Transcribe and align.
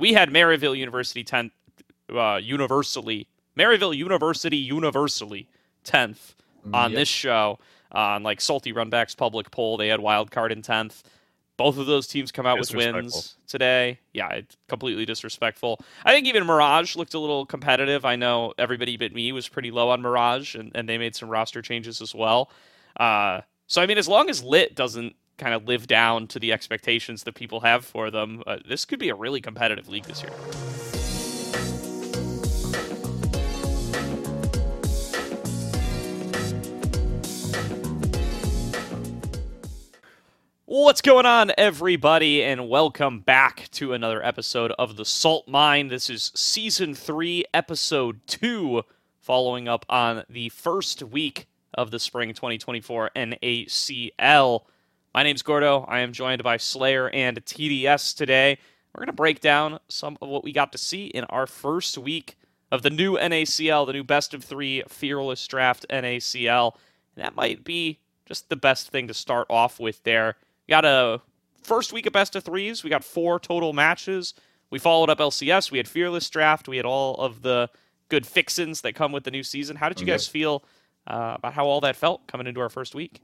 we 0.00 0.12
had 0.14 0.30
Maryville 0.30 0.76
University 0.76 1.22
10th, 1.22 1.52
uh, 2.12 2.40
universally, 2.42 3.28
Maryville 3.56 3.96
University 3.96 4.56
universally 4.56 5.48
10th 5.84 6.34
on 6.72 6.90
Yep. 6.92 6.98
this 6.98 7.08
show. 7.08 7.58
On 7.92 8.22
like 8.22 8.40
Salty 8.40 8.72
Runback's 8.72 9.14
public 9.16 9.50
poll, 9.50 9.76
they 9.76 9.88
had 9.88 9.98
wild 10.00 10.30
card 10.30 10.52
in 10.52 10.62
10th. 10.62 11.02
Both 11.56 11.76
of 11.76 11.86
those 11.86 12.06
teams 12.06 12.32
come 12.32 12.46
out 12.46 12.58
with 12.58 12.72
wins 12.74 13.34
today. 13.46 13.98
Yeah, 14.14 14.28
it's 14.30 14.56
completely 14.68 15.04
disrespectful. 15.04 15.80
I 16.04 16.12
think 16.12 16.26
even 16.26 16.46
Mirage 16.46 16.96
looked 16.96 17.12
a 17.14 17.18
little 17.18 17.44
competitive. 17.44 18.04
I 18.04 18.16
know 18.16 18.54
everybody 18.58 18.96
but 18.96 19.12
me 19.12 19.32
was 19.32 19.48
pretty 19.48 19.70
low 19.70 19.90
on 19.90 20.00
Mirage, 20.00 20.54
and, 20.54 20.70
and 20.74 20.88
they 20.88 20.96
made 20.98 21.14
some 21.16 21.28
roster 21.28 21.60
changes 21.62 22.00
as 22.00 22.14
well. 22.14 22.50
Uh, 22.98 23.40
so, 23.66 23.82
I 23.82 23.86
mean, 23.86 23.98
as 23.98 24.08
long 24.08 24.30
as 24.30 24.42
Lit 24.42 24.74
doesn't 24.74 25.14
kind 25.40 25.54
of 25.54 25.66
live 25.66 25.86
down 25.86 26.26
to 26.28 26.38
the 26.38 26.52
expectations 26.52 27.24
that 27.24 27.34
people 27.34 27.60
have 27.60 27.84
for 27.84 28.10
them, 28.10 28.42
uh, 28.46 28.58
this 28.68 28.84
could 28.84 28.98
be 28.98 29.08
a 29.08 29.14
really 29.14 29.40
competitive 29.40 29.88
league 29.88 30.04
this 30.04 30.22
year. 30.22 30.30
What's 40.66 41.00
going 41.00 41.26
on, 41.26 41.52
everybody, 41.56 42.44
and 42.44 42.68
welcome 42.68 43.20
back 43.20 43.68
to 43.72 43.92
another 43.94 44.24
episode 44.24 44.72
of 44.78 44.96
The 44.96 45.04
Salt 45.04 45.48
Mine. 45.48 45.88
This 45.88 46.10
is 46.10 46.30
Season 46.34 46.94
3, 46.94 47.44
Episode 47.54 48.20
2, 48.26 48.82
following 49.18 49.68
up 49.68 49.86
on 49.88 50.24
the 50.28 50.50
first 50.50 51.02
week 51.02 51.48
of 51.74 51.90
the 51.90 51.98
Spring 51.98 52.34
2024 52.34 53.10
NACL. 53.16 54.62
My 55.14 55.22
name's 55.22 55.42
Gordo. 55.42 55.84
I 55.88 56.00
am 56.00 56.12
joined 56.12 56.42
by 56.42 56.56
Slayer 56.56 57.10
and 57.10 57.44
TDS 57.44 58.16
today. 58.16 58.58
We're 58.94 59.00
going 59.00 59.06
to 59.08 59.12
break 59.12 59.40
down 59.40 59.78
some 59.88 60.16
of 60.22 60.28
what 60.28 60.44
we 60.44 60.52
got 60.52 60.72
to 60.72 60.78
see 60.78 61.06
in 61.06 61.24
our 61.24 61.46
first 61.46 61.98
week 61.98 62.36
of 62.70 62.82
the 62.82 62.90
new 62.90 63.16
NACL, 63.16 63.86
the 63.86 63.92
new 63.92 64.04
best 64.04 64.34
of 64.34 64.44
three 64.44 64.82
Fearless 64.88 65.46
Draft 65.48 65.86
NACL. 65.90 66.74
And 67.16 67.24
that 67.24 67.34
might 67.34 67.64
be 67.64 67.98
just 68.26 68.48
the 68.48 68.56
best 68.56 68.90
thing 68.90 69.08
to 69.08 69.14
start 69.14 69.46
off 69.50 69.80
with 69.80 70.02
there. 70.04 70.36
We 70.68 70.72
got 70.72 70.84
a 70.84 71.20
first 71.62 71.92
week 71.92 72.06
of 72.06 72.12
best 72.12 72.36
of 72.36 72.44
threes. 72.44 72.84
We 72.84 72.90
got 72.90 73.02
four 73.02 73.40
total 73.40 73.72
matches. 73.72 74.34
We 74.70 74.78
followed 74.78 75.10
up 75.10 75.18
LCS. 75.18 75.72
We 75.72 75.78
had 75.78 75.88
Fearless 75.88 76.30
Draft. 76.30 76.68
We 76.68 76.76
had 76.76 76.86
all 76.86 77.16
of 77.16 77.42
the 77.42 77.68
good 78.08 78.26
fixins 78.26 78.82
that 78.82 78.94
come 78.94 79.10
with 79.10 79.24
the 79.24 79.30
new 79.32 79.42
season. 79.42 79.74
How 79.76 79.88
did 79.88 80.00
you 80.00 80.06
Yep. 80.06 80.14
guys 80.14 80.28
feel 80.28 80.64
uh, 81.08 81.34
about 81.38 81.54
how 81.54 81.66
all 81.66 81.80
that 81.80 81.96
felt 81.96 82.28
coming 82.28 82.46
into 82.46 82.60
our 82.60 82.68
first 82.68 82.94
week? 82.94 83.20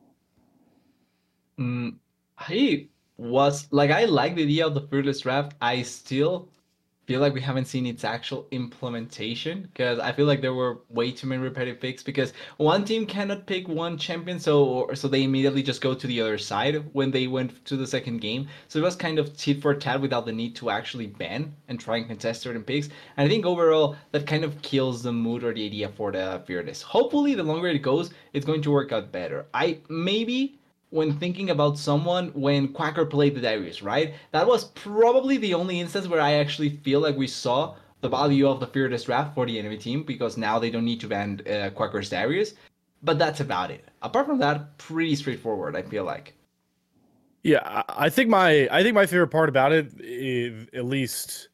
Mm, 1.59 1.97
I 2.39 2.89
was 3.17 3.71
like, 3.73 3.91
I 3.91 4.05
like 4.05 4.35
the 4.35 4.43
idea 4.43 4.67
of 4.67 4.75
the 4.75 4.81
fearless 4.83 5.21
draft. 5.21 5.55
I 5.61 5.83
still 5.83 6.49
feel 7.07 7.21
like 7.21 7.35
we 7.35 7.41
haven't 7.41 7.67
seen 7.67 7.87
its 7.87 8.05
actual 8.05 8.49
implementation 8.51 9.63
because 9.63 9.99
I 10.01 10.13
feel 10.13 10.27
like 10.27 10.41
there 10.41 10.55
were 10.55 10.81
way 10.89 11.13
too 11.13 11.29
many 11.29 11.41
repetitive 11.43 11.81
picks 11.81 12.03
because 12.03 12.33
one 12.57 12.85
team 12.85 13.07
cannot 13.07 13.47
pick 13.47 13.69
one 13.69 13.97
champion, 13.99 14.41
so 14.41 14.91
so 14.95 15.09
they 15.09 15.23
immediately 15.25 15.63
just 15.63 15.81
go 15.81 15.95
to 15.95 16.07
the 16.07 16.21
other 16.21 16.39
side 16.39 16.85
when 16.95 17.11
they 17.13 17.27
went 17.29 17.65
to 17.67 17.77
the 17.77 17.87
second 17.87 18.19
game. 18.21 18.49
So 18.69 18.79
it 18.81 18.83
was 18.83 18.97
kind 18.97 19.19
of 19.19 19.37
tit 19.37 19.63
for 19.63 19.75
tat 19.75 20.01
without 20.01 20.27
the 20.27 20.33
need 20.33 20.57
to 20.57 20.71
actually 20.71 21.07
ban 21.07 21.55
and 21.69 21.79
try 21.79 21.99
and 21.99 22.09
contest 22.09 22.43
certain 22.43 22.65
picks. 22.65 22.89
And 23.17 23.27
I 23.27 23.29
think 23.29 23.47
overall 23.47 23.97
that 24.13 24.27
kind 24.27 24.45
of 24.45 24.61
kills 24.63 25.03
the 25.03 25.13
mood 25.13 25.45
or 25.45 25.55
the 25.55 25.65
idea 25.67 25.89
for 25.91 26.13
the 26.13 26.43
fearless. 26.47 26.83
Hopefully, 26.83 27.35
the 27.35 27.43
longer 27.45 27.69
it 27.69 27.79
goes, 27.83 28.11
it's 28.33 28.47
going 28.47 28.63
to 28.63 28.71
work 28.73 28.93
out 28.93 29.13
better. 29.13 29.47
I 29.55 29.79
maybe 29.89 30.56
when 30.91 31.19
thinking 31.19 31.51
about 31.51 31.79
someone 31.79 32.29
when 32.29 32.69
Quacker 32.69 33.09
played 33.09 33.35
the 33.35 33.41
Darius, 33.41 33.83
right? 33.83 34.15
That 34.33 34.47
was 34.47 34.67
probably 34.67 35.37
the 35.37 35.55
only 35.55 35.81
instance 35.81 36.07
where 36.07 36.21
I 36.21 36.35
actually 36.35 36.71
feel 36.71 37.01
like 37.01 37.17
we 37.17 37.27
saw 37.27 37.75
the 38.01 38.09
value 38.09 38.49
of 38.49 38.61
the 38.61 38.67
Fearless 38.67 39.05
draft 39.05 39.35
for 39.35 39.47
the 39.47 39.59
enemy 39.59 39.79
team 39.79 40.05
because 40.05 40.37
now 40.37 40.59
they 40.59 40.71
don't 40.71 40.85
need 40.85 41.01
to 41.01 41.09
ban 41.09 41.41
uh, 41.47 41.71
Quacker's 41.75 42.11
Darius. 42.11 42.55
But 43.03 43.19
that's 43.19 43.41
about 43.41 43.71
it. 43.71 43.85
Apart 44.03 44.27
from 44.27 44.39
that, 44.39 44.79
pretty 44.79 45.17
straightforward, 45.17 45.77
I 45.77 45.83
feel 45.83 46.05
like. 46.05 46.35
Yeah, 47.43 47.83
I 47.89 48.09
think 48.09 48.29
my 48.29 48.69
I 48.73 48.83
think 48.83 48.95
my 48.95 49.07
favorite 49.07 49.29
part 49.29 49.49
about 49.49 49.71
it, 49.71 49.93
is, 50.01 50.67
at 50.73 50.85
least, 50.85 51.49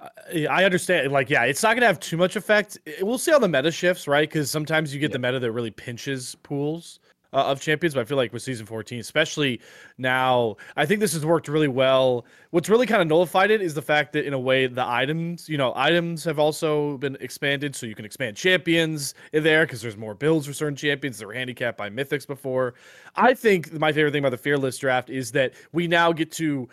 I 0.00 0.46
I 0.46 0.64
understand. 0.64 1.12
Like, 1.12 1.28
yeah, 1.28 1.44
it's 1.44 1.62
not 1.62 1.74
gonna 1.74 1.86
have 1.86 2.00
too 2.00 2.16
much 2.16 2.36
effect. 2.36 2.78
We'll 3.02 3.18
see 3.18 3.30
how 3.30 3.38
the 3.38 3.48
meta 3.48 3.70
shifts, 3.70 4.08
right? 4.08 4.26
Because 4.26 4.50
sometimes 4.50 4.94
you 4.94 5.00
get 5.00 5.12
the 5.12 5.18
meta 5.18 5.38
that 5.38 5.52
really 5.52 5.70
pinches 5.70 6.36
pools 6.36 7.00
uh, 7.36 7.44
of 7.44 7.60
champions. 7.60 7.94
But 7.94 8.00
I 8.00 8.04
feel 8.04 8.16
like 8.16 8.32
with 8.32 8.42
season 8.42 8.66
14, 8.66 8.98
especially 8.98 9.60
now, 9.98 10.56
I 10.76 10.86
think 10.86 11.00
this 11.00 11.12
has 11.12 11.24
worked 11.24 11.48
really 11.48 11.68
well. 11.68 12.24
What's 12.50 12.68
really 12.70 12.86
kind 12.86 13.02
of 13.02 13.08
nullified 13.08 13.50
it 13.50 13.60
is 13.60 13.74
the 13.74 13.82
fact 13.82 14.14
that 14.14 14.24
in 14.24 14.32
a 14.32 14.38
way 14.38 14.66
the 14.66 14.86
items, 14.86 15.48
you 15.48 15.58
know, 15.58 15.72
items 15.76 16.24
have 16.24 16.38
also 16.38 16.96
been 16.96 17.16
expanded, 17.20 17.76
so 17.76 17.86
you 17.86 17.94
can 17.94 18.06
expand 18.06 18.36
champions 18.36 19.14
in 19.34 19.44
there 19.44 19.66
because 19.66 19.82
there's 19.82 19.96
more 19.98 20.14
builds 20.14 20.46
for 20.46 20.54
certain 20.54 20.76
champions 20.76 21.18
that 21.18 21.26
were 21.26 21.34
handicapped 21.34 21.76
by 21.76 21.90
mythics 21.90 22.26
before. 22.26 22.74
I 23.14 23.34
think 23.34 23.72
my 23.74 23.92
favorite 23.92 24.12
thing 24.12 24.20
about 24.20 24.30
the 24.30 24.38
fearless 24.38 24.78
draft 24.78 25.10
is 25.10 25.32
that 25.32 25.52
we 25.72 25.86
now 25.86 26.12
get 26.12 26.32
to 26.32 26.68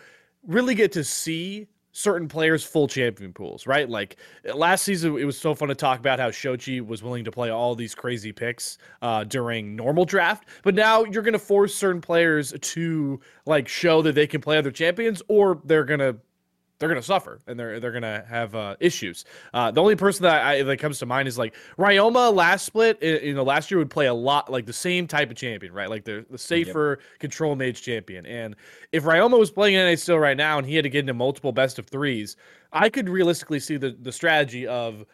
really 0.48 0.76
get 0.76 0.94
to 0.94 1.04
see 1.04 1.68
certain 1.94 2.28
players 2.28 2.64
full 2.64 2.88
champion 2.88 3.32
pools, 3.32 3.66
right? 3.66 3.88
Like 3.88 4.18
last 4.54 4.84
season, 4.84 5.18
it 5.18 5.26
was 5.26 5.38
so 5.38 5.56
fun 5.56 5.70
to 5.70 5.76
talk 5.76 6.00
about 6.00 6.20
how 6.20 6.30
Shochi 6.30 6.86
was 6.86 7.02
willing 7.02 7.24
to 7.24 7.32
play 7.32 7.50
all 7.50 7.76
these 7.76 7.96
crazy 7.96 8.32
picks 8.32 8.78
uh, 9.02 9.24
during 9.24 9.76
normal 9.76 10.04
draft, 10.04 10.48
but 10.64 10.76
now 10.76 11.04
you're 11.06 11.24
going 11.24 11.34
to 11.34 11.40
force 11.40 11.74
certain 11.74 12.02
players 12.02 12.54
to 12.60 13.20
like 13.46 13.68
show 13.68 14.02
that 14.02 14.16
they 14.16 14.28
can 14.28 14.42
play 14.42 14.58
other 14.58 14.72
champions, 14.72 15.22
or 15.28 15.62
they're 15.66 15.86
gonna 15.86 16.16
they're 16.84 16.90
gonna 16.90 17.02
suffer 17.02 17.40
and 17.48 17.58
they're 17.58 17.80
they're 17.80 17.94
gonna 17.94 18.26
have 18.28 18.54
uh, 18.56 18.76
issues. 18.82 19.24
Uh, 19.54 19.72
the 19.72 19.80
only 19.80 19.96
person 19.96 20.24
that 20.24 20.46
I 20.46 20.64
that 20.64 20.80
comes 20.80 21.00
to 21.00 21.06
mind 21.06 21.30
is 21.30 21.38
like 21.38 21.56
Ryoma 21.80 22.36
last 22.36 22.66
split. 22.66 23.02
You 23.02 23.34
know, 23.34 23.44
last 23.44 23.72
year 23.72 23.78
would 23.78 23.90
play 23.90 24.08
a 24.08 24.14
lot 24.14 24.52
like 24.52 24.66
the 24.66 24.74
same 24.74 25.08
type 25.08 25.32
of 25.32 25.38
champion, 25.38 25.72
right? 25.72 25.90
Like 25.90 26.04
the 26.04 26.26
the 26.30 26.38
safer 26.38 27.00
control 27.20 27.56
mage 27.56 27.82
champion. 27.82 28.26
And 28.26 28.58
if 28.92 29.06
Ryoma 29.06 29.40
was 29.40 29.50
playing 29.50 29.78
NA 29.78 29.96
still 29.96 30.20
right 30.20 30.36
now 30.36 30.58
and 30.58 30.68
he 30.68 30.76
had 30.76 30.84
to 30.84 30.90
get 30.90 31.00
into 31.00 31.14
multiple 31.14 31.54
best 31.54 31.80
of 31.80 31.88
threes, 31.88 32.36
I 32.74 32.90
could 32.90 33.08
realistically 33.08 33.62
see 33.62 33.78
the 33.78 33.96
the 34.02 34.12
strategy 34.12 34.68
of 34.68 35.06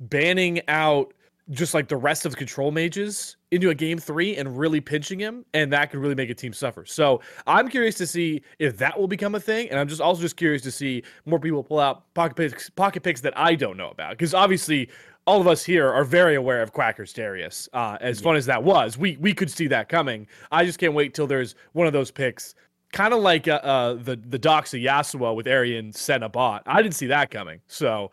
banning 0.00 0.62
out 0.68 1.12
just 1.50 1.74
like 1.74 1.88
the 1.88 1.96
rest 1.98 2.24
of 2.24 2.32
the 2.32 2.38
control 2.38 2.70
mages 2.70 3.36
into 3.50 3.70
a 3.70 3.74
game 3.74 3.98
three 3.98 4.36
and 4.36 4.58
really 4.58 4.80
pinching 4.80 5.18
him, 5.18 5.44
and 5.54 5.72
that 5.72 5.90
could 5.90 6.00
really 6.00 6.14
make 6.14 6.30
a 6.30 6.34
team 6.34 6.52
suffer. 6.52 6.84
So 6.84 7.20
I'm 7.46 7.68
curious 7.68 7.94
to 7.96 8.06
see 8.06 8.42
if 8.58 8.76
that 8.78 8.98
will 8.98 9.08
become 9.08 9.34
a 9.34 9.40
thing, 9.40 9.70
and 9.70 9.78
I'm 9.78 9.88
just 9.88 10.00
also 10.00 10.20
just 10.20 10.36
curious 10.36 10.62
to 10.62 10.70
see 10.70 11.02
more 11.24 11.38
people 11.38 11.62
pull 11.62 11.80
out 11.80 12.12
pocket 12.14 12.36
picks, 12.36 12.70
pocket 12.70 13.02
picks 13.02 13.20
that 13.22 13.36
I 13.38 13.54
don't 13.54 13.76
know 13.76 13.90
about, 13.90 14.10
because 14.10 14.34
obviously 14.34 14.90
all 15.26 15.40
of 15.40 15.46
us 15.46 15.64
here 15.64 15.90
are 15.90 16.04
very 16.04 16.36
aware 16.36 16.62
of 16.62 16.72
Quacker's 16.72 17.12
Darius. 17.12 17.68
Uh, 17.72 17.98
as 18.00 18.20
fun 18.20 18.36
as 18.36 18.46
that 18.46 18.62
was, 18.62 18.96
we 18.98 19.16
we 19.18 19.34
could 19.34 19.50
see 19.50 19.66
that 19.68 19.88
coming. 19.88 20.26
I 20.50 20.64
just 20.64 20.78
can't 20.78 20.94
wait 20.94 21.14
till 21.14 21.26
there's 21.26 21.54
one 21.72 21.86
of 21.86 21.92
those 21.92 22.10
picks. 22.10 22.54
Kind 22.92 23.12
of 23.12 23.20
like 23.20 23.48
uh, 23.48 23.60
uh, 23.62 23.94
the 23.94 24.16
the 24.16 24.38
Doxa 24.38 24.82
Yasuo 24.82 25.34
with 25.34 25.46
Arian 25.46 25.92
Senna 25.92 26.28
bot. 26.28 26.62
I 26.66 26.80
didn't 26.82 26.94
see 26.94 27.06
that 27.08 27.30
coming, 27.30 27.60
so 27.66 28.10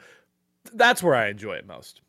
that's 0.73 1.01
where 1.01 1.15
I 1.15 1.29
enjoy 1.29 1.53
it 1.53 1.65
most. 1.65 2.01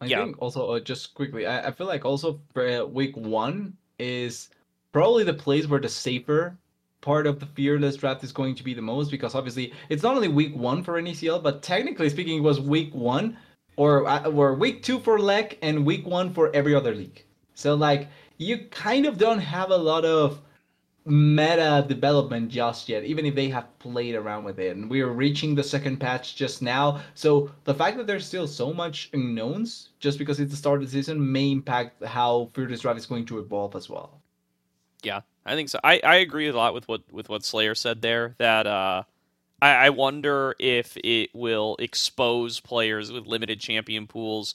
I 0.00 0.06
Yeah. 0.06 0.24
think 0.24 0.40
also 0.40 0.72
uh, 0.72 0.80
just 0.80 1.14
quickly, 1.14 1.46
I, 1.46 1.68
I 1.68 1.70
feel 1.70 1.86
like 1.86 2.04
also 2.04 2.40
for, 2.52 2.68
uh, 2.68 2.84
week 2.84 3.16
one 3.16 3.76
is 3.98 4.50
probably 4.92 5.24
the 5.24 5.34
place 5.34 5.66
where 5.66 5.80
the 5.80 5.88
safer 5.88 6.56
part 7.00 7.26
of 7.26 7.38
the 7.40 7.46
fearless 7.46 7.96
draft 7.96 8.24
is 8.24 8.32
going 8.32 8.54
to 8.54 8.64
be 8.64 8.74
the 8.74 8.82
most 8.82 9.10
because 9.10 9.34
obviously 9.34 9.72
it's 9.88 10.02
not 10.02 10.16
only 10.16 10.28
week 10.28 10.54
one 10.56 10.82
for 10.82 11.00
NACL, 11.00 11.42
but 11.42 11.62
technically 11.62 12.08
speaking, 12.10 12.38
it 12.38 12.42
was 12.42 12.60
week 12.60 12.94
one 12.94 13.36
or 13.76 14.06
uh, 14.06 14.28
or 14.30 14.54
week 14.54 14.82
two 14.82 14.98
for 14.98 15.18
LEC 15.18 15.58
and 15.62 15.86
week 15.86 16.06
one 16.06 16.32
for 16.32 16.54
every 16.54 16.74
other 16.74 16.94
league. 16.94 17.24
So 17.54 17.74
like 17.74 18.08
you 18.38 18.58
kind 18.70 19.06
of 19.06 19.18
don't 19.18 19.38
have 19.38 19.70
a 19.70 19.76
lot 19.76 20.04
of 20.04 20.40
meta 21.06 21.84
development 21.88 22.48
just 22.48 22.88
yet, 22.88 23.04
even 23.04 23.24
if 23.24 23.34
they 23.34 23.48
have 23.48 23.78
played 23.78 24.14
around 24.14 24.44
with 24.44 24.58
it. 24.58 24.76
And 24.76 24.90
we're 24.90 25.08
reaching 25.08 25.54
the 25.54 25.62
second 25.62 25.98
patch 25.98 26.34
just 26.34 26.62
now. 26.62 27.00
So 27.14 27.50
the 27.64 27.74
fact 27.74 27.96
that 27.96 28.06
there's 28.06 28.26
still 28.26 28.48
so 28.48 28.72
much 28.72 29.10
unknowns 29.12 29.90
just 30.00 30.18
because 30.18 30.40
it's 30.40 30.50
the 30.50 30.56
start 30.56 30.82
of 30.82 30.86
the 30.86 30.92
season 30.92 31.32
may 31.32 31.52
impact 31.52 32.04
how 32.04 32.50
Fearless 32.54 32.80
Drive 32.80 32.96
is 32.96 33.06
going 33.06 33.24
to 33.26 33.38
evolve 33.38 33.76
as 33.76 33.88
well. 33.88 34.20
Yeah, 35.02 35.20
I 35.44 35.54
think 35.54 35.68
so. 35.68 35.78
I, 35.84 36.00
I 36.02 36.16
agree 36.16 36.48
a 36.48 36.56
lot 36.56 36.74
with 36.74 36.88
what 36.88 37.02
with 37.12 37.28
what 37.28 37.44
Slayer 37.44 37.76
said 37.76 38.02
there. 38.02 38.34
That 38.38 38.66
uh, 38.66 39.04
I, 39.62 39.86
I 39.86 39.90
wonder 39.90 40.56
if 40.58 40.96
it 40.96 41.30
will 41.34 41.76
expose 41.78 42.58
players 42.58 43.12
with 43.12 43.26
limited 43.26 43.60
champion 43.60 44.08
pools, 44.08 44.54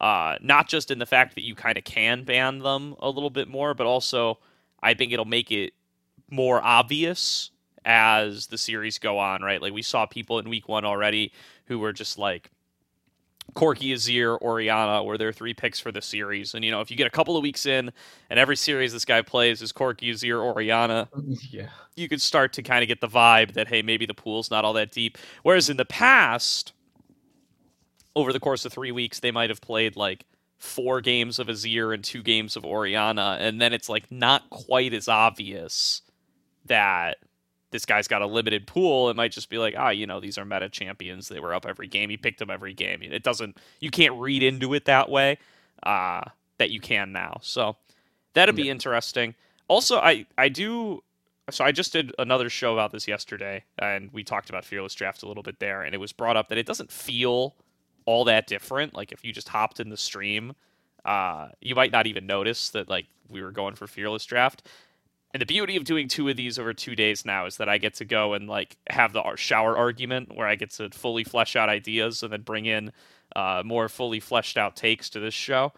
uh, 0.00 0.36
not 0.42 0.68
just 0.68 0.90
in 0.90 0.98
the 0.98 1.06
fact 1.06 1.36
that 1.36 1.44
you 1.44 1.54
kind 1.54 1.78
of 1.78 1.84
can 1.84 2.24
ban 2.24 2.58
them 2.58 2.96
a 2.98 3.08
little 3.08 3.30
bit 3.30 3.46
more, 3.46 3.74
but 3.74 3.86
also 3.86 4.38
I 4.82 4.94
think 4.94 5.12
it'll 5.12 5.24
make 5.24 5.52
it 5.52 5.74
more 6.32 6.60
obvious 6.62 7.50
as 7.84 8.46
the 8.48 8.58
series 8.58 8.98
go 8.98 9.18
on. 9.18 9.42
Right, 9.42 9.62
like 9.62 9.72
we 9.72 9.82
saw 9.82 10.06
people 10.06 10.38
in 10.38 10.48
week 10.48 10.68
one 10.68 10.84
already 10.84 11.32
who 11.66 11.78
were 11.78 11.92
just 11.92 12.18
like 12.18 12.50
Corky, 13.54 13.92
Azir, 13.92 14.40
Orianna 14.40 15.04
were 15.04 15.18
their 15.18 15.32
three 15.32 15.52
picks 15.52 15.78
for 15.78 15.92
the 15.92 16.00
series. 16.00 16.54
And 16.54 16.64
you 16.64 16.70
know, 16.70 16.80
if 16.80 16.90
you 16.90 16.96
get 16.96 17.06
a 17.06 17.10
couple 17.10 17.36
of 17.36 17.42
weeks 17.42 17.66
in 17.66 17.90
and 18.30 18.38
every 18.38 18.56
series 18.56 18.92
this 18.92 19.04
guy 19.04 19.20
plays 19.20 19.60
is 19.60 19.72
Corky, 19.72 20.10
Azir, 20.12 20.40
Orianna, 20.42 21.08
Yeah. 21.50 21.68
you 21.96 22.08
could 22.08 22.22
start 22.22 22.52
to 22.54 22.62
kind 22.62 22.82
of 22.82 22.88
get 22.88 23.00
the 23.00 23.08
vibe 23.08 23.52
that 23.54 23.68
hey, 23.68 23.82
maybe 23.82 24.06
the 24.06 24.14
pool's 24.14 24.50
not 24.50 24.64
all 24.64 24.72
that 24.74 24.90
deep. 24.90 25.18
Whereas 25.42 25.68
in 25.68 25.76
the 25.76 25.84
past, 25.84 26.72
over 28.16 28.32
the 28.32 28.40
course 28.40 28.64
of 28.64 28.72
three 28.72 28.92
weeks, 28.92 29.20
they 29.20 29.30
might 29.30 29.50
have 29.50 29.60
played 29.60 29.96
like 29.96 30.24
four 30.58 31.00
games 31.00 31.38
of 31.38 31.48
Azir 31.48 31.92
and 31.92 32.04
two 32.04 32.22
games 32.22 32.56
of 32.56 32.64
Orianna, 32.64 33.36
and 33.40 33.60
then 33.60 33.72
it's 33.72 33.88
like 33.88 34.10
not 34.10 34.48
quite 34.50 34.94
as 34.94 35.08
obvious 35.08 36.02
that 36.66 37.18
this 37.70 37.86
guy's 37.86 38.06
got 38.08 38.22
a 38.22 38.26
limited 38.26 38.66
pool. 38.66 39.08
It 39.10 39.16
might 39.16 39.32
just 39.32 39.48
be 39.48 39.58
like, 39.58 39.74
ah, 39.78 39.90
you 39.90 40.06
know, 40.06 40.20
these 40.20 40.36
are 40.38 40.44
meta 40.44 40.68
champions. 40.68 41.28
They 41.28 41.40
were 41.40 41.54
up 41.54 41.66
every 41.66 41.88
game. 41.88 42.10
He 42.10 42.16
picked 42.16 42.38
them 42.38 42.50
every 42.50 42.74
game. 42.74 43.02
It 43.02 43.22
doesn't. 43.22 43.56
You 43.80 43.90
can't 43.90 44.14
read 44.20 44.42
into 44.42 44.74
it 44.74 44.84
that 44.84 45.08
way. 45.08 45.38
Uh, 45.82 46.22
that 46.58 46.70
you 46.70 46.80
can 46.80 47.10
now. 47.12 47.38
So 47.42 47.76
that'd 48.34 48.54
be 48.54 48.64
Yeah. 48.64 48.72
interesting. 48.72 49.34
Also, 49.68 49.98
I 49.98 50.26
I 50.38 50.48
do. 50.48 51.02
So 51.50 51.64
I 51.64 51.72
just 51.72 51.92
did 51.92 52.14
another 52.18 52.48
show 52.48 52.72
about 52.72 52.92
this 52.92 53.08
yesterday, 53.08 53.64
and 53.78 54.12
we 54.12 54.22
talked 54.22 54.48
about 54.48 54.64
Fearless 54.64 54.94
Draft 54.94 55.22
a 55.24 55.26
little 55.26 55.42
bit 55.42 55.58
there, 55.58 55.82
and 55.82 55.92
it 55.94 55.98
was 55.98 56.12
brought 56.12 56.36
up 56.36 56.48
that 56.50 56.58
it 56.58 56.66
doesn't 56.66 56.92
feel 56.92 57.56
all 58.04 58.24
that 58.24 58.46
different. 58.46 58.94
Like 58.94 59.10
if 59.12 59.24
you 59.24 59.32
just 59.32 59.48
hopped 59.48 59.80
in 59.80 59.88
the 59.88 59.96
stream, 59.96 60.54
uh, 61.04 61.48
you 61.60 61.74
might 61.74 61.90
not 61.90 62.06
even 62.06 62.26
notice 62.26 62.68
that 62.70 62.88
like 62.88 63.06
we 63.28 63.42
were 63.42 63.50
going 63.50 63.74
for 63.74 63.86
Fearless 63.88 64.24
Draft. 64.24 64.68
And 65.34 65.40
the 65.40 65.46
beauty 65.46 65.76
of 65.76 65.84
doing 65.84 66.08
two 66.08 66.28
of 66.28 66.36
these 66.36 66.58
over 66.58 66.74
two 66.74 66.94
days 66.94 67.24
now 67.24 67.46
is 67.46 67.56
that 67.56 67.68
I 67.68 67.78
get 67.78 67.94
to 67.94 68.04
go 68.04 68.34
and 68.34 68.48
like 68.48 68.76
have 68.90 69.12
the 69.12 69.22
shower 69.36 69.76
argument 69.76 70.34
where 70.36 70.46
I 70.46 70.56
get 70.56 70.70
to 70.72 70.90
fully 70.90 71.24
flesh 71.24 71.56
out 71.56 71.68
ideas 71.70 72.22
and 72.22 72.32
then 72.32 72.42
bring 72.42 72.66
in 72.66 72.92
uh, 73.34 73.62
more 73.64 73.88
fully 73.88 74.20
fleshed 74.20 74.58
out 74.58 74.76
takes 74.76 75.08
to 75.10 75.20
this 75.20 75.34
show. 75.34 75.72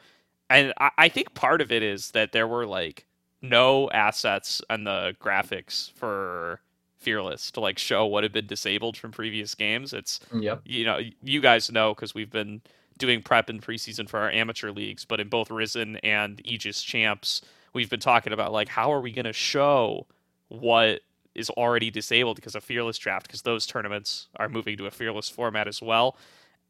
And 0.50 0.72
I, 0.80 0.90
I 0.98 1.08
think 1.08 1.34
part 1.34 1.60
of 1.60 1.70
it 1.70 1.82
is 1.82 2.10
that 2.12 2.32
there 2.32 2.48
were 2.48 2.66
like 2.66 3.06
no 3.40 3.90
assets 3.90 4.60
and 4.68 4.86
the 4.86 5.14
graphics 5.20 5.92
for 5.92 6.60
Fearless 6.98 7.50
to 7.50 7.60
like 7.60 7.78
show 7.78 8.06
what 8.06 8.22
had 8.24 8.32
been 8.32 8.46
disabled 8.46 8.96
from 8.96 9.12
previous 9.12 9.54
games. 9.54 9.92
It's 9.92 10.20
Yep. 10.34 10.62
you 10.64 10.86
know, 10.86 11.00
you 11.22 11.40
guys 11.42 11.70
know 11.70 11.94
because 11.94 12.14
we've 12.14 12.30
been 12.30 12.62
doing 12.98 13.20
prep 13.20 13.50
in 13.50 13.60
preseason 13.60 14.08
for 14.08 14.20
our 14.20 14.30
amateur 14.30 14.70
leagues, 14.70 15.04
but 15.04 15.20
in 15.20 15.28
both 15.28 15.50
Risen 15.50 15.96
and 15.98 16.40
Aegis 16.44 16.82
Champs, 16.82 17.42
we've 17.74 17.90
been 17.90 18.00
talking 18.00 18.32
about 18.32 18.52
like 18.52 18.68
how 18.68 18.92
are 18.92 19.00
we 19.00 19.12
going 19.12 19.24
to 19.26 19.32
show 19.32 20.06
what 20.48 21.00
is 21.34 21.50
already 21.50 21.90
disabled 21.90 22.36
because 22.36 22.54
of 22.54 22.62
Fearless 22.64 22.96
Draft 22.98 23.26
because 23.26 23.42
those 23.42 23.66
tournaments 23.66 24.28
are 24.36 24.48
moving 24.48 24.76
to 24.78 24.86
a 24.86 24.90
Fearless 24.90 25.28
format 25.28 25.66
as 25.66 25.82
well. 25.82 26.16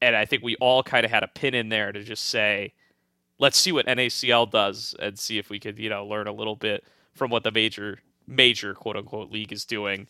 And 0.00 0.16
I 0.16 0.24
think 0.24 0.42
we 0.42 0.56
all 0.56 0.82
kind 0.82 1.04
of 1.04 1.10
had 1.10 1.22
a 1.22 1.28
pin 1.28 1.54
in 1.54 1.68
there 1.68 1.92
to 1.92 2.02
just 2.02 2.26
say, 2.26 2.72
let's 3.38 3.58
see 3.58 3.72
what 3.72 3.86
NACL 3.86 4.50
does 4.50 4.94
and 5.00 5.18
see 5.18 5.38
if 5.38 5.50
we 5.50 5.58
could, 5.60 5.78
you 5.78 5.88
know, 5.90 6.06
learn 6.06 6.26
a 6.26 6.32
little 6.32 6.56
bit 6.56 6.84
from 7.14 7.30
what 7.30 7.42
the 7.42 7.50
major, 7.50 7.98
major 8.26 8.74
quote 8.74 8.96
unquote 8.96 9.30
league 9.30 9.52
is 9.52 9.64
doing. 9.64 10.06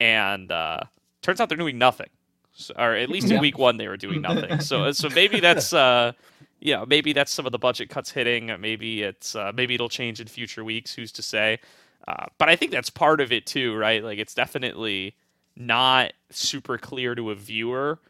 And 0.00 0.50
uh, 0.50 0.80
turns 1.22 1.40
out 1.40 1.48
they're 1.48 1.58
doing 1.58 1.78
nothing. 1.78 2.08
So, 2.54 2.74
or 2.78 2.94
at 2.94 3.08
least 3.10 3.26
in 3.26 3.32
Yeah. 3.32 3.40
week 3.40 3.58
one 3.58 3.76
they 3.76 3.88
were 3.88 3.96
doing 3.96 4.22
nothing. 4.22 4.60
So 4.60 4.90
so 4.92 5.08
maybe 5.10 5.40
that's 5.40 5.72
uh 5.72 6.12
know, 6.60 6.84
maybe 6.86 7.12
that's 7.12 7.32
some 7.32 7.46
of 7.46 7.52
the 7.52 7.58
budget 7.58 7.88
cuts 7.90 8.10
hitting. 8.10 8.50
Maybe 8.60 9.02
it's 9.02 9.34
uh, 9.36 9.52
maybe 9.54 9.74
it'll 9.74 9.88
change 9.88 10.20
in 10.20 10.26
future 10.26 10.64
weeks. 10.64 10.94
Who's 10.94 11.12
to 11.12 11.22
say? 11.22 11.60
Uh, 12.06 12.26
but 12.38 12.48
I 12.48 12.56
think 12.56 12.72
that's 12.72 12.90
part 12.90 13.20
of 13.20 13.32
it 13.32 13.46
too, 13.46 13.76
right? 13.76 14.02
Like 14.02 14.18
it's 14.18 14.34
definitely 14.34 15.14
not 15.56 16.12
super 16.30 16.78
clear 16.78 17.14
to 17.14 17.30
a 17.30 17.34
viewer 17.34 18.00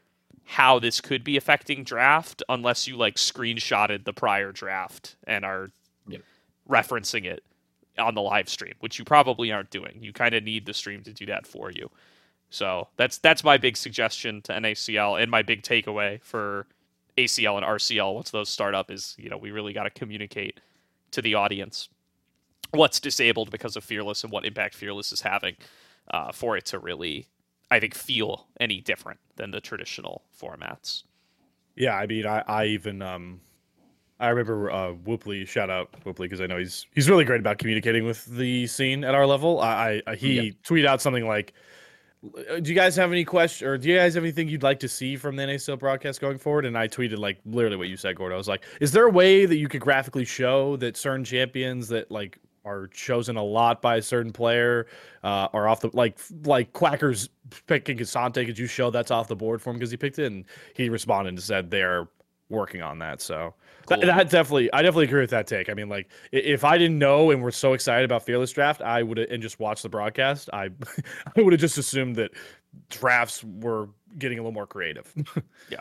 how 0.44 0.78
this 0.78 1.00
could 1.00 1.24
be 1.24 1.36
affecting 1.36 1.84
draft 1.84 2.42
unless 2.48 2.86
you 2.86 2.96
like 2.96 3.16
screenshotted 3.16 4.04
the 4.04 4.12
prior 4.14 4.52
draft 4.52 5.16
and 5.26 5.44
are 5.44 5.70
Yep. 6.06 6.22
referencing 6.68 7.24
it 7.24 7.42
on 7.98 8.14
the 8.14 8.22
live 8.22 8.48
stream, 8.48 8.74
which 8.80 8.98
you 8.98 9.04
probably 9.04 9.50
aren't 9.52 9.70
doing. 9.70 9.98
You 10.00 10.12
kind 10.12 10.34
of 10.34 10.44
need 10.44 10.66
the 10.66 10.74
stream 10.74 11.02
to 11.04 11.12
do 11.12 11.26
that 11.26 11.46
for 11.46 11.70
you. 11.70 11.90
So 12.50 12.88
that's 12.96 13.18
that's 13.18 13.44
my 13.44 13.58
big 13.58 13.76
suggestion 13.76 14.42
to 14.42 14.52
NACL 14.52 15.20
and 15.20 15.30
my 15.30 15.42
big 15.42 15.62
takeaway 15.62 16.22
for 16.22 16.66
ACL 17.18 17.56
and 17.56 17.66
RCL 17.66 18.14
once 18.14 18.30
those 18.30 18.48
start 18.48 18.74
up 18.74 18.90
is 18.90 19.14
you 19.18 19.28
know 19.28 19.36
we 19.36 19.50
really 19.50 19.72
got 19.72 19.84
to 19.84 19.90
communicate 19.90 20.60
to 21.10 21.20
the 21.20 21.34
audience 21.34 21.88
what's 22.70 23.00
disabled 23.00 23.50
because 23.50 23.76
of 23.76 23.84
Fearless 23.84 24.22
and 24.22 24.32
what 24.32 24.46
impact 24.46 24.74
Fearless 24.74 25.12
is 25.12 25.20
having 25.20 25.56
uh, 26.12 26.32
for 26.32 26.56
it 26.56 26.64
to 26.66 26.78
really 26.78 27.26
I 27.70 27.80
think 27.80 27.94
feel 27.94 28.46
any 28.60 28.80
different 28.80 29.20
than 29.36 29.50
the 29.50 29.60
traditional 29.60 30.22
formats. 30.40 31.02
Yeah, 31.76 31.94
I 31.94 32.06
mean, 32.06 32.26
I, 32.26 32.42
I 32.46 32.64
even 32.66 33.02
um, 33.02 33.40
I 34.20 34.28
remember 34.28 34.70
uh, 34.70 34.92
Whoopley. 34.94 35.46
Shout 35.46 35.70
out 35.70 35.92
Whoopley 36.04 36.24
because 36.24 36.40
I 36.40 36.46
know 36.46 36.58
he's 36.58 36.86
he's 36.94 37.08
really 37.08 37.24
great 37.24 37.40
about 37.40 37.58
communicating 37.58 38.04
with 38.04 38.24
the 38.24 38.66
scene 38.66 39.04
at 39.04 39.14
our 39.14 39.26
level. 39.26 39.60
I, 39.60 40.02
I 40.06 40.14
he 40.14 40.56
tweeted 40.64 40.86
out 40.86 41.00
something 41.00 41.26
like, 41.26 41.52
"Uh, 41.52 41.60
"Do 42.22 42.62
you 42.64 42.74
guys 42.74 42.96
have 42.96 43.12
any 43.12 43.24
question 43.24 43.68
or 43.68 43.78
do 43.78 43.88
you 43.88 43.96
guys 43.96 44.14
have 44.14 44.24
anything 44.24 44.48
you'd 44.48 44.62
like 44.62 44.80
to 44.80 44.88
see 44.88 45.16
from 45.16 45.36
the 45.36 45.44
NACL 45.44 45.78
broadcast 45.78 46.20
going 46.20 46.38
forward?" 46.38 46.64
And 46.64 46.76
I 46.76 46.88
tweeted 46.88 47.18
like 47.18 47.38
literally 47.44 47.76
what 47.76 47.88
you 47.88 47.96
said, 47.96 48.16
Gordon. 48.16 48.34
I 48.34 48.38
was 48.38 48.48
like, 48.48 48.64
"Is 48.80 48.92
there 48.92 49.06
a 49.06 49.10
way 49.10 49.46
that 49.46 49.56
you 49.56 49.68
could 49.68 49.80
graphically 49.80 50.24
show 50.24 50.76
that 50.76 50.96
certain 50.96 51.24
champions 51.24 51.88
that 51.88 52.10
like 52.10 52.38
are 52.64 52.88
chosen 52.88 53.36
a 53.36 53.42
lot 53.42 53.80
by 53.80 53.96
a 53.96 54.02
certain 54.02 54.32
player 54.32 54.86
uh, 55.22 55.48
are 55.52 55.68
off 55.68 55.80
the 55.80 55.90
like 55.92 56.18
like 56.44 56.72
Quacker's 56.72 57.28
picking 57.66 57.98
K'Sante? 57.98 58.44
Could 58.44 58.58
you 58.58 58.66
show 58.66 58.90
that's 58.90 59.10
off 59.10 59.28
the 59.28 59.36
board 59.36 59.62
for 59.62 59.70
him 59.70 59.76
because 59.76 59.90
he 59.90 59.96
picked 59.96 60.18
it?" 60.18 60.26
And 60.32 60.44
he 60.74 60.88
responded 60.88 61.30
and 61.30 61.42
said 61.42 61.70
they're 61.70 62.08
working 62.48 62.82
on 62.82 62.98
that. 62.98 63.20
So 63.20 63.54
Cool. 63.86 64.00
that 64.00 64.28
definitely, 64.30 64.70
I 64.72 64.82
definitely 64.82 65.04
agree 65.04 65.20
with 65.22 65.30
that 65.30 65.46
take. 65.46 65.70
I 65.70 65.74
mean, 65.74 65.88
like 65.88 66.10
if 66.32 66.64
I 66.64 66.76
didn't 66.76 66.98
know 66.98 67.30
and 67.30 67.42
we're 67.42 67.50
so 67.50 67.72
excited 67.72 68.04
about 68.04 68.22
Fearless 68.24 68.52
Draft, 68.52 68.82
I 68.82 69.02
would 69.02 69.18
and 69.18 69.42
just 69.42 69.58
watch 69.58 69.82
the 69.82 69.88
broadcast. 69.88 70.50
I 70.52 70.70
I 71.36 71.40
would 71.40 71.52
have 71.52 71.60
just 71.60 71.78
assumed 71.78 72.16
that 72.16 72.32
drafts 72.90 73.42
were 73.42 73.88
getting 74.18 74.38
a 74.38 74.42
little 74.42 74.52
more 74.52 74.66
creative. 74.66 75.12
Yeah. 75.70 75.80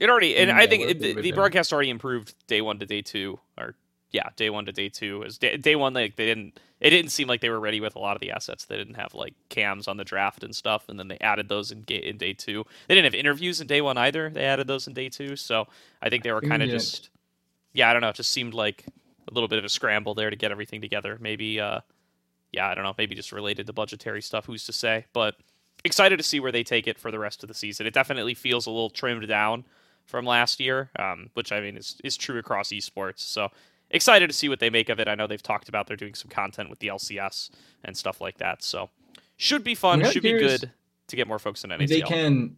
It 0.00 0.08
already, 0.08 0.36
and 0.36 0.50
Mm, 0.50 0.54
I 0.54 0.66
think 0.68 0.84
it, 0.84 1.00
the, 1.00 1.14
the 1.20 1.32
broadcast 1.32 1.72
already 1.72 1.90
improved 1.90 2.34
day 2.46 2.60
one 2.60 2.78
to 2.78 2.86
day 2.86 3.02
two, 3.02 3.40
or 3.58 3.74
yeah, 4.12 4.28
day 4.36 4.48
one 4.48 4.64
to 4.66 4.72
day 4.72 4.88
two. 4.88 5.22
Is 5.24 5.38
day, 5.38 5.56
day 5.56 5.74
one, 5.74 5.92
like 5.92 6.14
they 6.14 6.26
didn't, 6.26 6.60
it 6.80 6.90
didn't 6.90 7.10
seem 7.10 7.28
like 7.28 7.40
they 7.40 7.50
were 7.50 7.60
ready 7.60 7.80
with 7.80 7.96
a 7.96 7.98
lot 7.98 8.16
of 8.16 8.20
the 8.20 8.30
assets. 8.30 8.64
They 8.64 8.76
didn't 8.76 8.94
have 8.94 9.14
like 9.14 9.34
cams 9.48 9.88
on 9.88 9.96
the 9.96 10.04
draft 10.04 10.44
and 10.44 10.54
stuff, 10.54 10.88
and 10.88 10.98
then 10.98 11.08
they 11.08 11.18
added 11.20 11.48
those 11.48 11.72
in, 11.72 11.84
in 11.88 12.16
day 12.16 12.32
two. 12.32 12.64
They 12.86 12.94
didn't 12.94 13.12
have 13.12 13.18
interviews 13.18 13.60
in 13.60 13.66
day 13.66 13.80
one 13.80 13.98
either. 13.98 14.30
They 14.30 14.44
added 14.44 14.66
those 14.66 14.86
in 14.86 14.94
day 14.94 15.08
two, 15.08 15.36
so 15.36 15.66
I 16.00 16.08
think 16.08 16.22
they 16.22 16.32
were 16.32 16.40
kind 16.40 16.62
of 16.62 16.68
just, 16.68 17.10
yeah, 17.72 17.90
I 17.90 17.92
don't 17.92 18.02
know. 18.02 18.10
It 18.10 18.16
just 18.16 18.32
seemed 18.32 18.54
like 18.54 18.84
a 19.28 19.34
little 19.34 19.48
bit 19.48 19.58
of 19.58 19.64
a 19.64 19.68
scramble 19.68 20.14
there 20.14 20.30
to 20.30 20.36
get 20.36 20.52
everything 20.52 20.80
together. 20.80 21.18
Maybe, 21.20 21.60
uh, 21.60 21.80
yeah, 22.52 22.68
I 22.68 22.74
don't 22.74 22.84
know. 22.84 22.94
Maybe 22.96 23.14
just 23.14 23.32
related 23.32 23.66
to 23.66 23.72
budgetary 23.72 24.22
stuff. 24.22 24.46
Who's 24.46 24.64
to 24.66 24.72
say? 24.72 25.06
But 25.12 25.34
excited 25.84 26.16
to 26.16 26.22
see 26.22 26.40
where 26.40 26.52
they 26.52 26.64
take 26.64 26.86
it 26.86 26.98
for 26.98 27.10
the 27.10 27.18
rest 27.18 27.42
of 27.42 27.48
the 27.48 27.54
season. 27.54 27.86
It 27.86 27.94
definitely 27.94 28.34
feels 28.34 28.66
a 28.66 28.70
little 28.70 28.90
trimmed 28.90 29.26
down 29.28 29.64
from 30.06 30.24
last 30.24 30.60
year, 30.60 30.90
um, 30.98 31.30
which 31.34 31.52
I 31.52 31.60
mean 31.60 31.76
is 31.76 32.00
is 32.02 32.16
true 32.16 32.38
across 32.38 32.70
esports. 32.70 33.18
So 33.18 33.48
excited 33.90 34.28
to 34.28 34.36
see 34.36 34.48
what 34.48 34.60
they 34.60 34.70
make 34.70 34.88
of 34.88 35.00
it. 35.00 35.08
I 35.08 35.14
know 35.14 35.26
they've 35.26 35.42
talked 35.42 35.68
about 35.68 35.86
they're 35.86 35.96
doing 35.96 36.14
some 36.14 36.30
content 36.30 36.70
with 36.70 36.78
the 36.78 36.88
LCS 36.88 37.50
and 37.84 37.96
stuff 37.96 38.20
like 38.20 38.38
that. 38.38 38.62
So 38.62 38.90
should 39.36 39.64
be 39.64 39.74
fun. 39.74 40.04
Should 40.10 40.22
be 40.22 40.32
good 40.32 40.70
to 41.08 41.16
get 41.16 41.26
more 41.26 41.38
folks 41.38 41.64
in 41.64 41.72
If 41.72 41.88
they 41.88 42.00
can 42.02 42.56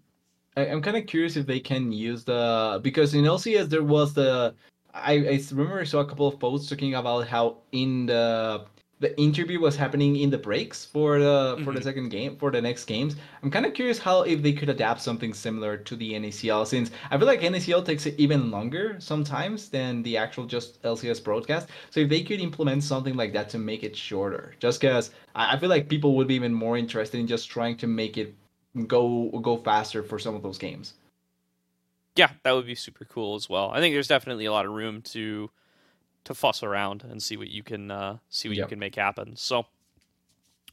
I'm 0.57 0.83
kind 0.83 0.97
of 0.97 1.07
curious 1.07 1.37
if 1.37 1.47
they 1.47 1.61
can 1.61 1.93
use 1.93 2.25
the 2.25 2.81
because 2.83 3.15
in 3.15 3.25
LCS 3.25 3.69
there 3.69 3.85
was 3.85 4.15
the 4.15 4.55
I, 4.93 5.13
I 5.13 5.41
remember 5.53 5.81
I 5.81 5.85
saw 5.85 6.01
a 6.01 6.07
couple 6.07 6.27
of 6.27 6.41
posts 6.41 6.69
talking 6.69 6.95
about 6.95 7.29
how 7.29 7.59
in 7.73 8.07
the 8.07 8.67
the 9.01 9.19
interview 9.19 9.59
was 9.59 9.77
happening 9.77 10.17
in 10.17 10.29
the 10.31 10.39
breaks 10.39 10.85
for 10.85 11.19
the 11.19 11.59
for 11.65 11.73
the 11.73 11.81
Mhm. 11.81 11.85
second 11.85 12.09
game 12.11 12.37
for 12.37 12.51
the 12.51 12.61
next 12.61 12.85
games. 12.85 13.17
I'm 13.43 13.51
kind 13.51 13.65
of 13.67 13.73
curious 13.75 13.99
how 13.99 14.23
if 14.23 14.43
they 14.43 14.53
could 14.53 14.69
adapt 14.69 15.01
something 15.01 15.33
similar 15.35 15.77
to 15.79 15.97
the 15.97 16.13
NACL 16.15 16.67
since 16.67 16.91
I 17.11 17.17
feel 17.17 17.27
like 17.27 17.43
NACL 17.43 17.83
takes 17.83 18.05
it 18.07 18.15
even 18.19 18.51
longer 18.51 18.97
sometimes 19.01 19.71
than 19.71 20.03
the 20.03 20.17
actual 20.19 20.45
just 20.47 20.83
LCS 20.83 21.19
broadcast. 21.19 21.69
So 21.91 22.01
if 22.01 22.09
they 22.11 22.23
could 22.23 22.41
implement 22.41 22.85
something 22.85 23.17
like 23.17 23.33
that 23.33 23.49
to 23.51 23.59
make 23.59 23.83
it 23.85 23.97
shorter, 23.97 24.55
just 24.61 24.81
because 24.81 25.11
I, 25.35 25.55
I 25.55 25.59
feel 25.59 25.71
like 25.71 25.89
people 25.89 26.15
would 26.17 26.29
be 26.29 26.35
even 26.35 26.53
more 26.53 26.77
interested 26.77 27.19
in 27.19 27.27
just 27.27 27.49
trying 27.49 27.77
to 27.79 27.87
make 27.87 28.19
it 28.19 28.35
go 28.87 29.31
go 29.43 29.57
faster 29.57 30.03
for 30.03 30.19
some 30.19 30.35
of 30.37 30.43
those 30.43 30.59
games. 30.59 30.95
yeah, 32.17 32.31
that 32.43 32.53
would 32.53 32.67
be 32.67 32.75
super 32.75 33.05
cool 33.07 33.35
as 33.35 33.49
well. 33.49 33.71
I 33.71 33.79
think 33.81 33.95
there's 33.95 34.09
definitely 34.09 34.45
a 34.45 34.53
lot 34.53 34.67
of 34.67 34.73
room 34.73 35.01
to 35.03 35.51
to 36.25 36.35
fuss 36.35 36.63
around 36.63 37.05
and 37.09 37.23
see 37.23 37.37
what 37.37 37.49
you 37.49 37.63
can 37.63 37.91
uh, 37.91 38.19
see 38.29 38.49
what 38.49 38.57
you 38.57 38.67
can 38.67 38.79
make 38.79 38.95
happen. 38.95 39.37
So 39.37 39.67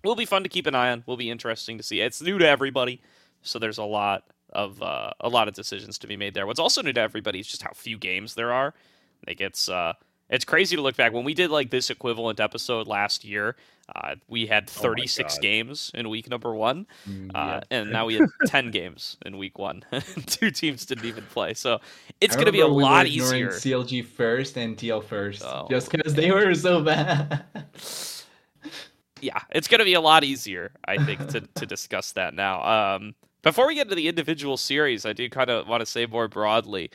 will 0.04 0.16
be 0.16 0.26
fun 0.26 0.44
to 0.44 0.50
keep 0.50 0.68
an 0.68 0.76
eye 0.76 0.92
on. 0.92 1.04
Will 1.06 1.18
be 1.18 1.30
interesting 1.30 1.78
to 1.78 1.84
see. 1.84 2.02
It's 2.02 2.22
new 2.22 2.38
to 2.38 2.48
everybody, 2.48 3.02
so 3.42 3.60
there's 3.60 3.78
a 3.78 3.84
lot 3.84 4.24
of 4.52 4.82
uh, 4.82 5.12
a 5.20 5.30
lot 5.30 5.48
of 5.48 5.54
decisions 5.54 5.98
to 6.00 6.08
be 6.08 6.18
made 6.18 6.34
there. 6.34 6.48
What's 6.48 6.60
also 6.60 6.82
new 6.82 6.94
to 6.94 7.02
everybody 7.02 7.40
is 7.40 7.48
just 7.48 7.62
how 7.64 7.72
few 7.74 7.98
games 7.98 8.36
there 8.36 8.54
are. 8.54 8.74
Like 9.26 9.42
it's 9.42 9.70
uh, 9.70 9.94
It's 10.30 10.44
crazy 10.46 10.76
to 10.76 10.82
look 10.82 10.96
back 10.98 11.14
when 11.14 11.24
we 11.24 11.34
did 11.34 11.50
like 11.52 11.70
this 11.70 11.90
equivalent 11.90 12.40
episode 12.40 12.86
last 12.88 13.24
year. 13.24 13.56
Uh, 13.96 14.16
we 14.28 14.46
had 14.48 14.70
36 14.70 15.36
God. 15.36 15.42
games 15.42 15.92
in 15.94 16.10
week 16.10 16.30
number 16.30 16.54
one, 16.54 16.86
Mm, 17.10 17.32
uh, 17.34 17.62
and 17.72 17.90
now 17.90 18.06
we 18.06 18.16
have 18.16 18.30
10 18.48 18.70
games 18.72 19.16
in 19.26 19.38
week 19.38 19.58
one. 19.58 19.86
Two 20.26 20.52
teams 20.52 20.86
didn't 20.86 21.06
even 21.06 21.24
play, 21.26 21.54
so 21.54 21.80
it's 22.20 22.36
going 22.36 22.48
to 22.48 22.52
be 22.52 22.60
a 22.60 22.68
we 22.68 22.84
lot 22.84 23.08
easier. 23.08 23.48
CLG 23.48 24.04
first 24.06 24.58
and 24.58 24.76
TL 24.76 25.06
first, 25.06 25.42
Oh. 25.46 25.68
just 25.70 25.90
because 25.90 26.14
they 26.14 26.32
were 26.32 26.54
so 26.54 26.84
bad. 26.84 27.46
yeah, 29.22 29.40
it's 29.52 29.68
going 29.70 29.80
to 29.80 29.86
be 29.86 29.94
a 29.94 30.02
lot 30.02 30.24
easier, 30.26 30.72
I 30.86 31.04
think, 31.04 31.26
to, 31.30 31.42
to 31.56 31.66
discuss 31.66 32.12
that 32.12 32.34
now. 32.34 32.96
Um, 32.96 33.16
before 33.42 33.68
we 33.68 33.76
get 33.76 33.84
into 33.84 33.96
the 33.96 34.10
individual 34.10 34.58
series, 34.58 35.06
I 35.06 35.14
do 35.14 35.30
kind 35.30 35.50
of 35.50 35.66
want 35.68 35.80
to 35.80 35.86
say 35.86 36.06
more 36.06 36.28
broadly, 36.28 36.92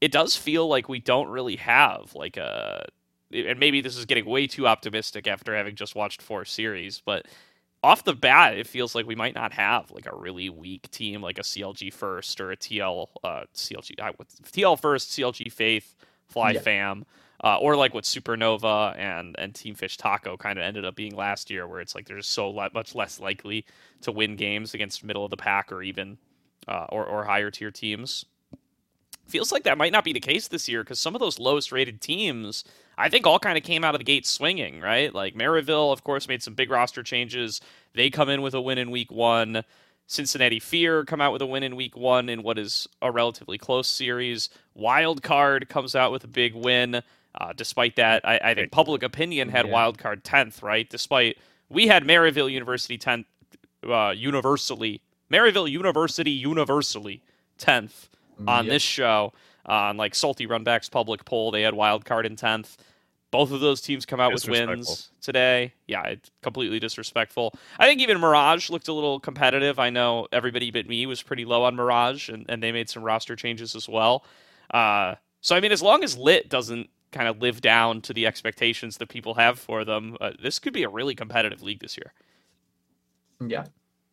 it 0.00 0.12
does 0.12 0.36
feel 0.36 0.68
like 0.68 0.88
we 0.88 1.00
don't 1.00 1.28
really 1.28 1.56
have 1.56 2.14
like 2.14 2.36
a, 2.36 2.84
and 3.32 3.58
maybe 3.58 3.80
this 3.80 3.96
is 3.96 4.04
getting 4.04 4.24
way 4.26 4.46
too 4.46 4.66
optimistic 4.66 5.26
after 5.26 5.54
having 5.56 5.74
just 5.74 5.94
watched 5.94 6.22
four 6.22 6.44
series, 6.44 7.02
but 7.04 7.26
off 7.82 8.04
the 8.04 8.14
bat, 8.14 8.56
it 8.56 8.66
feels 8.66 8.94
like 8.94 9.06
we 9.06 9.14
might 9.14 9.34
not 9.34 9.52
have 9.52 9.90
like 9.90 10.06
a 10.06 10.14
really 10.16 10.48
weak 10.50 10.90
team 10.90 11.22
like 11.22 11.38
a 11.38 11.42
CLG 11.42 11.92
first 11.92 12.40
or 12.40 12.50
a 12.50 12.56
TL 12.56 13.06
uh, 13.22 13.44
CLG 13.54 14.00
I, 14.00 14.10
what- 14.16 14.28
TL 14.44 14.80
first 14.80 15.10
CLG 15.10 15.50
Faith 15.52 15.94
Fly 16.26 16.52
Yeah. 16.52 16.60
Fam. 16.60 17.04
Uh, 17.44 17.58
or 17.58 17.76
like 17.76 17.92
what 17.92 18.04
Supernova 18.04 18.98
and 18.98 19.36
and 19.38 19.54
Team 19.54 19.74
Fish 19.74 19.98
Taco 19.98 20.38
kind 20.38 20.58
of 20.58 20.64
ended 20.64 20.86
up 20.86 20.96
being 20.96 21.14
last 21.14 21.50
year, 21.50 21.68
where 21.68 21.80
it's 21.80 21.94
like 21.94 22.06
they're 22.06 22.16
just 22.16 22.30
so 22.30 22.48
le- 22.48 22.70
much 22.72 22.94
less 22.94 23.20
likely 23.20 23.66
to 24.00 24.10
win 24.10 24.36
games 24.36 24.72
against 24.72 25.04
middle 25.04 25.22
of 25.24 25.30
the 25.30 25.36
pack 25.36 25.70
or 25.70 25.82
even 25.82 26.16
uh, 26.66 26.86
or 26.88 27.04
or 27.04 27.24
higher 27.24 27.50
tier 27.50 27.70
teams. 27.70 28.24
Feels 29.26 29.50
like 29.50 29.64
that 29.64 29.76
might 29.78 29.92
not 29.92 30.04
be 30.04 30.12
the 30.12 30.20
case 30.20 30.48
this 30.48 30.68
year 30.68 30.84
because 30.84 31.00
some 31.00 31.14
of 31.16 31.20
those 31.20 31.38
lowest 31.38 31.72
rated 31.72 32.00
teams, 32.00 32.62
I 32.96 33.08
think, 33.08 33.26
all 33.26 33.38
kind 33.40 33.58
of 33.58 33.64
came 33.64 33.82
out 33.82 33.94
of 33.94 33.98
the 33.98 34.04
gate 34.04 34.26
swinging, 34.26 34.80
right? 34.80 35.12
Like 35.12 35.34
Maryville, 35.34 35.92
of 35.92 36.04
course, 36.04 36.28
made 36.28 36.42
some 36.42 36.54
big 36.54 36.70
roster 36.70 37.02
changes. 37.02 37.60
They 37.94 38.08
come 38.08 38.28
in 38.28 38.40
with 38.42 38.54
a 38.54 38.60
win 38.60 38.78
in 38.78 38.90
week 38.90 39.10
one. 39.10 39.64
Cincinnati 40.06 40.60
Fear 40.60 41.04
come 41.04 41.20
out 41.20 41.32
with 41.32 41.42
a 41.42 41.46
win 41.46 41.64
in 41.64 41.74
week 41.74 41.96
one 41.96 42.28
in 42.28 42.44
what 42.44 42.58
is 42.58 42.86
a 43.02 43.10
relatively 43.10 43.58
close 43.58 43.88
series. 43.88 44.48
Wild 44.74 45.22
Card 45.22 45.68
comes 45.68 45.96
out 45.96 46.12
with 46.12 46.22
a 46.22 46.28
big 46.28 46.54
win. 46.54 47.02
Uh, 47.38 47.52
despite 47.54 47.96
that, 47.96 48.26
I, 48.26 48.38
I 48.42 48.54
think 48.54 48.70
public 48.70 49.02
opinion 49.02 49.48
had 49.48 49.66
Yeah. 49.66 49.72
Wild 49.72 49.98
Card 49.98 50.22
10th, 50.22 50.62
right? 50.62 50.88
Despite 50.88 51.36
we 51.68 51.88
had 51.88 52.04
Maryville 52.04 52.50
University 52.50 52.96
10th, 52.96 53.24
uh, 53.82 54.14
universally, 54.16 55.00
Maryville 55.30 55.70
University 55.70 56.30
universally 56.30 57.22
10th 57.58 58.08
on 58.46 58.64
Yep. 58.66 58.72
this 58.72 58.82
show. 58.82 59.32
On 59.66 59.96
like 59.96 60.14
Salty 60.14 60.46
Runback's 60.46 60.88
public 60.88 61.24
poll, 61.24 61.50
they 61.50 61.62
had 61.62 61.74
Wild 61.74 62.04
Card 62.04 62.24
in 62.24 62.36
10th. 62.36 62.76
Both 63.32 63.50
of 63.50 63.58
those 63.60 63.80
teams 63.80 64.06
come 64.06 64.20
out 64.20 64.32
with 64.32 64.48
wins 64.48 65.10
today. 65.20 65.74
Yeah, 65.88 66.04
it's 66.04 66.30
completely 66.42 66.78
disrespectful. 66.78 67.52
I 67.78 67.86
think 67.86 68.00
even 68.00 68.18
Mirage 68.20 68.70
looked 68.70 68.86
a 68.86 68.92
little 68.92 69.18
competitive. 69.18 69.80
I 69.80 69.90
know 69.90 70.28
everybody 70.30 70.70
but 70.70 70.86
me 70.88 71.04
was 71.06 71.22
pretty 71.22 71.44
low 71.44 71.64
on 71.64 71.74
Mirage, 71.74 72.28
and, 72.28 72.46
and 72.48 72.62
they 72.62 72.70
made 72.70 72.88
some 72.88 73.02
roster 73.02 73.34
changes 73.34 73.74
as 73.74 73.88
well. 73.88 74.24
Uh, 74.72 75.16
so, 75.40 75.56
I 75.56 75.60
mean, 75.60 75.72
as 75.72 75.82
long 75.82 76.04
as 76.04 76.16
Lit 76.16 76.48
doesn't 76.48 76.88
kind 77.10 77.26
of 77.28 77.42
live 77.42 77.60
down 77.60 78.00
to 78.02 78.12
the 78.12 78.26
expectations 78.26 78.98
that 78.98 79.08
people 79.08 79.34
have 79.34 79.58
for 79.58 79.84
them, 79.84 80.16
uh, 80.20 80.30
this 80.40 80.60
could 80.60 80.72
be 80.72 80.84
a 80.84 80.88
really 80.88 81.16
competitive 81.16 81.62
league 81.62 81.80
this 81.80 81.96
year. 81.98 82.12
Yeah. 83.44 83.64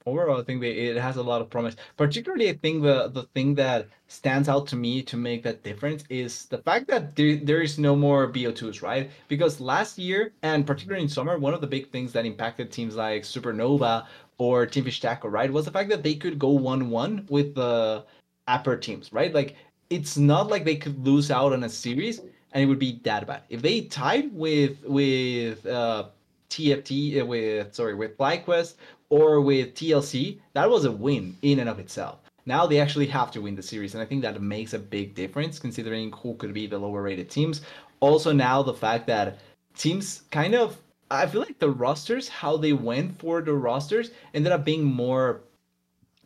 Overall, 0.06 0.42
I 0.42 0.44
think 0.44 0.64
it 0.64 0.98
has 0.98 1.18
a 1.18 1.24
lot 1.24 1.42
of 1.42 1.50
promise. 1.50 1.76
Particularly, 1.98 2.50
I 2.50 2.54
think 2.54 2.84
the 2.84 3.10
the 3.10 3.24
thing 3.34 3.56
that 3.56 3.88
stands 4.08 4.48
out 4.50 4.68
to 4.68 4.76
me 4.76 5.02
to 5.04 5.18
make 5.18 5.44
that 5.44 5.64
difference 5.64 6.04
is 6.10 6.46
the 6.46 6.60
fact 6.60 6.88
that 6.88 7.16
there, 7.16 7.38
there 7.38 7.62
is 7.62 7.80
no 7.80 7.96
more 7.96 8.32
BO2s, 8.32 8.82
right? 8.82 9.10
Because 9.28 9.60
last 9.60 9.98
year, 9.98 10.34
and 10.44 10.68
particularly 10.68 11.04
in 11.04 11.10
summer, 11.10 11.38
one 11.38 11.54
of 11.54 11.62
the 11.62 11.68
big 11.68 11.90
things 11.90 12.12
that 12.14 12.26
impacted 12.26 12.72
teams 12.72 12.96
like 12.96 13.24
Supernova 13.24 14.06
or 14.38 14.66
Team 14.66 14.84
Fish 14.84 15.00
Taco, 15.02 15.28
right, 15.30 15.52
was 15.52 15.66
the 15.66 15.72
fact 15.72 15.90
that 15.90 16.04
they 16.04 16.16
could 16.16 16.38
go 16.38 16.58
1-1 16.58 17.30
with 17.30 17.56
the 17.56 18.06
upper 18.48 18.78
teams, 18.78 19.12
right? 19.12 19.34
Like, 19.34 19.56
it's 19.90 20.18
not 20.18 20.50
like 20.50 20.64
they 20.64 20.76
could 20.76 21.04
lose 21.06 21.32
out 21.32 21.54
on 21.54 21.64
a 21.64 21.70
series 21.70 22.20
and 22.54 22.64
it 22.64 22.66
would 22.66 22.80
be 22.80 23.00
that 23.04 23.26
bad. 23.28 23.44
If 23.50 23.62
they 23.62 23.82
tied 23.82 24.34
with 24.34 24.84
with 24.84 25.66
uh, 25.66 26.10
TFT 26.50 27.22
uh, 27.22 27.26
with 27.26 27.74
sorry 27.74 27.96
with 27.96 28.18
FlyQuest 28.18 28.76
or 29.14 29.42
with 29.42 29.76
TLC, 29.76 30.40
that 30.54 30.68
was 30.68 30.86
a 30.86 30.92
win 30.92 31.38
in 31.44 31.60
and 31.60 31.70
of 31.70 31.78
itself. 31.78 32.18
Now 32.48 32.66
they 32.66 32.80
actually 32.80 33.06
have 33.06 33.30
to 33.34 33.44
win 33.44 33.56
the 33.56 33.62
series, 33.62 33.94
and 33.94 34.02
I 34.02 34.08
think 34.08 34.24
that 34.24 34.42
makes 34.42 34.74
a 34.74 34.80
big 34.80 35.14
difference 35.14 35.60
considering 35.60 36.12
who 36.14 36.34
could 36.34 36.52
be 36.52 36.66
the 36.66 36.80
lower 36.80 37.04
rated 37.04 37.30
teams. 37.30 37.62
Also, 38.00 38.32
now 38.34 38.64
the 38.64 38.74
fact 38.74 39.06
that 39.06 39.38
teams 39.78 40.24
kind 40.32 40.56
of, 40.56 40.80
I 41.12 41.28
feel 41.28 41.42
like 41.42 41.60
the 41.60 41.70
rosters, 41.70 42.28
how 42.28 42.58
they 42.58 42.74
went 42.74 43.20
for 43.20 43.44
the 43.44 43.54
rosters, 43.54 44.10
ended 44.34 44.52
up 44.52 44.66
being 44.66 44.84
more 44.84 45.42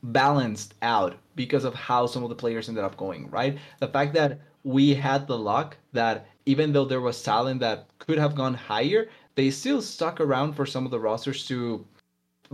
balanced 0.01 0.75
out 0.81 1.17
because 1.35 1.65
of 1.65 1.73
how 1.73 2.05
some 2.05 2.23
of 2.23 2.29
the 2.29 2.35
players 2.35 2.69
ended 2.69 2.85
up 2.85 2.95
going, 2.95 3.29
right? 3.29 3.57
The 3.81 3.89
fact 3.89 4.13
that 4.13 4.39
we 4.63 4.93
had 4.93 5.27
the 5.27 5.37
luck 5.37 5.75
that 5.91 6.27
even 6.45 6.71
though 6.71 6.85
there 6.85 7.01
was 7.01 7.21
talent 7.21 7.59
that 7.59 7.89
could 7.99 8.17
have 8.17 8.33
gone 8.33 8.53
higher, 8.53 9.09
they 9.35 9.51
still 9.51 9.81
stuck 9.81 10.21
around 10.21 10.53
for 10.53 10.65
some 10.65 10.85
of 10.85 10.91
the 10.91 11.01
rosters 11.01 11.45
to 11.47 11.85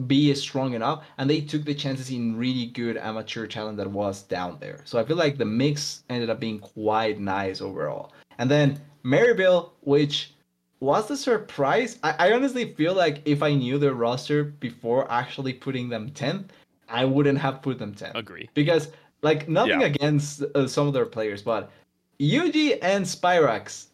be 0.07 0.33
strong 0.33 0.73
enough 0.73 1.03
and 1.17 1.29
they 1.29 1.41
took 1.41 1.63
the 1.65 1.73
chances 1.73 2.09
in 2.09 2.35
really 2.37 2.67
good 2.67 2.97
amateur 2.97 3.47
talent 3.47 3.77
that 3.77 3.89
was 3.89 4.23
down 4.23 4.57
there. 4.59 4.81
So 4.85 4.99
I 4.99 5.03
feel 5.05 5.17
like 5.17 5.37
the 5.37 5.45
mix 5.45 6.03
ended 6.09 6.29
up 6.29 6.39
being 6.39 6.59
quite 6.59 7.19
nice 7.19 7.61
overall. 7.61 8.11
And 8.37 8.49
then 8.49 8.79
Maryville, 9.05 9.71
which 9.81 10.33
was 10.79 11.07
the 11.07 11.15
surprise. 11.17 11.97
I, 12.03 12.15
I 12.19 12.31
honestly 12.33 12.73
feel 12.73 12.93
like 12.93 13.21
if 13.25 13.41
I 13.41 13.53
knew 13.53 13.77
their 13.77 13.93
roster 13.93 14.43
before 14.43 15.09
actually 15.11 15.53
putting 15.53 15.89
them 15.89 16.09
10th, 16.11 16.45
I 16.89 17.05
wouldn't 17.05 17.37
have 17.39 17.61
put 17.61 17.79
them 17.79 17.93
10th. 17.93 18.15
Agree. 18.15 18.49
Because, 18.53 18.89
like, 19.21 19.47
nothing 19.47 19.81
Yeah. 19.81 19.87
against 19.87 20.43
uh, 20.43 20.67
some 20.67 20.87
of 20.87 20.93
their 20.93 21.05
players, 21.05 21.41
but 21.41 21.71
Yuji 22.19 22.77
and 22.81 23.05
Spyrax 23.05 23.85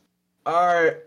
are, 0.45 0.99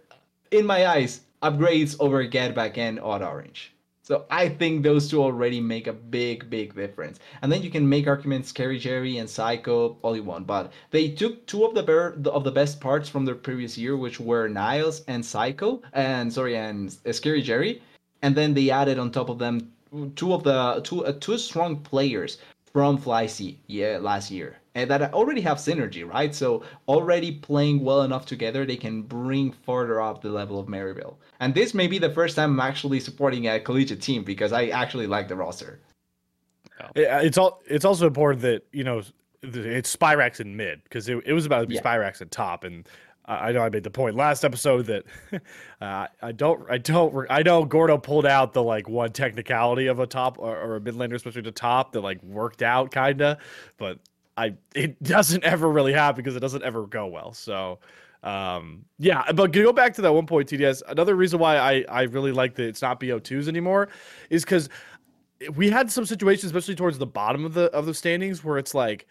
in 0.52 0.64
my 0.64 0.86
eyes, 0.86 1.22
upgrades 1.42 1.96
over 1.98 2.22
Get 2.24 2.54
Back 2.54 2.78
and 2.78 3.00
Odd 3.00 3.22
Orange. 3.22 3.72
So 4.04 4.24
I 4.30 4.48
think 4.48 4.82
those 4.82 5.08
two 5.08 5.22
already 5.22 5.60
make 5.60 5.86
a 5.86 5.92
big, 5.92 6.50
big 6.50 6.74
difference. 6.74 7.20
And 7.40 7.52
then 7.52 7.62
you 7.62 7.70
can 7.70 7.88
make 7.88 8.08
arguments 8.08 8.48
Scary 8.48 8.78
Jerry 8.78 9.18
and 9.18 9.30
Psycho 9.30 9.96
all 10.02 10.16
you 10.16 10.24
want, 10.24 10.44
but 10.44 10.72
they 10.90 11.08
took 11.08 11.46
two 11.46 11.64
of 11.64 11.74
the 11.74 11.84
ber- 11.84 12.16
of 12.26 12.42
the 12.42 12.50
best 12.50 12.80
parts 12.80 13.08
from 13.08 13.24
their 13.24 13.36
previous 13.36 13.78
year, 13.78 13.96
which 13.96 14.18
were 14.18 14.48
Niles 14.48 15.04
and 15.06 15.24
Psycho, 15.24 15.82
and 15.92 16.32
sorry, 16.32 16.56
and 16.56 16.96
uh, 17.06 17.12
Scary 17.12 17.42
Jerry, 17.42 17.80
and 18.22 18.34
then 18.34 18.54
they 18.54 18.70
added 18.70 18.98
on 18.98 19.12
top 19.12 19.28
of 19.28 19.38
them 19.38 19.72
two 20.16 20.34
of 20.34 20.42
the 20.42 20.80
two 20.82 21.04
uh, 21.04 21.12
two 21.20 21.38
strong 21.38 21.76
players 21.76 22.38
from 22.72 22.98
Fly 22.98 23.28
yeah 23.66 23.98
last 24.00 24.30
year 24.30 24.61
and 24.74 24.90
that 24.90 25.12
already 25.12 25.40
have 25.40 25.58
synergy 25.58 26.08
right 26.08 26.34
so 26.34 26.62
already 26.88 27.32
playing 27.32 27.84
well 27.84 28.02
enough 28.02 28.26
together 28.26 28.64
they 28.64 28.76
can 28.76 29.02
bring 29.02 29.52
further 29.52 30.00
up 30.00 30.22
the 30.22 30.30
level 30.30 30.58
of 30.58 30.66
Maryville 30.66 31.16
and 31.40 31.54
this 31.54 31.74
may 31.74 31.86
be 31.86 31.98
the 31.98 32.10
first 32.10 32.36
time 32.36 32.52
I'm 32.52 32.66
actually 32.68 33.00
supporting 33.00 33.48
a 33.48 33.60
collegiate 33.60 34.00
team 34.02 34.24
because 34.24 34.52
I 34.52 34.66
actually 34.68 35.06
like 35.06 35.28
the 35.28 35.36
roster 35.36 35.80
It's 36.94 37.38
all. 37.38 37.62
It's 37.66 37.84
also 37.84 38.06
important 38.06 38.42
that 38.42 38.64
you 38.72 38.84
know 38.84 39.02
it's 39.42 39.94
Spyrax 39.94 40.40
in 40.40 40.56
mid 40.56 40.82
because 40.84 41.08
it, 41.08 41.22
it 41.26 41.32
was 41.32 41.46
about 41.46 41.62
to 41.62 41.66
be 41.66 41.74
Yeah. 41.74 41.82
Spyrax 41.82 42.20
at 42.20 42.30
top, 42.30 42.64
and 42.64 42.88
I 43.24 43.48
I 43.48 43.52
know 43.52 43.60
I 43.60 43.68
made 43.68 43.84
the 43.84 43.90
point 43.90 44.16
last 44.16 44.44
episode 44.44 44.86
that 44.86 45.04
uh, 45.80 46.06
I 46.20 46.32
don't. 46.32 46.68
I 46.70 46.78
don't. 46.78 47.26
I 47.30 47.42
know 47.42 47.64
Gordo 47.64 47.98
pulled 47.98 48.26
out 48.26 48.52
the 48.52 48.62
like 48.62 48.88
one 48.88 49.12
technicality 49.12 49.86
of 49.86 49.98
a 49.98 50.06
top 50.06 50.38
or, 50.38 50.56
or 50.56 50.76
a 50.76 50.80
mid 50.80 50.94
laner, 50.94 51.14
especially 51.14 51.42
the 51.42 51.52
top, 51.52 51.92
that 51.92 52.00
like 52.00 52.22
worked 52.22 52.62
out 52.62 52.90
kinda, 52.90 53.38
but 53.78 53.98
I 54.36 54.54
it 54.74 55.02
doesn't 55.02 55.44
ever 55.44 55.70
really 55.70 55.92
happen 55.92 56.16
because 56.16 56.36
it 56.36 56.40
doesn't 56.40 56.62
ever 56.62 56.86
go 56.86 57.06
well. 57.06 57.32
So. 57.32 57.78
Um, 58.24 58.84
yeah, 59.00 59.32
but 59.32 59.50
go 59.50 59.72
back 59.72 59.94
to 59.94 60.02
that 60.02 60.12
one 60.12 60.26
point, 60.26 60.48
TDS, 60.48 60.82
another 60.86 61.16
reason 61.16 61.40
why 61.40 61.56
I, 61.56 61.84
I 61.88 62.02
really 62.02 62.30
like 62.30 62.54
that 62.54 62.68
it's 62.68 62.80
not 62.80 63.00
BO2s 63.00 63.48
anymore 63.48 63.88
is 64.30 64.44
because 64.44 64.68
we 65.56 65.70
had 65.70 65.90
some 65.90 66.06
situations, 66.06 66.44
especially 66.44 66.74
towards 66.74 66.98
the 66.98 67.06
bottom 67.06 67.44
of 67.44 67.54
the 67.54 67.64
of 67.72 67.86
the 67.86 67.94
standings, 67.94 68.44
where 68.44 68.58
it's 68.58 68.74
like, 68.74 69.06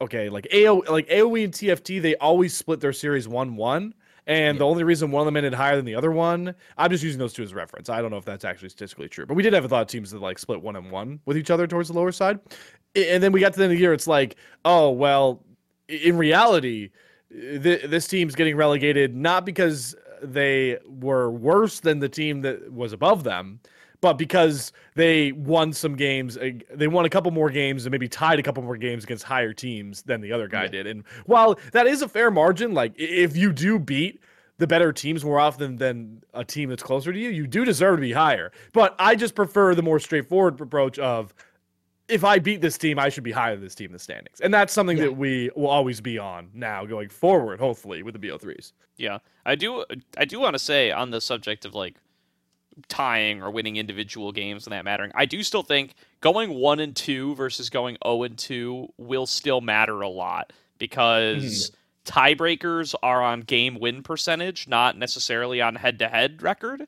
okay, 0.00 0.28
like 0.28 0.48
AO 0.54 0.82
like 0.90 1.08
AOE 1.08 1.44
and 1.44 1.52
TFT, 1.52 2.00
they 2.00 2.16
always 2.16 2.56
split 2.56 2.80
their 2.80 2.92
series 2.92 3.28
one 3.28 3.56
one. 3.56 3.94
And 4.26 4.58
the 4.58 4.64
only 4.64 4.84
reason 4.84 5.10
one 5.10 5.20
of 5.20 5.26
them 5.26 5.36
ended 5.36 5.52
higher 5.52 5.76
than 5.76 5.84
the 5.84 5.94
other 5.94 6.10
one, 6.10 6.54
I'm 6.78 6.90
just 6.90 7.04
using 7.04 7.18
those 7.18 7.34
two 7.34 7.42
as 7.42 7.52
a 7.52 7.54
reference. 7.54 7.90
I 7.90 8.00
don't 8.00 8.10
know 8.10 8.16
if 8.16 8.24
that's 8.24 8.44
actually 8.44 8.70
statistically 8.70 9.08
true, 9.08 9.26
but 9.26 9.34
we 9.34 9.42
did 9.42 9.52
have 9.52 9.64
a 9.64 9.68
lot 9.68 9.82
of 9.82 9.88
teams 9.88 10.10
that 10.12 10.22
like 10.22 10.38
split 10.38 10.62
one 10.62 10.76
and 10.76 10.90
one 10.90 11.20
with 11.26 11.36
each 11.36 11.50
other 11.50 11.66
towards 11.66 11.88
the 11.88 11.94
lower 11.94 12.12
side. 12.12 12.38
And 12.96 13.22
then 13.22 13.32
we 13.32 13.40
got 13.40 13.52
to 13.52 13.58
the 13.58 13.64
end 13.64 13.72
of 13.72 13.76
the 13.76 13.82
year, 13.82 13.92
it's 13.92 14.06
like, 14.06 14.36
oh 14.64 14.90
well, 14.90 15.42
in 15.88 16.16
reality, 16.16 16.90
th- 17.30 17.82
this 17.84 18.06
team's 18.06 18.34
getting 18.34 18.56
relegated 18.56 19.14
not 19.14 19.44
because 19.44 19.94
they 20.22 20.78
were 20.86 21.30
worse 21.30 21.80
than 21.80 21.98
the 21.98 22.08
team 22.08 22.40
that 22.42 22.72
was 22.72 22.94
above 22.94 23.24
them, 23.24 23.60
but 24.04 24.18
because 24.18 24.70
they 24.96 25.32
won 25.32 25.72
some 25.72 25.96
games, 25.96 26.36
uh, 26.36 26.50
they 26.74 26.86
won 26.88 27.06
a 27.06 27.08
couple 27.08 27.30
more 27.32 27.48
games 27.48 27.86
and 27.86 27.90
maybe 27.90 28.06
tied 28.06 28.38
a 28.38 28.42
couple 28.42 28.62
more 28.62 28.76
games 28.76 29.02
against 29.02 29.24
higher 29.24 29.54
teams 29.54 30.02
than 30.02 30.20
the 30.20 30.30
other 30.30 30.46
guy 30.46 30.64
Yeah. 30.64 30.68
did. 30.68 30.86
And 30.88 31.04
while 31.24 31.58
that 31.72 31.86
is 31.86 32.02
a 32.02 32.08
fair 32.08 32.30
margin, 32.30 32.74
like 32.74 32.92
if 32.98 33.34
you 33.34 33.50
do 33.50 33.78
beat 33.78 34.20
the 34.58 34.66
better 34.66 34.92
teams 34.92 35.24
more 35.24 35.40
often 35.40 35.76
than 35.76 36.22
a 36.34 36.44
team 36.44 36.68
that's 36.68 36.82
closer 36.82 37.14
to 37.14 37.18
you, 37.18 37.30
you 37.30 37.46
do 37.46 37.64
deserve 37.64 37.96
to 37.96 38.02
be 38.02 38.12
higher. 38.12 38.52
But 38.74 38.94
I 38.98 39.14
just 39.16 39.34
prefer 39.34 39.74
the 39.74 39.82
more 39.82 39.98
straightforward 39.98 40.60
approach 40.60 40.98
of 40.98 41.32
if 42.06 42.24
I 42.24 42.38
beat 42.38 42.60
this 42.60 42.76
team, 42.76 42.98
I 42.98 43.08
should 43.08 43.24
be 43.24 43.32
higher 43.32 43.54
than 43.54 43.64
this 43.64 43.74
team 43.74 43.86
in 43.86 43.92
the 43.94 43.98
standings. 43.98 44.38
And 44.42 44.52
that's 44.52 44.74
something 44.74 44.98
Yeah. 44.98 45.04
that 45.04 45.12
we 45.12 45.50
will 45.56 45.68
always 45.68 46.02
be 46.02 46.18
on 46.18 46.50
now 46.52 46.84
going 46.84 47.08
forward, 47.08 47.58
hopefully, 47.58 48.02
with 48.02 48.12
the 48.12 48.18
BO3s. 48.20 48.74
Yeah, 48.98 49.20
I 49.46 49.54
do. 49.54 49.82
I 50.18 50.26
do 50.26 50.38
want 50.40 50.56
to 50.56 50.58
say 50.58 50.90
on 50.90 51.10
the 51.10 51.22
subject 51.22 51.64
of 51.64 51.74
like 51.74 51.94
tying 52.88 53.42
or 53.42 53.50
winning 53.50 53.76
individual 53.76 54.32
games 54.32 54.66
and 54.66 54.72
that 54.72 54.84
mattering. 54.84 55.12
I 55.14 55.26
do 55.26 55.42
still 55.42 55.62
think 55.62 55.94
going 56.20 56.50
one 56.50 56.80
and 56.80 56.94
two 56.94 57.34
versus 57.34 57.70
going 57.70 57.96
zero 58.04 58.22
and 58.22 58.36
two 58.36 58.88
will 58.96 59.26
still 59.26 59.60
matter 59.60 60.00
a 60.00 60.08
lot 60.08 60.52
because 60.78 61.70
tiebreakers 62.04 62.94
are 63.02 63.22
on 63.22 63.40
game 63.40 63.78
win 63.80 64.02
percentage, 64.02 64.68
not 64.68 64.96
necessarily 64.96 65.60
on 65.60 65.74
head 65.76 65.98
to 66.00 66.08
head 66.08 66.42
record, 66.42 66.86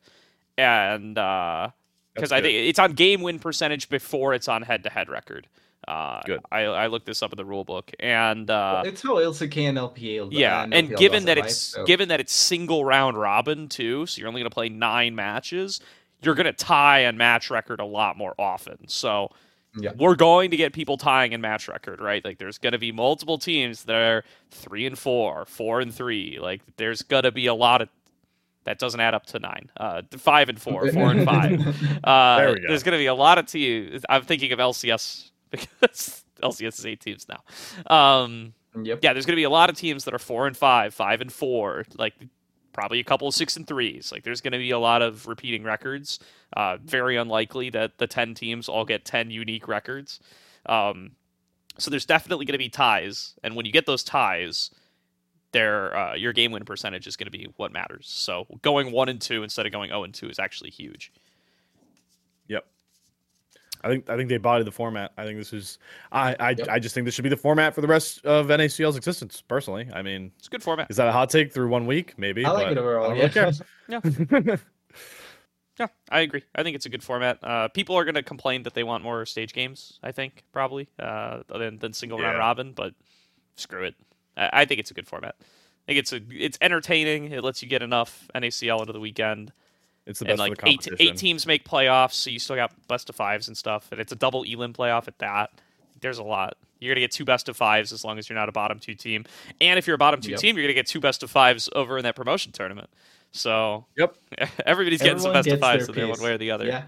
and 0.58 1.18
uh, 1.18 1.70
because 2.14 2.30
That's 2.30 2.40
I 2.40 2.42
think 2.42 2.68
it's 2.68 2.78
on 2.78 2.92
game 2.92 3.22
win 3.22 3.38
percentage 3.38 3.88
before 3.88 4.34
it's 4.34 4.48
on 4.48 4.62
head 4.62 4.82
to 4.84 4.90
head 4.90 5.08
record. 5.08 5.48
Uh, 5.88 6.20
Good. 6.26 6.40
I, 6.50 6.62
I 6.62 6.86
looked 6.88 7.06
this 7.06 7.22
up 7.22 7.32
in 7.32 7.36
the 7.36 7.44
rule 7.44 7.62
book, 7.64 7.92
and 8.00 8.50
uh, 8.50 8.82
it's 8.84 9.02
how 9.02 9.16
LCK 9.16 9.68
and 9.68 9.78
LPL. 9.78 10.28
yeah, 10.32 10.64
and 10.64 10.74
and 10.74 10.88
LPL 10.90 10.96
given 10.98 11.24
that 11.26 11.38
it, 11.38 11.42
right? 11.42 11.50
it's 11.50 11.58
So- 11.58 11.84
given 11.84 12.08
that 12.08 12.18
it's 12.20 12.32
single 12.32 12.84
round 12.84 13.16
robin 13.18 13.68
too, 13.68 14.06
so 14.06 14.18
you're 14.18 14.28
only 14.28 14.40
going 14.40 14.50
to 14.50 14.54
play 14.54 14.68
nine 14.68 15.14
matches, 15.14 15.80
you're 16.22 16.34
going 16.34 16.46
to 16.46 16.52
tie 16.52 17.06
on 17.06 17.16
match 17.16 17.50
record 17.50 17.78
a 17.80 17.84
lot 17.84 18.16
more 18.18 18.34
often. 18.38 18.88
So 18.88 19.30
Yeah. 19.78 19.92
we're 19.96 20.16
going 20.16 20.50
to 20.50 20.56
get 20.56 20.72
people 20.72 20.96
tying 20.96 21.32
in 21.32 21.40
match 21.40 21.68
record, 21.68 22.00
right? 22.00 22.24
Like 22.24 22.38
there's 22.38 22.58
going 22.58 22.72
to 22.72 22.78
be 22.78 22.90
multiple 22.90 23.38
teams 23.38 23.84
that 23.84 23.94
are 23.94 24.24
three 24.50 24.86
and 24.86 24.98
four, 24.98 25.44
four 25.44 25.80
and 25.80 25.94
three. 25.94 26.38
Like 26.40 26.62
there's 26.78 27.02
going 27.02 27.22
to 27.24 27.30
be 27.32 27.46
a 27.46 27.54
lot 27.54 27.80
of 27.82 27.88
that 28.64 28.80
doesn't 28.80 28.98
add 28.98 29.14
up 29.14 29.26
to 29.26 29.38
nine. 29.38 29.70
Uh, 29.76 30.02
five 30.18 30.48
and 30.48 30.60
four, 30.60 30.90
four 30.90 31.12
and 31.12 31.24
five. 31.24 31.60
Uh, 32.02 32.36
There 32.38 32.48
we 32.54 32.60
go. 32.60 32.68
There's 32.68 32.82
going 32.82 32.94
to 32.94 32.98
be 32.98 33.06
a 33.06 33.14
lot 33.14 33.38
of 33.38 33.46
teams. 33.46 34.02
I'm 34.08 34.22
thinking 34.22 34.50
of 34.50 34.58
LCS 34.58 35.30
because 35.50 36.24
LCS 36.42 36.78
is 36.78 36.86
eight 36.86 37.00
teams 37.00 37.26
now. 37.28 37.94
Um, 37.94 38.54
yep. 38.82 39.00
yeah, 39.02 39.12
there's 39.12 39.26
going 39.26 39.34
to 39.34 39.40
be 39.40 39.44
a 39.44 39.50
lot 39.50 39.70
of 39.70 39.76
teams 39.76 40.04
that 40.04 40.14
are 40.14 40.18
four 40.18 40.46
and 40.46 40.56
five, 40.56 40.94
five 40.94 41.20
and 41.20 41.32
four, 41.32 41.84
like 41.96 42.14
probably 42.72 43.00
a 43.00 43.04
couple 43.04 43.26
of 43.26 43.34
six 43.34 43.56
and 43.56 43.66
threes. 43.66 44.12
Like 44.12 44.22
there's 44.22 44.40
going 44.40 44.52
to 44.52 44.58
be 44.58 44.70
a 44.70 44.78
lot 44.78 45.02
of 45.02 45.26
repeating 45.26 45.62
records. 45.62 46.18
Uh, 46.54 46.76
very 46.84 47.16
unlikely 47.16 47.70
that 47.70 47.98
the 47.98 48.06
ten 48.06 48.34
teams 48.34 48.68
all 48.68 48.84
get 48.84 49.04
ten 49.04 49.30
unique 49.30 49.68
records. 49.68 50.20
Um, 50.66 51.12
so 51.78 51.90
there's 51.90 52.06
definitely 52.06 52.46
going 52.46 52.54
to 52.54 52.58
be 52.58 52.68
ties, 52.68 53.34
and 53.42 53.54
when 53.54 53.66
you 53.66 53.72
get 53.72 53.86
those 53.86 54.02
ties, 54.02 54.70
their 55.52 55.96
uh, 55.96 56.14
your 56.14 56.32
game 56.32 56.52
win 56.52 56.64
percentage 56.64 57.06
is 57.06 57.16
going 57.16 57.26
to 57.26 57.30
be 57.30 57.48
what 57.56 57.72
matters. 57.72 58.06
So 58.08 58.46
going 58.62 58.92
one 58.92 59.08
and 59.08 59.20
two 59.20 59.42
instead 59.42 59.66
of 59.66 59.72
going 59.72 59.90
zero 59.90 60.04
and 60.04 60.12
two 60.12 60.28
is 60.28 60.38
actually 60.38 60.70
huge. 60.70 61.12
Yep. 62.48 62.66
I 63.86 63.88
think 63.88 64.10
I 64.10 64.16
think 64.16 64.28
they 64.28 64.36
bodied 64.38 64.66
the 64.66 64.72
format. 64.72 65.12
I 65.16 65.24
think 65.24 65.38
this 65.38 65.52
is 65.52 65.78
I 66.12 66.34
I, 66.40 66.50
Yep. 66.50 66.68
I 66.68 66.78
just 66.78 66.94
think 66.94 67.04
this 67.04 67.14
should 67.14 67.22
be 67.22 67.28
the 67.30 67.36
format 67.36 67.74
for 67.74 67.80
the 67.80 67.86
rest 67.86 68.24
of 68.26 68.48
NACL's 68.48 68.96
existence. 68.96 69.40
Personally, 69.46 69.88
I 69.92 70.02
mean, 70.02 70.32
It's 70.38 70.48
a 70.48 70.50
good 70.50 70.62
format. 70.62 70.90
is 70.90 70.96
that 70.96 71.06
a 71.08 71.12
hot 71.12 71.30
take 71.30 71.52
through 71.52 71.68
one 71.68 71.86
week? 71.86 72.14
Maybe. 72.18 72.44
I 72.44 72.50
like 72.50 72.72
it 72.72 72.78
overall. 72.78 73.10
I 73.12 73.14
Yeah. 73.14 73.52
really 73.88 74.46
care. 74.46 74.60
Yeah, 75.78 75.88
I 76.10 76.20
agree. 76.20 76.42
I 76.54 76.62
think 76.62 76.74
it's 76.74 76.86
a 76.86 76.88
good 76.88 77.02
format. 77.02 77.38
Uh, 77.42 77.68
people 77.68 77.96
are 77.98 78.04
going 78.06 78.14
to 78.14 78.22
complain 78.22 78.62
that 78.62 78.72
they 78.72 78.82
want 78.82 79.04
more 79.04 79.26
stage 79.26 79.52
games. 79.52 79.98
I 80.02 80.10
think 80.10 80.42
probably 80.50 80.88
uh, 80.98 81.42
than 81.50 81.78
than 81.78 81.92
single 81.92 82.18
round 82.18 82.38
robin, 82.38 82.72
but 82.72 82.94
screw 83.56 83.84
it. 83.84 83.94
I, 84.38 84.62
I 84.62 84.64
think 84.64 84.80
it's 84.80 84.90
a 84.90 84.94
good 84.94 85.06
format. 85.06 85.34
I 85.38 85.44
think 85.86 85.98
it's 85.98 86.12
a 86.14 86.20
it's 86.32 86.56
entertaining. 86.62 87.30
It 87.30 87.44
lets 87.44 87.62
you 87.62 87.68
get 87.68 87.82
enough 87.82 88.26
NACL 88.34 88.80
into 88.80 88.94
the 88.94 89.00
weekend, 89.00 89.52
It's 90.06 90.20
the 90.20 90.24
and 90.26 90.30
best 90.30 90.38
like 90.38 90.50
for 90.56 90.62
the 90.64 90.68
eight 90.70 90.78
competition. 90.82 90.96
eight 91.08 91.16
teams 91.16 91.46
make 91.46 91.64
playoffs, 91.64 92.12
so 92.14 92.30
you 92.30 92.38
still 92.38 92.56
got 92.56 92.72
best 92.88 93.10
of 93.10 93.16
fives 93.16 93.48
and 93.48 93.56
stuff. 93.56 93.88
And 93.90 94.00
it's 94.00 94.12
a 94.12 94.16
double 94.16 94.44
elim 94.44 94.72
playoff 94.72 95.08
at 95.08 95.18
that. 95.18 95.50
There's 96.00 96.18
a 96.18 96.22
lot. 96.22 96.56
You're 96.78 96.94
gonna 96.94 97.00
get 97.00 97.10
two 97.10 97.24
best 97.24 97.48
of 97.48 97.56
fives 97.56 97.90
as 97.92 98.04
long 98.04 98.18
as 98.18 98.28
you're 98.28 98.38
not 98.38 98.48
a 98.48 98.52
bottom 98.52 98.78
two 98.78 98.94
team, 98.94 99.24
and 99.60 99.78
if 99.78 99.86
you're 99.86 99.94
a 99.94 99.98
bottom 99.98 100.20
two 100.20 100.30
Yep. 100.32 100.40
team, 100.40 100.56
you're 100.56 100.64
gonna 100.64 100.74
get 100.74 100.86
two 100.86 101.00
best 101.00 101.22
of 101.22 101.30
fives 101.30 101.68
over 101.74 101.96
in 101.98 102.04
that 102.04 102.14
promotion 102.16 102.52
tournament. 102.52 102.88
So 103.32 103.86
Yep. 103.96 104.16
everybody's 104.66 105.00
getting 105.02 105.18
some 105.18 105.32
best 105.32 105.48
of 105.48 105.58
fives 105.58 105.88
in 105.88 105.94
there 105.94 106.06
one 106.08 106.20
way 106.20 106.32
or 106.32 106.38
the 106.38 106.50
other. 106.50 106.66
Yeah. 106.66 106.84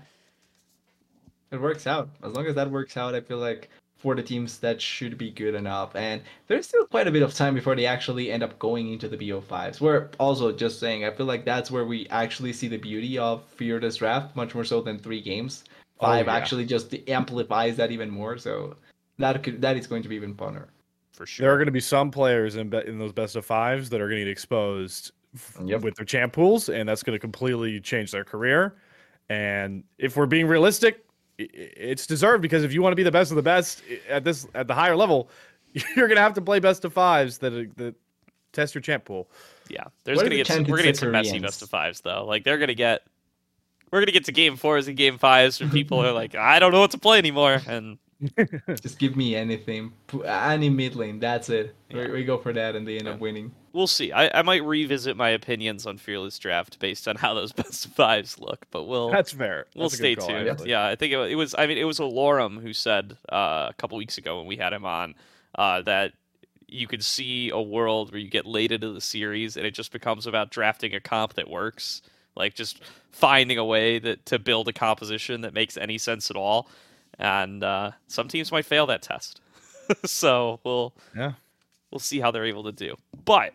It 1.51 1.61
works 1.61 1.87
out. 1.87 2.11
As 2.23 2.33
long 2.35 2.47
as 2.47 2.55
that 2.57 2.71
works 2.71 2.97
out, 2.97 3.15
I 3.15 3.21
feel 3.23 3.39
like 3.39 3.71
for 3.99 4.15
the 4.15 4.23
teams 4.23 4.59
that 4.59 4.81
should 4.81 5.19
be 5.19 5.31
good 5.31 5.55
enough. 5.55 5.95
And 5.97 6.23
there's 6.47 6.69
still 6.69 6.87
quite 6.87 7.09
a 7.09 7.11
bit 7.11 7.23
of 7.23 7.35
time 7.35 7.55
before 7.55 7.75
they 7.75 7.85
actually 7.87 8.31
end 8.31 8.43
up 8.45 8.57
going 8.61 8.93
into 8.93 9.09
the 9.09 9.17
BO5s. 9.17 9.81
We're 9.81 10.09
also 10.21 10.53
just 10.53 10.79
saying, 10.79 11.05
I 11.05 11.11
feel 11.11 11.27
like 11.27 11.45
that's 11.45 11.71
where 11.71 11.85
we 11.85 12.07
actually 12.09 12.53
see 12.53 12.69
the 12.69 12.77
beauty 12.77 13.19
of 13.19 13.45
Fearless 13.57 13.97
Draft, 13.97 14.37
much 14.37 14.55
more 14.55 14.65
so 14.65 14.81
than 14.81 14.99
three 15.01 15.21
games. 15.21 15.65
Oh, 16.01 16.07
Five 16.07 16.27
yeah. 16.27 16.37
actually 16.37 16.65
just 16.65 16.95
amplifies 17.09 17.77
that 17.77 17.91
even 17.91 18.09
more. 18.09 18.39
So 18.39 18.77
that 19.19 19.43
could 19.43 19.61
that 19.63 19.77
is 19.77 19.89
going 19.89 20.05
to 20.05 20.09
be 20.09 20.15
even 20.15 20.33
funner. 20.35 20.67
for 21.11 21.27
sure. 21.27 21.45
There 21.45 21.53
are 21.53 21.57
going 21.57 21.67
to 21.67 21.73
be 21.73 21.81
some 21.81 22.13
players 22.13 22.55
in 22.55 22.69
be- 22.69 22.87
in 22.87 23.01
those 23.01 23.13
best 23.13 23.35
of 23.35 23.45
fives 23.45 23.91
that 23.91 24.01
are 24.01 24.07
going 24.09 24.21
to 24.21 24.25
get 24.27 24.31
exposed 24.31 25.11
f- 25.35 25.59
Yep. 25.65 25.81
with 25.83 25.97
their 25.97 26.05
champ 26.07 26.33
pools, 26.35 26.69
and 26.69 26.89
that's 26.89 27.03
going 27.03 27.17
to 27.17 27.21
completely 27.21 27.81
change 27.81 28.13
their 28.13 28.23
career. 28.23 28.77
And 29.29 29.83
if 29.99 30.17
we're 30.17 30.27
being 30.27 30.47
realistic, 30.47 30.95
i- 30.95 30.99
i- 30.99 31.08
it's 31.39 32.07
deserved 32.07 32.43
because 32.43 32.65
if 32.65 32.73
you 32.73 32.83
want 32.83 32.93
to 32.93 32.97
be 32.97 33.03
the 33.03 33.11
best 33.11 33.31
of 33.31 33.37
the 33.37 33.43
best 33.43 33.83
at 34.09 34.25
this 34.25 34.47
at 34.55 34.67
the 34.67 34.75
higher 34.75 34.97
level, 34.97 35.31
you're 35.73 36.09
going 36.09 36.17
to 36.17 36.23
have 36.23 36.35
to 36.35 36.41
play 36.41 36.59
best 36.59 36.85
of 36.85 36.93
fives 36.93 37.39
that 37.39 37.53
uh, 37.53 37.71
that 37.77 37.95
test 38.53 38.75
your 38.75 38.83
champ 38.83 39.05
pool. 39.05 39.31
Yeah, 39.69 39.85
there's 40.05 40.17
What 40.17 40.25
gonna 40.25 40.31
the 40.31 40.37
get 40.39 40.47
some, 40.47 40.65
we're 40.65 40.79
gonna 40.79 40.83
get 40.83 40.97
some 40.97 41.11
messy 41.13 41.39
best 41.39 41.63
of 41.63 41.69
fives 41.69 42.01
though. 42.01 42.25
Like 42.25 42.45
they're 42.45 42.59
gonna 42.59 42.75
get 42.75 43.03
we're 43.91 44.01
gonna 44.01 44.13
get 44.13 44.25
to 44.25 44.33
game 44.33 44.57
fours 44.57 44.89
and 44.89 44.97
game 44.97 45.19
fives 45.19 45.61
where 45.61 45.69
people 45.71 46.03
are 46.05 46.13
like, 46.13 46.35
I 46.35 46.59
don't 46.59 46.73
know 46.73 46.81
what 46.81 46.91
to 46.93 46.99
play 46.99 47.19
anymore, 47.19 47.61
and 47.67 47.99
Just 48.81 48.99
give 48.99 49.17
me 49.17 49.37
anything. 49.37 49.93
Any 50.25 50.69
mid 50.69 50.97
lane, 50.97 51.21
that's 51.21 51.49
it. 51.49 51.75
Yeah. 51.91 52.07
We, 52.07 52.13
we 52.13 52.25
go 52.25 52.39
for 52.39 52.53
that 52.53 52.75
and 52.75 52.87
they 52.87 52.99
end 52.99 53.09
up 53.09 53.21
winning. 53.21 53.53
We'll 53.79 53.87
see. 53.87 54.13
I, 54.13 54.41
I 54.41 54.43
might 54.43 54.63
revisit 54.65 55.17
my 55.17 55.31
opinions 55.31 55.87
on 55.87 55.97
Fearless 55.99 56.39
Draft 56.39 56.79
based 56.81 57.07
on 57.09 57.17
how 57.17 57.33
those 57.33 57.53
best 57.63 57.87
fives 57.89 58.39
look, 58.39 58.67
but 58.71 58.85
we'll 58.85 59.11
That's 59.11 59.33
fair. 59.33 59.67
we'll 59.77 59.89
stay 59.89 60.17
call, 60.17 60.27
tuned. 60.29 60.49
actually. 60.49 60.71
Yeah, 60.71 60.85
I 60.85 60.97
think 60.97 61.13
it, 61.15 61.19
it 61.31 61.37
was. 61.37 61.55
I 61.57 61.67
mean, 61.67 61.79
it 61.79 61.85
was 61.85 61.99
a 62.01 62.03
Lorem 62.03 62.61
who 62.61 62.73
said 62.73 63.17
uh, 63.33 63.69
a 63.71 63.75
couple 63.79 63.97
weeks 63.97 64.19
ago 64.19 64.39
when 64.39 64.47
we 64.47 64.57
had 64.57 64.73
him 64.73 64.85
on 64.85 65.15
uh, 65.55 65.83
that 65.83 66.13
you 66.67 66.87
could 66.87 67.03
see 67.03 67.49
a 67.51 67.61
world 67.61 68.11
where 68.13 68.21
you 68.21 68.29
get 68.29 68.45
late 68.45 68.73
into 68.73 68.93
the 68.93 69.01
series 69.01 69.57
and 69.57 69.65
it 69.65 69.71
just 69.73 69.91
becomes 69.93 70.27
about 70.27 70.51
drafting 70.51 70.95
a 70.95 71.01
comp 71.01 71.33
that 71.35 71.49
works, 71.49 72.03
like 72.37 72.55
just 72.55 72.83
finding 73.11 73.57
a 73.57 73.65
way 73.65 73.99
that 73.99 74.27
to 74.27 74.39
build 74.39 74.69
a 74.69 74.73
composition 74.73 75.41
that 75.41 75.55
makes 75.55 75.77
any 75.79 75.97
sense 75.97 76.31
at 76.31 76.37
all. 76.37 76.69
And 77.19 77.65
uh, 77.65 77.93
some 78.07 78.29
teams 78.29 78.53
might 78.53 78.67
fail 78.67 78.87
that 78.87 79.01
test, 79.03 79.41
so 80.05 80.61
we'll 80.65 80.93
Yeah. 81.17 81.33
we'll 81.91 81.99
see 82.01 82.21
how 82.21 82.31
they're 82.31 82.45
able 82.45 82.65
to 82.65 82.73
do. 82.73 82.97
But 83.25 83.55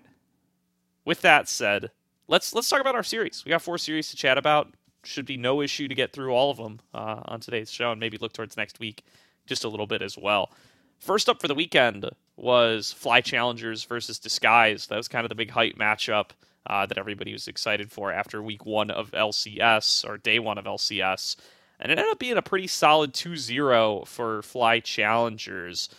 with 1.05 1.21
that 1.21 1.47
said, 1.49 1.91
let's 2.27 2.53
let's 2.53 2.69
talk 2.69 2.81
about 2.81 2.95
our 2.95 3.03
series. 3.03 3.43
We 3.45 3.49
got 3.49 3.61
four 3.61 3.77
series 3.77 4.09
to 4.11 4.15
chat 4.17 4.37
about. 4.37 4.73
Should 5.05 5.25
be 5.25 5.35
no 5.37 5.61
issue 5.61 5.87
to 5.89 5.95
get 5.95 6.13
through 6.13 6.31
all 6.33 6.49
of 6.49 6.57
them 6.57 6.79
uh, 6.93 7.21
on 7.25 7.39
today's 7.41 7.69
show, 7.69 7.91
and 7.91 7.99
maybe 7.99 8.17
look 8.17 8.31
towards 8.33 8.55
next 8.55 8.79
week 8.79 9.03
just 9.45 9.65
a 9.65 9.67
little 9.69 9.87
bit 9.87 10.01
as 10.01 10.17
well. 10.17 10.49
First 10.99 11.27
up 11.27 11.41
for 11.41 11.49
the 11.49 11.55
weekend 11.55 12.09
was 12.37 12.93
Fly 12.93 13.19
Challengers 13.19 13.83
versus 13.83 14.17
Disguise. 14.19 14.87
That 14.87 14.95
was 14.95 15.09
kind 15.09 15.25
of 15.25 15.29
the 15.29 15.35
big 15.35 15.49
hype 15.51 15.75
matchup 15.75 16.29
uh, 16.67 16.85
that 16.85 16.97
everybody 16.97 17.33
was 17.33 17.49
excited 17.49 17.91
for 17.91 18.13
after 18.13 18.41
week 18.41 18.65
one 18.65 18.89
of 18.89 19.11
LCS 19.11 20.07
or 20.07 20.17
day 20.17 20.39
one 20.39 20.57
of 20.57 20.63
LCS. 20.63 21.35
And 21.81 21.91
it 21.91 21.99
ended 21.99 22.09
up 22.13 22.19
being 22.19 22.37
a 22.37 22.41
pretty 22.41 22.67
solid 22.67 23.13
2 23.13 23.35
0 23.35 24.03
for 24.05 24.41
Fly 24.43 24.79
Challengers. 24.79 25.89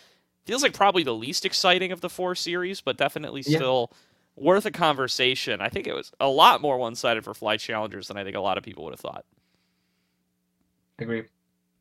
Feels 0.47 0.63
like 0.63 0.73
probably 0.73 1.03
the 1.03 1.15
least 1.15 1.45
exciting 1.45 1.93
of 1.93 2.01
the 2.01 2.09
four 2.09 2.35
series, 2.35 2.81
but 2.81 2.97
definitely 2.97 3.43
Yeah. 3.47 3.59
still 3.59 3.93
worth 4.37 4.67
a 4.67 4.71
conversation. 4.71 5.61
I 5.61 5.69
think 5.69 5.87
it 5.87 5.95
was 5.95 6.13
a 6.21 6.29
lot 6.29 6.61
more 6.61 6.79
one 6.79 6.95
sided 6.95 7.25
for 7.25 7.35
Fly 7.35 7.57
Challengers 7.57 8.09
than 8.09 8.17
I 8.17 8.25
think 8.25 8.37
a 8.37 8.41
lot 8.41 8.59
of 8.59 8.65
people 8.65 8.85
would 8.85 8.93
have 8.93 9.01
thought. 9.01 9.25
Agree. 10.99 11.25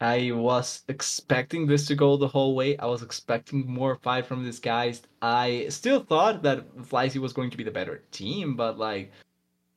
I 0.02 0.32
was 0.32 0.84
expecting 0.90 1.66
this 1.66 1.86
to 1.88 1.96
go 1.96 2.18
the 2.18 2.28
whole 2.28 2.56
way. 2.56 2.78
I 2.78 2.88
was 2.88 3.04
expecting 3.04 3.66
more 3.66 3.96
fight 3.96 4.26
from 4.26 4.44
these 4.44 4.60
guys. 4.60 5.02
I 5.22 5.68
still 5.70 6.04
thought 6.04 6.44
that 6.44 6.76
Flyzy 6.78 7.20
was 7.20 7.32
going 7.32 7.50
to 7.52 7.58
be 7.58 7.64
the 7.64 7.72
better 7.72 8.04
team, 8.12 8.56
but 8.56 8.78
like, 8.78 9.12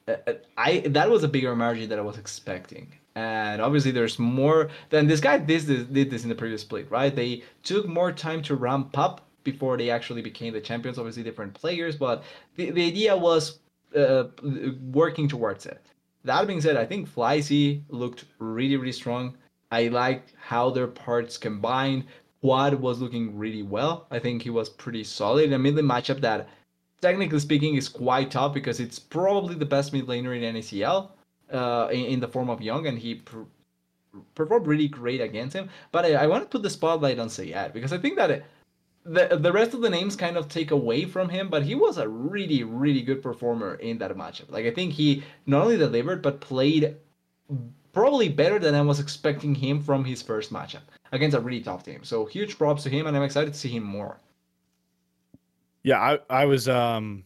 uh, 0.08 0.16
uh, 0.26 0.32
I 0.56 0.80
that 0.80 1.10
was 1.10 1.22
a 1.22 1.28
bigger 1.28 1.54
margin 1.54 1.88
than 1.88 1.98
I 1.98 2.02
was 2.02 2.18
expecting. 2.18 2.92
And 3.14 3.62
obviously, 3.62 3.92
there's 3.92 4.18
more. 4.18 4.68
Than 4.90 5.06
this 5.06 5.20
guy 5.20 5.38
did 5.38 5.62
this, 5.62 5.86
did 5.86 6.10
this 6.10 6.24
in 6.24 6.28
the 6.28 6.34
previous 6.34 6.62
split, 6.62 6.90
right? 6.90 7.14
They 7.14 7.44
took 7.62 7.86
more 7.86 8.12
time 8.12 8.42
to 8.42 8.56
ramp 8.56 8.98
up 8.98 9.25
before 9.46 9.78
they 9.78 9.88
actually 9.88 10.20
became 10.20 10.52
the 10.52 10.60
champions. 10.60 10.98
Obviously, 10.98 11.22
different 11.22 11.54
players, 11.54 11.96
but 11.96 12.22
the, 12.56 12.70
the 12.70 12.86
idea 12.86 13.16
was 13.16 13.60
uh, 13.96 14.24
working 14.92 15.26
towards 15.26 15.64
it. 15.64 15.80
That 16.24 16.46
being 16.46 16.60
said, 16.60 16.76
I 16.76 16.84
think 16.84 17.08
Flyzy 17.08 17.82
looked 17.88 18.26
really, 18.38 18.76
really 18.76 18.92
strong. 18.92 19.34
I 19.70 19.88
liked 19.88 20.34
how 20.36 20.70
their 20.70 20.88
parts 20.88 21.38
combined. 21.38 22.04
Quad 22.42 22.74
was 22.74 23.00
looking 23.00 23.38
really 23.38 23.62
well. 23.62 24.06
I 24.10 24.18
think 24.18 24.42
he 24.42 24.50
was 24.50 24.68
pretty 24.68 25.04
solid. 25.04 25.52
I 25.52 25.56
mean, 25.56 25.74
the 25.74 25.82
matchup 25.82 26.20
that 26.20 26.48
technically 27.00 27.38
speaking, 27.38 27.74
is 27.76 27.88
quite 27.88 28.30
tough 28.30 28.54
because 28.54 28.80
it's 28.80 28.98
probably 28.98 29.54
the 29.54 29.64
best 29.66 29.92
mid 29.92 30.06
laner 30.06 30.36
in 30.36 30.54
NACL 30.54 31.10
uh, 31.52 31.88
in, 31.92 32.04
in 32.06 32.20
the 32.20 32.28
form 32.28 32.50
of 32.50 32.60
Young, 32.60 32.86
and 32.86 32.98
he 32.98 33.16
pr- 33.16 33.50
performed 34.34 34.66
really 34.66 34.88
great 34.88 35.20
against 35.20 35.54
him. 35.54 35.68
But 35.92 36.04
I, 36.04 36.14
I 36.14 36.26
want 36.26 36.44
to 36.44 36.48
put 36.48 36.62
the 36.62 36.70
spotlight 36.70 37.18
on 37.18 37.28
Sayed 37.28 37.72
because 37.72 37.92
I 37.92 37.98
think 37.98 38.16
that. 38.16 38.30
It, 38.30 38.44
the 39.06 39.36
the 39.36 39.52
rest 39.52 39.74
of 39.74 39.80
the 39.80 39.90
names 39.90 40.16
kind 40.16 40.36
of 40.36 40.48
take 40.48 40.70
away 40.70 41.04
from 41.04 41.28
him, 41.28 41.48
but 41.48 41.62
he 41.62 41.74
was 41.74 41.98
a 41.98 42.08
really 42.08 42.64
really 42.64 43.02
good 43.02 43.22
performer 43.22 43.74
in 43.76 43.98
that 43.98 44.10
matchup. 44.16 44.50
Like 44.50 44.66
I 44.66 44.72
think 44.72 44.92
he 44.92 45.22
not 45.46 45.62
only 45.62 45.76
delivered 45.76 46.22
but 46.22 46.40
played 46.40 46.96
probably 47.92 48.28
better 48.28 48.58
than 48.58 48.74
I 48.74 48.82
was 48.82 49.00
expecting 49.00 49.54
him 49.54 49.82
from 49.82 50.04
his 50.04 50.20
first 50.22 50.52
matchup 50.52 50.82
against 51.12 51.36
a 51.36 51.40
really 51.40 51.62
tough 51.62 51.84
team. 51.84 52.04
So 52.04 52.26
huge 52.26 52.58
props 52.58 52.82
to 52.82 52.90
him, 52.90 53.06
and 53.06 53.16
I'm 53.16 53.22
excited 53.22 53.54
to 53.54 53.58
see 53.58 53.70
him 53.70 53.84
more. 53.84 54.18
Yeah, 55.82 56.00
I 56.00 56.42
I 56.42 56.44
was 56.46 56.68
um 56.68 57.24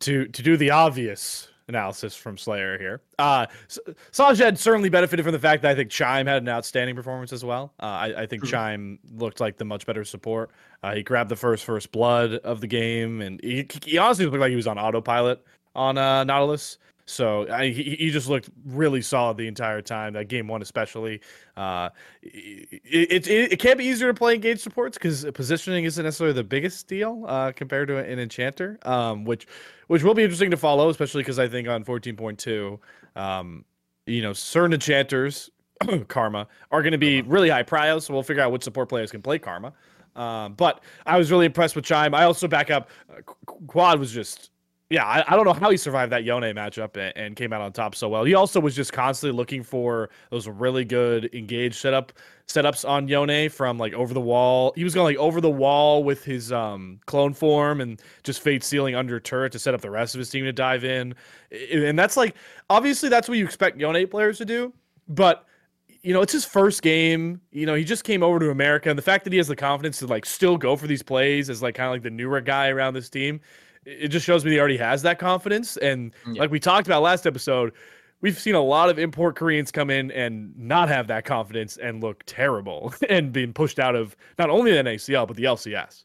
to 0.00 0.26
to 0.28 0.42
do 0.42 0.56
the 0.56 0.70
obvious 0.70 1.48
analysis 1.68 2.14
from 2.14 2.36
Slayer 2.36 2.78
here. 2.78 3.00
Uh, 3.18 3.46
Sajed 4.12 4.58
certainly 4.58 4.88
benefited 4.88 5.24
from 5.24 5.32
the 5.32 5.38
fact 5.38 5.62
that 5.62 5.70
I 5.70 5.74
think 5.74 5.90
Chime 5.90 6.26
had 6.26 6.42
an 6.42 6.48
outstanding 6.48 6.96
performance 6.96 7.32
as 7.32 7.44
well. 7.44 7.72
Uh, 7.80 7.86
I, 7.86 8.22
I, 8.22 8.26
think 8.26 8.42
mm-hmm. 8.42 8.50
Chime 8.50 8.98
looked 9.16 9.40
like 9.40 9.56
the 9.56 9.64
much 9.64 9.86
better 9.86 10.04
support. 10.04 10.50
Uh, 10.82 10.94
he 10.94 11.02
grabbed 11.02 11.28
the 11.28 11.36
first 11.36 11.64
first 11.64 11.92
blood 11.92 12.34
of 12.34 12.60
the 12.60 12.66
game, 12.66 13.20
and 13.20 13.40
he, 13.42 13.66
he 13.84 13.98
honestly 13.98 14.26
looked 14.26 14.38
like 14.38 14.50
he 14.50 14.56
was 14.56 14.66
on 14.66 14.78
autopilot 14.78 15.44
on 15.74 15.98
uh, 15.98 16.24
Nautilus. 16.24 16.78
So 17.08 17.48
I, 17.50 17.68
he, 17.68 17.96
he 17.96 18.10
just 18.10 18.28
looked 18.28 18.50
really 18.66 19.00
solid 19.00 19.38
the 19.38 19.48
entire 19.48 19.80
time. 19.80 20.12
That 20.12 20.28
game 20.28 20.46
one, 20.46 20.60
especially. 20.60 21.20
Uh, 21.56 21.88
it, 22.22 23.26
it, 23.26 23.52
it 23.52 23.58
can't 23.58 23.78
be 23.78 23.86
easier 23.86 24.08
to 24.08 24.14
play 24.14 24.34
engaged 24.34 24.60
supports 24.60 24.98
because 24.98 25.24
positioning 25.32 25.84
isn't 25.84 26.04
necessarily 26.04 26.34
the 26.34 26.44
biggest 26.44 26.86
deal 26.86 27.24
uh, 27.26 27.52
compared 27.52 27.88
to 27.88 27.96
an 27.96 28.18
enchanter, 28.18 28.78
um, 28.82 29.24
which 29.24 29.46
which 29.86 30.02
will 30.02 30.12
be 30.12 30.22
interesting 30.22 30.50
to 30.50 30.56
follow, 30.58 30.90
especially 30.90 31.22
because 31.22 31.38
I 31.38 31.48
think 31.48 31.66
on 31.66 31.82
fourteen 31.82 32.14
point 32.14 32.38
two, 32.38 32.78
um, 33.16 33.64
you 34.06 34.20
know, 34.20 34.34
certain 34.34 34.74
enchanters, 34.74 35.50
Karma, 36.08 36.46
are 36.70 36.82
going 36.82 36.92
to 36.92 36.98
be 36.98 37.20
uh-huh. 37.20 37.30
really 37.30 37.48
high 37.48 37.62
prio. 37.62 38.02
So 38.02 38.12
we'll 38.12 38.22
figure 38.22 38.42
out 38.42 38.52
which 38.52 38.64
support 38.64 38.90
players 38.90 39.10
can 39.10 39.22
play 39.22 39.38
Karma. 39.38 39.72
Um, 40.14 40.54
but 40.54 40.82
I 41.06 41.16
was 41.16 41.30
really 41.30 41.46
impressed 41.46 41.74
with 41.74 41.86
Chime. 41.86 42.14
I 42.14 42.24
also 42.24 42.48
back 42.48 42.70
up. 42.70 42.90
Uh, 43.10 43.22
Quad 43.66 43.98
was 43.98 44.12
just 44.12 44.50
yeah, 44.90 45.04
I, 45.04 45.22
I, 45.26 45.36
don't 45.36 45.44
know 45.44 45.52
how 45.52 45.68
he 45.68 45.76
survived 45.76 46.12
that 46.12 46.24
Yone 46.24 46.54
matchup 46.54 46.96
and, 46.96 47.12
and, 47.14 47.36
came 47.36 47.52
out 47.52 47.60
on 47.60 47.72
top 47.72 47.94
so 47.94 48.08
well. 48.08 48.24
He 48.24 48.32
also 48.32 48.58
was 48.58 48.74
just 48.74 48.90
constantly 48.90 49.36
looking 49.36 49.62
for 49.62 50.08
those 50.30 50.48
really 50.48 50.84
good 50.84 51.28
engaged 51.34 51.74
setup 51.76 52.12
setups 52.46 52.88
on 52.88 53.06
Yone 53.06 53.50
from 53.50 53.76
like 53.76 53.92
over 53.92 54.14
the 54.14 54.20
wall. 54.20 54.72
He 54.76 54.84
was 54.84 54.94
going 54.94 55.14
like 55.14 55.22
over 55.22 55.42
the 55.42 55.50
wall 55.50 56.02
with 56.02 56.24
his 56.24 56.52
um, 56.52 57.00
clone 57.04 57.34
form 57.34 57.82
and 57.82 58.00
just 58.22 58.40
fate 58.40 58.64
sealing 58.64 58.94
under 58.94 59.20
turret 59.20 59.52
to 59.52 59.58
set 59.58 59.74
up 59.74 59.82
the 59.82 59.90
rest 59.90 60.14
of 60.14 60.20
his 60.20 60.30
team 60.30 60.44
to 60.44 60.52
dive 60.52 60.84
in. 60.84 61.14
And 61.70 61.98
that's 61.98 62.16
like 62.16 62.34
obviously 62.70 63.10
that's 63.10 63.28
what 63.28 63.36
you 63.36 63.44
expect 63.44 63.78
Yone 63.78 64.06
players 64.06 64.38
to 64.38 64.46
do, 64.46 64.72
but 65.06 65.44
you 66.02 66.14
know, 66.14 66.22
it's 66.22 66.32
his 66.32 66.46
first 66.46 66.80
game. 66.80 67.40
You 67.50 67.66
know, 67.66 67.74
he 67.74 67.84
just 67.84 68.04
came 68.04 68.22
over 68.22 68.38
to 68.38 68.50
America, 68.50 68.88
and 68.88 68.96
the 68.96 69.02
fact 69.02 69.24
that 69.24 69.32
he 69.32 69.36
has 69.36 69.48
the 69.48 69.56
confidence 69.56 69.98
to 69.98 70.06
like 70.06 70.24
still 70.24 70.56
go 70.56 70.76
for 70.76 70.86
these 70.86 71.02
plays 71.02 71.50
as 71.50 71.60
like 71.60 71.74
kind 71.74 71.88
of 71.88 71.92
like 71.92 72.02
the 72.02 72.10
newer 72.10 72.40
guy 72.40 72.68
around 72.68 72.94
this 72.94 73.10
team 73.10 73.40
it 73.88 74.08
just 74.08 74.26
shows 74.26 74.44
me 74.44 74.52
he 74.52 74.58
already 74.58 74.76
has 74.76 75.02
that 75.02 75.18
confidence. 75.18 75.76
And 75.78 76.12
yeah. 76.30 76.40
like 76.40 76.50
we 76.50 76.60
talked 76.60 76.86
about 76.86 77.02
last 77.02 77.26
episode, 77.26 77.72
we've 78.20 78.38
seen 78.38 78.54
a 78.54 78.62
lot 78.62 78.90
of 78.90 78.98
import 78.98 79.36
Koreans 79.36 79.70
come 79.70 79.90
in 79.90 80.10
and 80.10 80.56
not 80.56 80.88
have 80.88 81.06
that 81.08 81.24
confidence 81.24 81.76
and 81.76 82.02
look 82.02 82.22
terrible 82.26 82.94
and 83.08 83.32
being 83.32 83.52
pushed 83.52 83.78
out 83.78 83.96
of 83.96 84.16
not 84.38 84.50
only 84.50 84.72
the 84.72 84.82
NACL 84.82 85.26
but 85.26 85.36
the 85.36 85.44
LCS. 85.44 86.04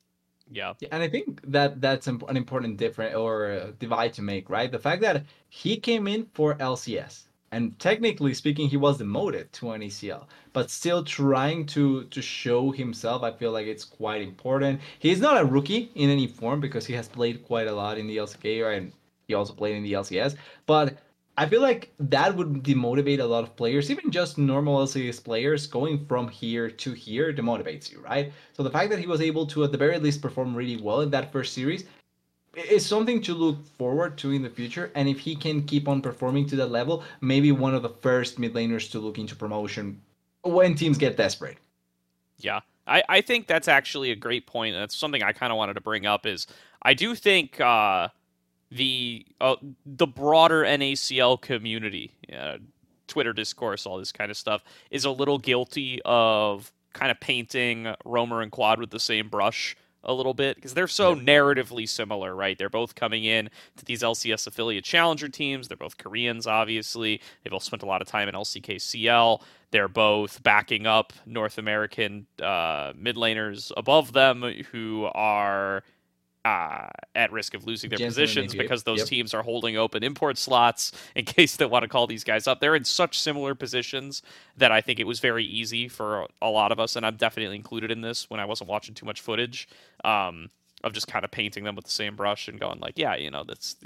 Yeah. 0.52 0.74
And 0.92 1.02
I 1.02 1.08
think 1.08 1.42
that 1.46 1.82
that's 1.82 2.08
an 2.08 2.22
important 2.36 2.78
different 2.78 3.16
or 3.16 3.74
divide 3.80 4.14
to 4.14 4.22
make, 4.22 4.50
right? 4.50 4.72
The 4.72 4.80
fact 4.80 5.02
that 5.02 5.26
he 5.50 5.78
came 5.78 6.08
in 6.08 6.28
for 6.34 6.56
LCS 6.56 7.24
and 7.54 7.78
technically 7.78 8.34
speaking, 8.34 8.68
he 8.68 8.78
was 8.78 8.98
demoted 8.98 9.54
to 9.54 9.72
an 9.72 9.82
ACL, 9.82 10.26
but 10.54 10.72
still 10.72 11.04
trying 11.04 11.68
to 11.68 12.06
to 12.06 12.22
show 12.22 12.72
himself. 12.72 13.22
I 13.22 13.32
feel 13.32 13.52
like 13.52 13.68
it's 13.68 13.86
quite 13.86 14.24
important. 14.24 14.82
He's 14.98 15.22
not 15.22 15.40
a 15.40 15.46
rookie 15.46 15.92
in 15.94 16.10
any 16.10 16.26
form 16.26 16.60
because 16.60 16.88
he 16.88 16.96
has 16.96 17.08
played 17.08 17.46
quite 17.46 17.68
a 17.68 17.72
lot 17.82 18.00
in 18.00 18.08
the 18.08 18.18
LCK, 18.18 18.76
and 18.76 18.92
he 19.28 19.36
also 19.36 19.54
played 19.54 19.76
in 19.76 19.84
the 19.84 19.94
LCS. 19.94 20.36
But 20.66 20.98
I 21.38 21.46
feel 21.46 21.62
like 21.62 21.92
that 22.00 22.36
would 22.36 22.64
demotivate 22.64 23.20
a 23.20 23.32
lot 23.34 23.44
of 23.44 23.56
players, 23.56 23.92
even 23.92 24.10
just 24.10 24.40
normal 24.40 24.84
LCS 24.88 25.24
players. 25.24 25.68
Going 25.68 26.06
from 26.08 26.30
here 26.30 26.72
to 26.72 26.94
here 26.94 27.32
demotivates 27.32 27.92
you, 27.92 28.00
right? 28.02 28.34
So 28.54 28.64
the 28.64 28.72
fact 28.72 28.90
that 28.90 29.00
he 29.00 29.08
was 29.08 29.22
able 29.22 29.46
to, 29.54 29.64
at 29.64 29.72
the 29.72 29.78
very 29.86 30.00
least, 30.00 30.24
perform 30.24 30.56
really 30.56 30.82
well 30.82 31.02
in 31.02 31.12
that 31.12 31.32
first 31.32 31.54
series 31.54 31.86
it's 32.56 32.86
something 32.86 33.22
to 33.22 33.34
look 33.34 33.66
forward 33.78 34.18
to 34.20 34.32
in 34.32 34.42
the 34.42 34.50
future. 34.50 34.92
And 34.96 35.10
if 35.10 35.20
he 35.20 35.36
can 35.36 35.64
keep 35.64 35.88
on 35.88 36.02
performing 36.02 36.48
to 36.48 36.56
that 36.58 36.68
level, 36.68 37.04
maybe 37.22 37.52
one 37.52 37.74
of 37.74 37.82
the 37.82 37.90
first 37.90 38.40
mid 38.40 38.54
laners 38.54 38.90
to 38.92 39.00
look 39.00 39.18
into 39.18 39.36
promotion 39.36 40.02
when 40.44 40.76
teams 40.76 40.98
get 40.98 41.18
desperate. 41.18 41.58
Yeah. 42.38 42.62
I, 42.86 43.04
I 43.08 43.22
think 43.22 43.48
that's 43.48 43.68
actually 43.68 44.12
a 44.12 44.16
great 44.16 44.46
point. 44.46 44.76
That's 44.76 44.96
something 44.96 45.24
I 45.24 45.32
kind 45.32 45.52
of 45.52 45.58
wanted 45.58 45.76
to 45.76 45.82
bring 45.82 46.06
up 46.06 46.26
is 46.26 46.48
I 46.82 46.94
do 46.94 47.16
think 47.16 47.60
uh, 47.62 48.10
the 48.72 49.26
uh, 49.40 49.56
the 49.86 50.08
broader 50.08 50.64
NACL 50.64 51.40
community, 51.40 52.12
uh, 52.36 52.58
Twitter 53.08 53.32
discourse, 53.32 53.86
all 53.86 53.98
this 53.98 54.12
kind 54.12 54.30
of 54.30 54.38
stuff, 54.38 54.64
is 54.92 55.06
a 55.06 55.12
little 55.12 55.38
guilty 55.38 56.02
of 56.04 56.74
kind 56.92 57.10
of 57.10 57.20
painting 57.22 57.96
Romer 58.04 58.42
and 58.42 58.52
Quad 58.52 58.80
with 58.80 58.90
the 58.90 59.00
same 59.00 59.30
brush 59.30 59.78
a 60.04 60.14
little 60.14 60.34
bit 60.34 60.56
because 60.56 60.74
they're 60.74 60.88
so 60.88 61.16
narratively 61.16 61.88
similar, 61.88 62.36
right? 62.36 62.58
They're 62.58 62.70
both 62.70 62.96
coming 62.96 63.24
in 63.24 63.50
to 63.78 63.86
these 63.86 64.02
LCS 64.02 64.48
affiliate 64.48 64.84
challenger 64.84 65.30
teams. 65.30 65.68
They're 65.68 65.78
both 65.78 65.98
Koreans, 65.98 66.48
obviously. 66.48 67.22
They've 67.44 67.52
both 67.52 67.64
spent 67.64 67.84
a 67.84 67.86
lot 67.86 68.02
of 68.02 68.08
time 68.08 68.28
in 68.28 68.36
LCKCL. 68.36 69.42
They're 69.72 69.88
both 69.88 70.44
backing 70.44 70.86
up 70.86 71.14
North 71.26 71.58
American 71.58 72.28
uh, 72.42 72.94
mid 72.96 73.16
laners 73.16 73.72
above 73.76 74.14
them 74.14 74.44
who 74.72 75.10
are 75.14 75.84
uh, 76.46 76.88
at 77.16 77.32
risk 77.32 77.54
of 77.54 77.66
losing 77.66 77.90
their 77.90 78.00
positions 78.00 78.54
because 78.54 78.84
those 78.84 79.00
yep. 79.00 79.08
teams 79.08 79.34
are 79.34 79.44
holding 79.44 79.78
open 79.78 80.04
import 80.04 80.38
slots 80.38 80.92
in 81.16 81.26
case 81.26 81.56
they 81.56 81.66
want 81.66 81.84
to 81.84 81.88
call 81.88 82.08
these 82.08 82.24
guys 82.24 82.48
up. 82.48 82.60
They're 82.60 82.76
in 82.76 82.84
such 82.84 83.20
similar 83.20 83.56
positions 83.56 84.22
that 84.58 84.72
I 84.72 84.82
think 84.82 85.00
it 85.00 85.08
was 85.08 85.20
very 85.20 85.46
easy 85.46 85.88
for 85.88 86.28
a 86.42 86.50
lot 86.50 86.72
of 86.72 86.80
us, 86.80 86.96
and 86.96 87.06
I'm 87.06 87.16
definitely 87.16 87.56
included 87.56 87.92
in 87.92 88.02
this 88.02 88.30
when 88.30 88.40
I 88.40 88.46
wasn't 88.46 88.70
watching 88.70 88.94
too 88.96 89.06
much 89.06 89.22
footage. 89.22 89.68
Um, 90.04 90.50
of 90.84 90.92
just 90.92 91.08
kind 91.08 91.24
of 91.24 91.32
painting 91.32 91.64
them 91.64 91.76
with 91.76 91.86
the 91.86 91.92
same 91.92 92.16
brush 92.16 92.50
and 92.50 92.60
going 92.60 92.80
like, 92.82 92.98
yeah, 92.98 93.16
you 93.16 93.32
know, 93.32 93.46
that's 93.46 93.78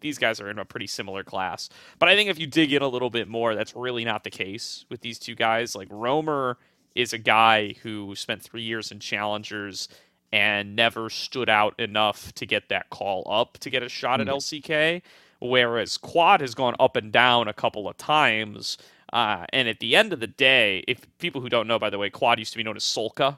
these 0.00 0.18
guys 0.18 0.38
are 0.38 0.50
in 0.50 0.58
a 0.58 0.66
pretty 0.66 0.86
similar 0.86 1.24
class. 1.24 1.70
But 1.98 2.10
I 2.10 2.14
think 2.14 2.28
if 2.28 2.38
you 2.38 2.46
dig 2.46 2.74
in 2.74 2.82
a 2.82 2.88
little 2.88 3.08
bit 3.08 3.26
more, 3.26 3.54
that's 3.54 3.74
really 3.74 4.04
not 4.04 4.22
the 4.22 4.30
case 4.30 4.84
with 4.90 5.00
these 5.00 5.18
two 5.18 5.34
guys. 5.34 5.74
Like 5.74 5.88
Romer 5.90 6.58
is 6.94 7.14
a 7.14 7.18
guy 7.18 7.74
who 7.82 8.14
spent 8.14 8.42
three 8.42 8.62
years 8.62 8.92
in 8.92 9.00
challengers 9.00 9.88
and 10.32 10.74
never 10.74 11.10
stood 11.10 11.48
out 11.48 11.78
enough 11.78 12.32
to 12.34 12.46
get 12.46 12.68
that 12.70 12.88
call 12.90 13.26
up 13.28 13.58
to 13.58 13.70
get 13.70 13.82
a 13.82 13.88
shot 13.88 14.20
at 14.20 14.26
LCK. 14.26 15.02
Whereas 15.40 15.98
Quad 15.98 16.40
has 16.40 16.54
gone 16.54 16.74
up 16.78 16.96
and 16.96 17.12
down 17.12 17.48
a 17.48 17.52
couple 17.52 17.88
of 17.88 17.96
times. 17.96 18.78
Uh, 19.12 19.44
and 19.52 19.68
at 19.68 19.80
the 19.80 19.94
end 19.94 20.12
of 20.12 20.20
the 20.20 20.26
day, 20.26 20.84
if 20.88 21.00
people 21.18 21.40
who 21.40 21.48
don't 21.48 21.66
know, 21.66 21.78
by 21.78 21.90
the 21.90 21.98
way, 21.98 22.08
Quad 22.08 22.38
used 22.38 22.52
to 22.52 22.58
be 22.58 22.62
known 22.62 22.76
as 22.76 22.84
Solka. 22.84 23.36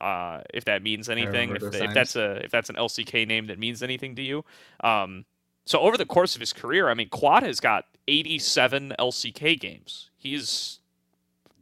Uh, 0.00 0.40
if 0.52 0.64
that 0.64 0.82
means 0.82 1.08
anything, 1.08 1.54
if, 1.54 1.62
if, 1.62 1.94
that's 1.94 2.16
a 2.16 2.44
if 2.44 2.50
that's 2.50 2.68
an 2.68 2.74
LCK 2.74 3.28
name 3.28 3.46
that 3.46 3.58
means 3.58 3.82
anything 3.82 4.16
to 4.16 4.22
you. 4.22 4.44
Um, 4.82 5.24
so 5.66 5.78
over 5.78 5.96
the 5.96 6.04
course 6.04 6.34
of 6.34 6.40
his 6.40 6.52
career, 6.52 6.88
I 6.88 6.94
mean, 6.94 7.08
Quad 7.08 7.44
has 7.44 7.60
got 7.60 7.86
87 8.08 8.92
LCK 8.98 9.58
games. 9.58 10.10
He's 10.16 10.80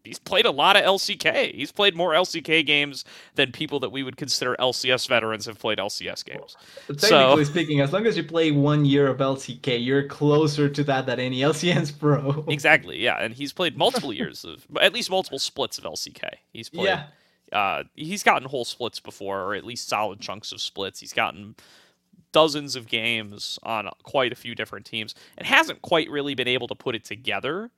he's 0.05 0.19
played 0.19 0.47
a 0.47 0.51
lot 0.51 0.77
of 0.77 0.83
LCK. 0.83 1.55
He's 1.55 1.73
played 1.73 1.95
more 1.95 2.13
LCK 2.13 2.65
games 2.67 3.05
than 3.35 3.53
people 3.53 3.81
that 3.81 3.91
we 3.91 4.03
would 4.03 4.17
consider 4.17 4.57
LCS 4.59 5.09
veterans 5.09 5.47
have 5.47 5.59
played 5.59 5.79
LCS 5.79 6.25
games. 6.25 6.57
technically 6.87 7.09
so, 7.09 7.45
speaking, 7.45 7.81
as 7.81 7.93
long 7.93 8.07
as 8.07 8.17
you 8.17 8.25
play 8.25 8.51
one 8.51 8.85
year 8.85 9.07
of 9.09 9.19
LCK, 9.19 9.85
you're 9.85 10.07
closer 10.09 10.69
to 10.69 10.85
that 10.85 11.07
than 11.07 11.21
any 11.21 11.41
LCS 11.41 11.99
pro. 11.99 12.45
exactly, 12.49 12.99
yeah, 12.99 13.23
and 13.23 13.35
he's 13.35 13.53
played 13.53 13.77
multiple 13.77 14.13
years 14.13 14.45
of, 14.45 14.67
at 14.81 14.93
least 14.93 15.11
multiple 15.11 15.39
splits 15.39 15.79
of 15.79 15.85
LCK. 15.85 16.29
He's 16.53 16.69
played. 16.69 16.87
Yeah. 16.87 17.05
Uh, 17.53 17.85
he's 17.95 18.23
gotten 18.23 18.49
whole 18.49 18.65
splits 18.65 18.99
before, 18.99 19.43
or 19.43 19.55
at 19.55 19.65
least 19.65 19.87
solid 19.87 20.21
chunks 20.21 20.53
of 20.53 20.61
splits. 20.61 21.01
He's 21.01 21.13
gotten 21.13 21.55
dozens 22.33 22.77
of 22.77 22.89
games 22.89 23.59
on 23.63 23.91
quite 24.05 24.33
a 24.33 24.35
few 24.35 24.55
different 24.55 24.87
teams, 24.87 25.15
and 25.37 25.47
hasn't 25.47 25.83
quite 25.83 26.09
really 26.09 26.35
been 26.35 26.49
able 26.49 26.67
to 26.69 26.75
put 26.75 26.95
it 26.95 27.05
together. 27.05 27.71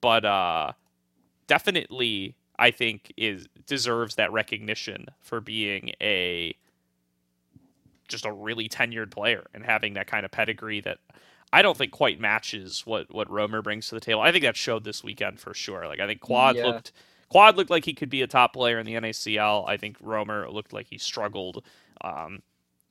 But 0.00 0.24
uh, 0.24 0.72
definitely 1.50 2.36
I 2.60 2.70
think 2.70 3.12
is 3.16 3.48
deserves 3.66 4.14
that 4.14 4.30
recognition 4.30 5.08
for 5.18 5.40
being 5.40 5.90
a 6.00 6.54
just 8.06 8.24
a 8.24 8.32
really 8.32 8.68
tenured 8.68 9.10
player 9.10 9.46
and 9.52 9.64
having 9.64 9.94
that 9.94 10.06
kind 10.06 10.24
of 10.24 10.30
pedigree 10.30 10.80
that 10.82 10.98
I 11.52 11.62
don't 11.62 11.76
think 11.76 11.90
quite 11.90 12.20
matches 12.20 12.82
what 12.86 13.12
what 13.12 13.28
Romer 13.28 13.62
brings 13.62 13.88
to 13.88 13.96
the 13.96 14.00
table. 14.00 14.20
I 14.20 14.30
think 14.30 14.44
that 14.44 14.56
showed 14.56 14.84
this 14.84 15.02
weekend 15.02 15.40
for 15.40 15.52
sure. 15.54 15.88
Like 15.88 15.98
I 15.98 16.06
think 16.06 16.20
Quad 16.20 16.54
yeah. 16.54 16.66
looked 16.66 16.92
Quad 17.30 17.56
looked 17.56 17.70
like 17.70 17.84
he 17.84 17.94
could 17.94 18.10
be 18.10 18.22
a 18.22 18.28
top 18.28 18.52
player 18.52 18.78
in 18.78 18.86
the 18.86 18.94
NACL. 18.94 19.68
I 19.68 19.76
think 19.76 19.96
Romer 20.00 20.48
looked 20.48 20.72
like 20.72 20.86
he 20.88 20.98
struggled. 20.98 21.64
Um, 22.02 22.42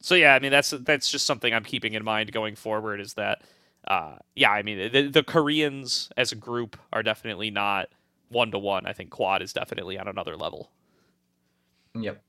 so 0.01 0.15
yeah, 0.15 0.35
I 0.35 0.39
mean 0.39 0.51
that's 0.51 0.71
that's 0.71 1.09
just 1.09 1.25
something 1.25 1.53
I'm 1.53 1.63
keeping 1.63 1.93
in 1.93 2.03
mind 2.03 2.33
going 2.33 2.57
forward. 2.57 2.99
Is 2.99 3.13
that 3.13 3.41
uh, 3.87 4.17
yeah, 4.35 4.51
I 4.51 4.63
mean 4.63 4.91
the, 4.91 5.07
the 5.07 5.23
Koreans 5.23 6.09
as 6.17 6.33
a 6.33 6.35
group 6.35 6.75
are 6.91 7.03
definitely 7.03 7.51
not 7.51 7.87
one 8.29 8.51
to 8.51 8.59
one. 8.59 8.85
I 8.85 8.93
think 8.93 9.09
Quad 9.09 9.41
is 9.41 9.53
definitely 9.53 9.97
on 9.97 10.07
another 10.07 10.35
level. 10.35 10.71
Yep. 11.95 12.21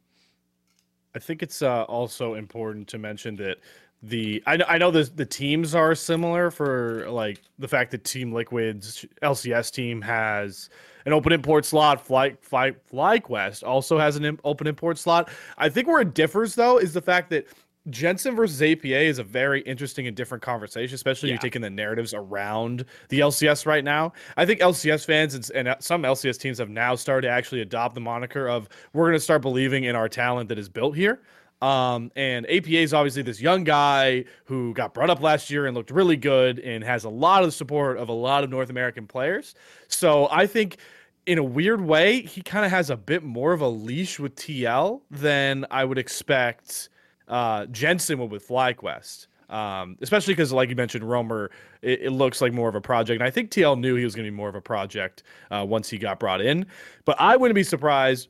I 1.14 1.18
think 1.18 1.42
it's 1.42 1.62
uh, 1.62 1.82
also 1.84 2.34
important 2.34 2.88
to 2.88 2.98
mention 2.98 3.36
that 3.36 3.58
the 4.02 4.42
I 4.46 4.56
know 4.56 4.64
I 4.66 4.78
know 4.78 4.90
the 4.90 5.04
the 5.14 5.26
teams 5.26 5.74
are 5.74 5.94
similar 5.94 6.50
for 6.50 7.06
like 7.10 7.42
the 7.58 7.68
fact 7.68 7.90
that 7.90 8.04
Team 8.04 8.32
Liquid's 8.32 9.04
LCS 9.22 9.70
team 9.70 10.00
has 10.00 10.70
an 11.04 11.12
open 11.12 11.32
import 11.32 11.66
slot. 11.66 12.04
Fly 12.04 12.34
Fly 12.40 12.72
FlyQuest 12.90 13.62
also 13.62 13.98
has 13.98 14.16
an 14.16 14.38
open 14.44 14.66
import 14.66 14.96
slot. 14.96 15.28
I 15.58 15.68
think 15.68 15.86
where 15.86 16.00
it 16.00 16.14
differs 16.14 16.54
though 16.54 16.78
is 16.78 16.94
the 16.94 17.02
fact 17.02 17.28
that 17.30 17.46
Jensen 17.88 18.36
versus 18.36 18.60
APA 18.60 19.00
is 19.00 19.18
a 19.18 19.24
very 19.24 19.62
interesting 19.62 20.06
and 20.06 20.14
different 20.14 20.42
conversation, 20.42 20.94
especially 20.94 21.30
yeah. 21.30 21.34
you're 21.34 21.40
taking 21.40 21.62
the 21.62 21.70
narratives 21.70 22.12
around 22.12 22.84
the 23.08 23.20
LCS 23.20 23.64
right 23.64 23.82
now. 23.82 24.12
I 24.36 24.44
think 24.44 24.60
LCS 24.60 25.06
fans 25.06 25.34
and, 25.34 25.50
and, 25.54 25.82
some 25.82 26.02
LCS 26.02 26.38
teams 26.38 26.58
have 26.58 26.68
now 26.68 26.94
started 26.94 27.28
to 27.28 27.32
actually 27.32 27.62
adopt 27.62 27.94
the 27.94 28.00
moniker 28.00 28.48
of 28.48 28.68
we're 28.92 29.06
going 29.06 29.16
to 29.16 29.20
start 29.20 29.40
believing 29.40 29.84
in 29.84 29.96
our 29.96 30.10
talent 30.10 30.50
that 30.50 30.58
is 30.58 30.68
built 30.68 30.94
here. 30.94 31.22
Um, 31.62 32.10
and 32.16 32.46
APA 32.50 32.70
is 32.70 32.94
obviously 32.94 33.22
this 33.22 33.40
young 33.40 33.64
guy 33.64 34.24
who 34.44 34.74
got 34.74 34.92
brought 34.94 35.10
up 35.10 35.20
last 35.20 35.50
year 35.50 35.66
and 35.66 35.74
looked 35.74 35.90
really 35.90 36.16
good 36.16 36.58
and 36.58 36.84
has 36.84 37.04
a 37.04 37.10
lot 37.10 37.42
of 37.42 37.48
the 37.48 37.52
support 37.52 37.98
of 37.98 38.08
a 38.08 38.14
lot 38.14 38.44
of 38.44 38.50
North 38.50 38.70
American 38.70 39.06
players. 39.06 39.54
So 39.88 40.28
I 40.30 40.46
think 40.46 40.78
in 41.26 41.38
a 41.38 41.44
weird 41.44 41.80
way, 41.80 42.22
he 42.22 42.42
kind 42.42 42.64
of 42.64 42.70
has 42.70 42.90
a 42.90 42.96
bit 42.96 43.22
more 43.22 43.52
of 43.52 43.60
a 43.60 43.68
leash 43.68 44.18
with 44.18 44.34
TL 44.36 45.00
than 45.10 45.66
I 45.70 45.84
would 45.84 45.98
expect 45.98 46.88
uh, 47.30 47.66
Jensen 47.66 48.18
would 48.18 48.30
with 48.30 48.46
FlyQuest. 48.46 49.28
Um, 49.48 49.96
especially 50.00 50.34
because, 50.34 50.52
like 50.52 50.68
you 50.68 50.76
mentioned, 50.76 51.02
Romer, 51.02 51.50
it, 51.82 52.02
it, 52.02 52.10
looks 52.10 52.40
like 52.40 52.52
more 52.52 52.68
of 52.68 52.76
a 52.76 52.80
project. 52.80 53.20
And 53.20 53.26
I 53.26 53.30
think 53.30 53.50
TL 53.50 53.80
knew 53.80 53.96
he 53.96 54.04
was 54.04 54.14
going 54.14 54.24
to 54.24 54.30
be 54.30 54.36
more 54.36 54.48
of 54.48 54.54
a 54.54 54.60
project 54.60 55.24
uh, 55.50 55.64
once 55.68 55.90
he 55.90 55.98
got 55.98 56.20
brought 56.20 56.40
in. 56.40 56.66
But 57.04 57.16
I 57.18 57.36
wouldn't 57.36 57.56
be 57.56 57.64
surprised, 57.64 58.28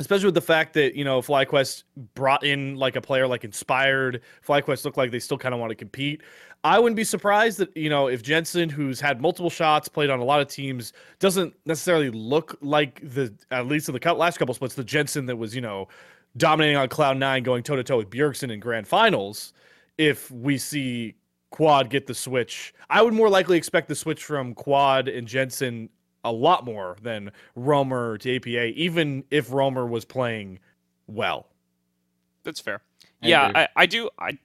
especially 0.00 0.26
with 0.26 0.34
the 0.34 0.42
fact 0.42 0.74
that, 0.74 0.96
you 0.96 1.04
know, 1.04 1.22
FlyQuest 1.22 1.84
brought 2.14 2.44
in 2.44 2.76
like 2.76 2.94
a 2.96 3.00
player 3.00 3.26
like 3.26 3.42
Inspired. 3.42 4.20
FlyQuest 4.46 4.84
looked 4.84 4.98
like 4.98 5.10
they 5.10 5.18
still 5.18 5.38
kind 5.38 5.54
of 5.54 5.60
want 5.60 5.70
to 5.70 5.76
compete. 5.76 6.20
I 6.62 6.78
wouldn't 6.78 6.96
be 6.96 7.04
surprised 7.04 7.58
that, 7.58 7.74
you 7.74 7.88
know, 7.88 8.08
if 8.08 8.22
Jensen, 8.22 8.68
who's 8.68 9.00
had 9.00 9.22
multiple 9.22 9.50
shots, 9.50 9.88
played 9.88 10.10
on 10.10 10.20
a 10.20 10.24
lot 10.24 10.42
of 10.42 10.48
teams, 10.48 10.92
doesn't 11.20 11.54
necessarily 11.64 12.10
look 12.10 12.58
like 12.60 13.00
the, 13.02 13.32
at 13.50 13.66
least 13.66 13.88
in 13.88 13.94
the 13.94 14.14
last 14.14 14.38
couple 14.38 14.54
splits, 14.54 14.74
the 14.74 14.84
Jensen 14.84 15.26
that 15.26 15.36
was, 15.36 15.54
you 15.54 15.60
know, 15.60 15.88
dominating 16.36 16.76
on 16.76 16.88
cloud 16.88 17.16
nine, 17.16 17.42
going 17.42 17.62
toe 17.62 17.76
to 17.76 17.84
toe 17.84 17.98
with 17.98 18.10
Bjergsen 18.10 18.50
in 18.50 18.60
grand 18.60 18.86
finals. 18.86 19.52
If 19.98 20.30
we 20.30 20.58
see 20.58 21.14
Quad 21.50 21.90
get 21.90 22.06
the 22.06 22.14
switch, 22.14 22.74
I 22.90 23.02
would 23.02 23.14
more 23.14 23.28
likely 23.28 23.56
expect 23.56 23.88
the 23.88 23.94
switch 23.94 24.24
from 24.24 24.54
Quad 24.54 25.08
and 25.08 25.26
Jensen 25.26 25.88
a 26.24 26.32
lot 26.32 26.64
more 26.64 26.96
than 27.02 27.30
Romer 27.54 28.18
to 28.18 28.36
APA, 28.36 28.72
even 28.74 29.24
if 29.30 29.52
Romer 29.52 29.86
was 29.86 30.04
playing 30.04 30.58
well. 31.06 31.46
That's 32.42 32.60
fair. 32.60 32.80
I 33.22 33.28
yeah, 33.28 33.52
I, 33.54 33.68
I, 33.76 33.86
do. 33.86 34.10
I 34.18 34.38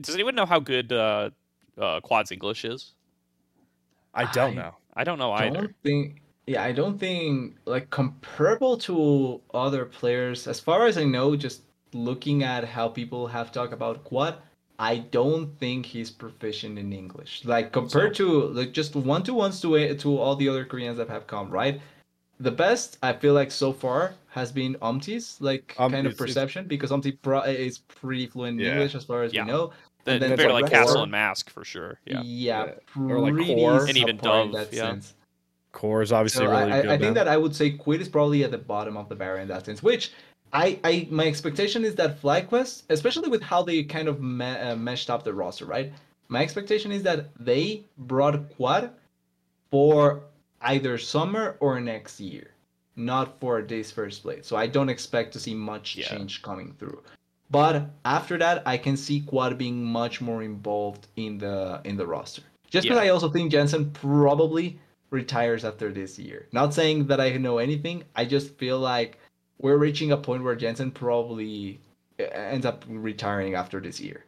does 0.00 0.14
anyone 0.14 0.34
know 0.34 0.46
how 0.46 0.60
good 0.60 0.92
uh, 0.92 1.30
uh, 1.78 2.00
Quad's 2.00 2.32
English 2.32 2.64
is? 2.64 2.94
I 4.14 4.30
don't 4.32 4.52
I 4.52 4.62
know. 4.62 4.74
I 4.94 5.04
don't 5.04 5.18
know 5.18 5.32
either. 5.32 5.60
Don't 5.60 5.74
think 5.82 6.19
yeah, 6.46 6.62
I 6.62 6.72
don't 6.72 6.98
think 6.98 7.56
like 7.64 7.90
comparable 7.90 8.76
to 8.78 9.40
other 9.54 9.84
players, 9.84 10.46
as 10.46 10.60
far 10.60 10.86
as 10.86 10.98
I 10.98 11.04
know, 11.04 11.36
just 11.36 11.62
looking 11.92 12.42
at 12.42 12.64
how 12.64 12.88
people 12.88 13.26
have 13.26 13.52
talked 13.52 13.72
about 13.72 14.04
Quad, 14.04 14.36
I 14.78 14.98
don't 14.98 15.58
think 15.58 15.86
he's 15.86 16.10
proficient 16.10 16.78
in 16.78 16.92
English. 16.92 17.44
Like 17.44 17.72
compared 17.72 18.16
so, 18.16 18.24
to 18.24 18.46
like 18.48 18.72
just 18.72 18.96
one 18.96 19.22
to 19.24 19.34
ones 19.34 19.60
to 19.60 19.94
to 19.94 20.18
all 20.18 20.36
the 20.36 20.48
other 20.48 20.64
Koreans 20.64 20.96
that 20.98 21.08
have 21.08 21.26
come, 21.26 21.50
right? 21.50 21.80
The 22.38 22.50
best 22.50 22.96
I 23.02 23.12
feel 23.12 23.34
like 23.34 23.50
so 23.50 23.72
far 23.72 24.14
has 24.30 24.50
been 24.50 24.74
Umti's 24.76 25.38
like 25.40 25.74
um, 25.78 25.92
kind 25.92 26.06
of 26.06 26.16
perception 26.16 26.66
because 26.66 26.90
Umti 26.90 27.18
pro- 27.20 27.42
is 27.42 27.78
pretty 27.78 28.26
fluent 28.26 28.58
in 28.58 28.66
yeah. 28.66 28.72
English 28.72 28.94
as 28.94 29.04
far 29.04 29.22
as 29.22 29.34
yeah. 29.34 29.44
we 29.44 29.50
know. 29.52 29.72
The, 30.04 30.12
and 30.12 30.22
then 30.22 30.38
like, 30.38 30.62
like 30.62 30.72
Castle 30.72 31.02
and 31.02 31.12
Mask 31.12 31.50
for 31.50 31.62
sure. 31.62 32.00
Yeah. 32.06 32.22
Yeah. 32.24 32.70
yeah. 32.96 33.02
Or 33.02 33.20
like 33.20 33.46
Core 33.46 33.84
and 33.84 33.98
even 33.98 34.16
Dove. 34.16 34.54
Yeah. 34.72 34.90
Sense. 34.90 35.14
Core 35.72 36.02
is 36.02 36.12
obviously 36.12 36.44
so 36.44 36.50
really 36.50 36.72
I, 36.72 36.82
good. 36.82 36.90
I 36.90 36.98
think 36.98 37.14
that 37.14 37.28
I 37.28 37.36
would 37.36 37.54
say 37.54 37.70
Quad 37.70 38.00
is 38.00 38.08
probably 38.08 38.44
at 38.44 38.50
the 38.50 38.58
bottom 38.58 38.96
of 38.96 39.08
the 39.08 39.14
barrier 39.14 39.42
in 39.42 39.48
that 39.48 39.66
sense, 39.66 39.82
which 39.82 40.12
I, 40.52 40.78
I 40.82 41.08
my 41.10 41.26
expectation 41.26 41.84
is 41.84 41.94
that 41.96 42.20
FlyQuest, 42.20 42.84
especially 42.90 43.28
with 43.28 43.42
how 43.42 43.62
they 43.62 43.82
kind 43.84 44.08
of 44.08 44.20
me, 44.20 44.46
uh, 44.46 44.76
meshed 44.76 45.10
up 45.10 45.22
the 45.22 45.32
roster, 45.32 45.66
right? 45.66 45.92
My 46.28 46.42
expectation 46.42 46.92
is 46.92 47.02
that 47.04 47.30
they 47.38 47.84
brought 47.98 48.48
Quad 48.56 48.90
for 49.70 50.22
either 50.62 50.98
summer 50.98 51.56
or 51.60 51.80
next 51.80 52.20
year, 52.20 52.50
not 52.96 53.38
for 53.40 53.62
this 53.62 53.90
first 53.90 54.22
play. 54.22 54.40
So 54.42 54.56
I 54.56 54.66
don't 54.66 54.88
expect 54.88 55.32
to 55.34 55.40
see 55.40 55.54
much 55.54 55.96
yeah. 55.96 56.06
change 56.06 56.42
coming 56.42 56.74
through. 56.78 57.02
But 57.50 57.90
after 58.04 58.38
that, 58.38 58.62
I 58.66 58.76
can 58.76 58.96
see 58.96 59.20
Quad 59.20 59.58
being 59.58 59.84
much 59.84 60.20
more 60.20 60.42
involved 60.42 61.08
in 61.16 61.38
the 61.38 61.80
in 61.84 61.96
the 61.96 62.06
roster. 62.06 62.42
Just 62.68 62.84
because 62.84 63.02
yeah. 63.02 63.08
I 63.08 63.08
also 63.08 63.28
think 63.28 63.50
Jensen 63.50 63.90
probably 63.90 64.78
retires 65.10 65.64
after 65.64 65.92
this 65.92 66.18
year. 66.18 66.46
Not 66.52 66.72
saying 66.72 67.06
that 67.08 67.20
I 67.20 67.30
know 67.36 67.58
anything. 67.58 68.04
I 68.14 68.24
just 68.24 68.56
feel 68.56 68.78
like 68.78 69.18
we're 69.58 69.76
reaching 69.76 70.12
a 70.12 70.16
point 70.16 70.42
where 70.42 70.56
Jensen 70.56 70.90
probably 70.90 71.80
uh, 72.18 72.24
ends 72.24 72.66
up 72.66 72.84
retiring 72.88 73.54
after 73.54 73.80
this 73.80 74.00
year. 74.00 74.24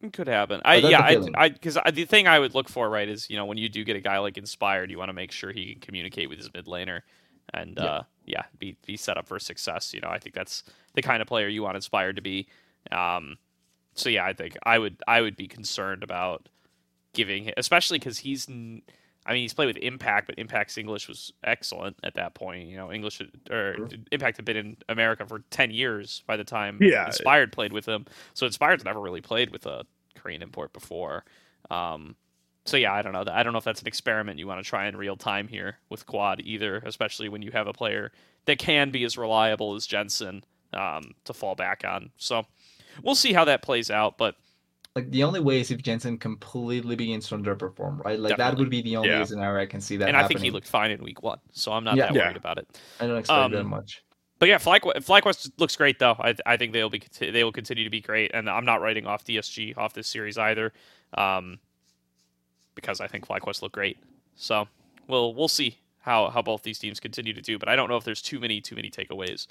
It 0.00 0.12
could 0.12 0.26
happen. 0.26 0.60
I 0.64 0.76
yeah, 0.76 1.20
I 1.34 1.48
because 1.50 1.78
the 1.92 2.04
thing 2.04 2.26
I 2.26 2.38
would 2.40 2.54
look 2.54 2.68
for 2.68 2.90
right 2.90 3.08
is 3.08 3.30
you 3.30 3.36
know 3.36 3.44
when 3.44 3.56
you 3.56 3.68
do 3.68 3.84
get 3.84 3.94
a 3.94 4.00
guy 4.00 4.18
like 4.18 4.36
Inspired, 4.36 4.90
you 4.90 4.98
want 4.98 5.10
to 5.10 5.14
make 5.14 5.30
sure 5.30 5.52
he 5.52 5.72
can 5.72 5.80
communicate 5.80 6.28
with 6.28 6.38
his 6.38 6.52
mid 6.52 6.66
laner, 6.66 7.02
and 7.54 7.74
yeah. 7.76 7.84
uh, 7.84 8.02
yeah, 8.26 8.42
be 8.58 8.76
be 8.84 8.96
set 8.96 9.16
up 9.16 9.28
for 9.28 9.38
success. 9.38 9.94
You 9.94 10.00
know, 10.00 10.08
I 10.08 10.18
think 10.18 10.34
that's 10.34 10.64
the 10.94 11.02
kind 11.02 11.22
of 11.22 11.28
player 11.28 11.46
you 11.46 11.62
want 11.62 11.76
Inspired 11.76 12.16
to 12.16 12.22
be. 12.22 12.48
Um, 12.90 13.36
so 13.94 14.08
yeah, 14.08 14.24
I 14.24 14.32
think 14.32 14.56
I 14.64 14.76
would 14.80 14.96
I 15.06 15.20
would 15.20 15.36
be 15.36 15.46
concerned 15.46 16.02
about 16.02 16.48
giving, 17.12 17.52
especially 17.56 18.00
because 18.00 18.18
he's. 18.18 18.48
N- 18.48 18.82
I 19.24 19.32
mean, 19.32 19.42
he's 19.42 19.54
played 19.54 19.66
with 19.66 19.76
Impact, 19.76 20.26
but 20.26 20.38
Impact's 20.38 20.76
English 20.76 21.08
was 21.08 21.32
excellent 21.44 21.96
at 22.02 22.14
that 22.14 22.34
point. 22.34 22.68
You 22.68 22.76
know, 22.76 22.92
English 22.92 23.20
or 23.50 23.74
sure. 23.76 23.88
Impact 24.10 24.36
had 24.36 24.44
been 24.44 24.56
in 24.56 24.76
America 24.88 25.24
for 25.26 25.44
ten 25.50 25.70
years 25.70 26.22
by 26.26 26.36
the 26.36 26.44
time 26.44 26.78
yeah. 26.80 27.06
Inspired 27.06 27.52
played 27.52 27.72
with 27.72 27.86
him. 27.86 28.06
So 28.34 28.46
Inspired's 28.46 28.84
never 28.84 29.00
really 29.00 29.20
played 29.20 29.50
with 29.50 29.66
a 29.66 29.84
Korean 30.16 30.42
import 30.42 30.72
before. 30.72 31.24
Um, 31.70 32.16
so 32.64 32.76
yeah, 32.76 32.92
I 32.92 33.02
don't 33.02 33.12
know. 33.12 33.24
I 33.30 33.42
don't 33.42 33.52
know 33.52 33.58
if 33.58 33.64
that's 33.64 33.80
an 33.80 33.86
experiment 33.86 34.38
you 34.38 34.46
want 34.46 34.62
to 34.62 34.68
try 34.68 34.86
in 34.86 34.96
real 34.96 35.16
time 35.16 35.48
here 35.48 35.78
with 35.88 36.06
Quad 36.06 36.40
either, 36.44 36.78
especially 36.84 37.28
when 37.28 37.42
you 37.42 37.50
have 37.52 37.66
a 37.66 37.72
player 37.72 38.12
that 38.46 38.58
can 38.58 38.90
be 38.90 39.04
as 39.04 39.18
reliable 39.18 39.74
as 39.74 39.86
Jensen 39.86 40.44
um, 40.72 41.14
to 41.24 41.32
fall 41.32 41.54
back 41.54 41.84
on. 41.86 42.10
So 42.16 42.46
we'll 43.02 43.14
see 43.14 43.32
how 43.32 43.44
that 43.44 43.62
plays 43.62 43.90
out, 43.90 44.18
but 44.18 44.36
like 44.94 45.10
the 45.10 45.24
only 45.24 45.40
way 45.40 45.60
is 45.60 45.70
if 45.70 45.80
Jensen 45.82 46.18
completely 46.18 46.96
begins 46.96 47.28
to 47.28 47.36
underperform, 47.36 48.04
right? 48.04 48.18
Like 48.18 48.30
Definitely. 48.30 48.36
that 48.36 48.58
would 48.58 48.70
be 48.70 48.82
the 48.82 48.96
only 48.96 49.08
yeah. 49.08 49.24
scenario 49.24 49.62
I 49.62 49.66
can 49.66 49.80
see 49.80 49.96
that. 49.96 50.08
And 50.08 50.16
happening. 50.16 50.24
I 50.24 50.40
think 50.40 50.44
he 50.44 50.50
looked 50.50 50.68
fine 50.68 50.90
in 50.90 51.02
week 51.02 51.22
one, 51.22 51.38
so 51.52 51.72
I'm 51.72 51.84
not 51.84 51.96
yeah. 51.96 52.12
that 52.12 52.14
worried 52.14 52.36
about 52.36 52.58
it. 52.58 52.78
I 53.00 53.06
don't 53.06 53.18
expect 53.18 53.38
um, 53.38 53.52
that 53.52 53.64
much. 53.64 54.04
But 54.38 54.48
yeah, 54.48 54.58
FlyQuest, 54.58 54.96
FlyQuest 54.96 55.52
looks 55.58 55.76
great 55.76 55.98
though. 55.98 56.16
I, 56.18 56.34
I 56.44 56.56
think 56.56 56.72
they'll 56.72 56.90
be 56.90 57.02
they 57.18 57.44
will 57.44 57.52
continue 57.52 57.84
to 57.84 57.90
be 57.90 58.00
great, 58.00 58.32
and 58.34 58.50
I'm 58.50 58.64
not 58.64 58.82
writing 58.82 59.06
off 59.06 59.24
DSG 59.24 59.78
off 59.78 59.94
this 59.94 60.08
series 60.08 60.36
either, 60.36 60.72
um, 61.14 61.58
because 62.74 63.00
I 63.00 63.06
think 63.06 63.26
FlyQuest 63.26 63.62
look 63.62 63.72
great. 63.72 63.98
So 64.34 64.68
we'll 65.08 65.32
we'll 65.34 65.48
see 65.48 65.78
how 66.00 66.28
how 66.28 66.42
both 66.42 66.64
these 66.64 66.78
teams 66.78 67.00
continue 67.00 67.32
to 67.32 67.40
do. 67.40 67.58
But 67.58 67.70
I 67.70 67.76
don't 67.76 67.88
know 67.88 67.96
if 67.96 68.04
there's 68.04 68.20
too 68.20 68.40
many 68.40 68.60
too 68.60 68.74
many 68.74 68.90
takeaways 68.90 69.46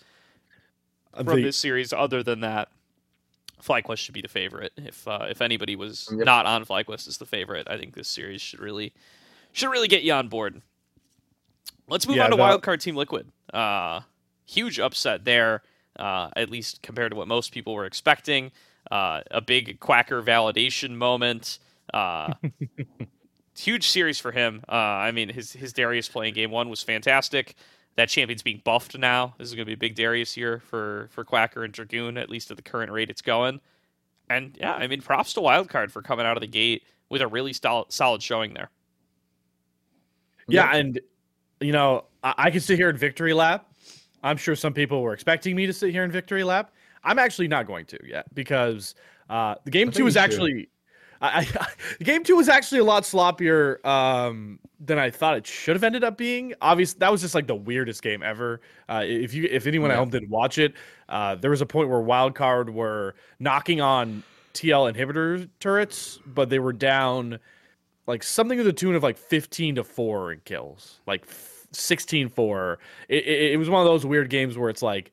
from 1.15 1.25
the, 1.25 1.43
this 1.43 1.57
series 1.57 1.93
other 1.93 2.21
than 2.21 2.41
that 2.41 2.69
FlyQuest 3.63 3.97
should 3.97 4.13
be 4.13 4.21
the 4.21 4.27
favorite. 4.27 4.73
If 4.77 5.07
uh, 5.07 5.27
if 5.29 5.41
anybody 5.41 5.75
was 5.75 6.09
yep. 6.11 6.25
not 6.25 6.45
on 6.45 6.65
FlyQuest 6.65 7.07
as 7.07 7.17
the 7.17 7.25
favorite, 7.25 7.67
I 7.69 7.77
think 7.77 7.95
this 7.95 8.07
series 8.07 8.41
should 8.41 8.59
really 8.59 8.93
should 9.51 9.69
really 9.69 9.87
get 9.87 10.03
you 10.03 10.13
on 10.13 10.27
board. 10.27 10.61
Let's 11.87 12.07
move 12.07 12.17
yeah, 12.17 12.25
on 12.25 12.31
to 12.31 12.37
that... 12.37 12.61
Wildcard 12.61 12.79
Team 12.79 12.95
Liquid. 12.95 13.27
Uh, 13.53 14.01
huge 14.45 14.79
upset 14.79 15.25
there, 15.25 15.61
uh, 15.99 16.29
at 16.35 16.49
least 16.49 16.81
compared 16.81 17.11
to 17.11 17.17
what 17.17 17.27
most 17.27 17.51
people 17.51 17.73
were 17.73 17.85
expecting. 17.85 18.51
Uh, 18.89 19.21
a 19.29 19.41
big 19.41 19.79
Quacker 19.79 20.21
validation 20.21 20.91
moment. 20.91 21.59
Uh, 21.93 22.33
huge 23.57 23.89
series 23.89 24.19
for 24.19 24.31
him. 24.31 24.63
Uh, 24.69 24.75
I 24.75 25.11
mean, 25.11 25.29
his 25.29 25.53
his 25.53 25.73
Darius 25.73 26.09
playing 26.09 26.33
game 26.33 26.51
one 26.51 26.69
was 26.69 26.81
fantastic 26.81 27.55
that 27.95 28.09
champion's 28.09 28.41
being 28.41 28.61
buffed 28.63 28.97
now. 28.97 29.33
This 29.37 29.49
is 29.49 29.55
going 29.55 29.65
to 29.65 29.69
be 29.69 29.73
a 29.73 29.77
big 29.77 29.95
Darius 29.95 30.33
here 30.33 30.59
for 30.59 31.09
for 31.11 31.23
Quacker 31.23 31.63
and 31.63 31.73
Dragoon, 31.73 32.17
at 32.17 32.29
least 32.29 32.51
at 32.51 32.57
the 32.57 32.63
current 32.63 32.91
rate 32.91 33.09
it's 33.09 33.21
going. 33.21 33.59
And 34.29 34.57
yeah, 34.59 34.73
I 34.73 34.87
mean, 34.87 35.01
props 35.01 35.33
to 35.33 35.41
Wildcard 35.41 35.91
for 35.91 36.01
coming 36.01 36.25
out 36.25 36.37
of 36.37 36.41
the 36.41 36.47
gate 36.47 36.83
with 37.09 37.21
a 37.21 37.27
really 37.27 37.53
solid, 37.53 37.91
solid 37.91 38.23
showing 38.23 38.53
there. 38.53 38.69
Yeah, 40.47 40.73
and 40.73 40.99
you 41.59 41.73
know, 41.73 42.05
I, 42.23 42.33
I 42.37 42.51
can 42.51 42.61
sit 42.61 42.77
here 42.77 42.89
in 42.89 42.97
victory 42.97 43.33
lap. 43.33 43.67
I'm 44.23 44.37
sure 44.37 44.55
some 44.55 44.73
people 44.73 45.01
were 45.01 45.13
expecting 45.13 45.55
me 45.55 45.65
to 45.65 45.73
sit 45.73 45.91
here 45.91 46.03
in 46.03 46.11
victory 46.11 46.43
lap. 46.43 46.71
I'm 47.03 47.19
actually 47.19 47.47
not 47.47 47.67
going 47.67 47.85
to 47.87 47.99
yet 48.05 48.33
because 48.33 48.95
uh, 49.29 49.55
the 49.65 49.71
game 49.71 49.89
I 49.89 49.91
two 49.91 50.07
is 50.07 50.15
you 50.15 50.21
should. 50.21 50.31
actually. 50.31 50.69
I, 51.21 51.47
I, 51.59 51.67
game 52.03 52.23
two 52.23 52.35
was 52.35 52.49
actually 52.49 52.79
a 52.79 52.83
lot 52.83 53.03
sloppier 53.03 53.83
um, 53.85 54.59
than 54.79 54.97
I 54.97 55.09
thought 55.09 55.37
it 55.37 55.45
should 55.45 55.75
have 55.75 55.83
ended 55.83 56.03
up 56.03 56.17
being. 56.17 56.53
Obviously, 56.61 56.99
that 56.99 57.11
was 57.11 57.21
just 57.21 57.35
like 57.35 57.47
the 57.47 57.55
weirdest 57.55 58.01
game 58.01 58.23
ever. 58.23 58.61
Uh, 58.89 59.03
if 59.05 59.33
you, 59.33 59.47
if 59.49 59.67
anyone 59.67 59.91
at 59.91 59.97
home 59.97 60.09
didn't 60.09 60.29
watch 60.29 60.57
it, 60.57 60.73
uh, 61.09 61.35
there 61.35 61.51
was 61.51 61.61
a 61.61 61.65
point 61.65 61.89
where 61.89 61.99
Wildcard 61.99 62.71
were 62.71 63.15
knocking 63.39 63.81
on 63.81 64.23
TL 64.53 64.93
inhibitor 64.93 65.47
turrets, 65.59 66.19
but 66.25 66.49
they 66.49 66.59
were 66.59 66.73
down 66.73 67.39
like 68.07 68.23
something 68.23 68.57
to 68.57 68.63
the 68.63 68.73
tune 68.73 68.95
of 68.95 69.03
like 69.03 69.17
15 69.17 69.75
to 69.75 69.83
4 69.83 70.33
in 70.33 70.41
kills, 70.43 71.01
like 71.05 71.25
16 71.71 72.29
4. 72.29 72.79
It, 73.09 73.15
it, 73.25 73.51
it 73.53 73.57
was 73.57 73.69
one 73.69 73.81
of 73.81 73.87
those 73.87 74.05
weird 74.05 74.29
games 74.29 74.57
where 74.57 74.69
it's 74.69 74.81
like 74.81 75.11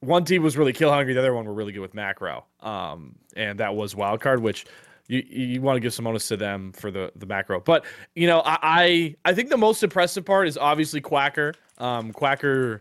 one 0.00 0.24
team 0.24 0.42
was 0.42 0.56
really 0.56 0.72
kill 0.72 0.90
hungry, 0.90 1.14
the 1.14 1.20
other 1.20 1.34
one 1.34 1.46
were 1.46 1.54
really 1.54 1.72
good 1.72 1.80
with 1.80 1.94
macro. 1.94 2.44
Um, 2.60 3.16
and 3.36 3.60
that 3.60 3.74
was 3.74 3.94
Wildcard, 3.94 4.40
which 4.40 4.66
you, 5.08 5.22
you 5.28 5.60
want 5.62 5.76
to 5.76 5.80
give 5.80 5.94
some 5.94 6.04
bonus 6.04 6.28
to 6.28 6.36
them 6.36 6.72
for 6.72 6.90
the, 6.90 7.12
the 7.16 7.26
macro. 7.26 7.60
But, 7.60 7.84
you 8.14 8.26
know, 8.26 8.40
I, 8.40 8.58
I, 8.62 9.16
I 9.24 9.34
think 9.34 9.50
the 9.50 9.56
most 9.56 9.82
impressive 9.82 10.24
part 10.24 10.48
is 10.48 10.58
obviously 10.58 11.00
Quacker. 11.00 11.54
Um, 11.78 12.12
Quacker 12.12 12.80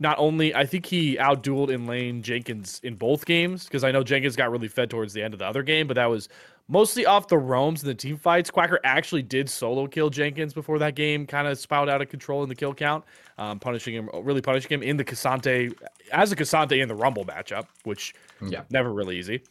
not 0.00 0.16
only 0.18 0.54
I 0.54 0.64
think 0.64 0.86
he 0.86 1.16
outdueled 1.16 1.70
in 1.70 1.86
lane 1.86 2.22
Jenkins 2.22 2.80
in 2.84 2.94
both 2.94 3.26
games 3.26 3.64
because 3.64 3.82
I 3.82 3.90
know 3.90 4.02
Jenkins 4.04 4.36
got 4.36 4.50
really 4.50 4.68
fed 4.68 4.90
towards 4.90 5.12
the 5.12 5.22
end 5.22 5.34
of 5.34 5.38
the 5.40 5.46
other 5.46 5.62
game, 5.62 5.88
but 5.88 5.94
that 5.94 6.06
was 6.06 6.28
mostly 6.68 7.04
off 7.04 7.26
the 7.28 7.38
roams 7.38 7.82
and 7.82 7.90
the 7.90 7.94
team 7.94 8.16
fights. 8.16 8.50
Quacker 8.50 8.78
actually 8.84 9.22
did 9.22 9.50
solo 9.50 9.86
kill 9.88 10.08
Jenkins 10.08 10.54
before 10.54 10.78
that 10.78 10.94
game 10.94 11.26
kind 11.26 11.48
of 11.48 11.58
spouted 11.58 11.92
out 11.92 12.00
of 12.00 12.08
control 12.08 12.44
in 12.44 12.48
the 12.48 12.54
kill 12.54 12.74
count, 12.74 13.04
um, 13.38 13.58
punishing 13.58 13.94
him, 13.94 14.08
really 14.22 14.40
punishing 14.40 14.70
him 14.70 14.82
in 14.84 14.96
the 14.96 15.04
K'Sante 15.04 15.74
as 16.12 16.30
a 16.30 16.36
K'Sante 16.36 16.80
in 16.80 16.88
the 16.88 16.94
Rumble 16.94 17.24
matchup, 17.24 17.66
which 17.82 18.14
Yeah. 18.40 18.62
never 18.70 18.92
really 18.92 19.18
easy. 19.18 19.42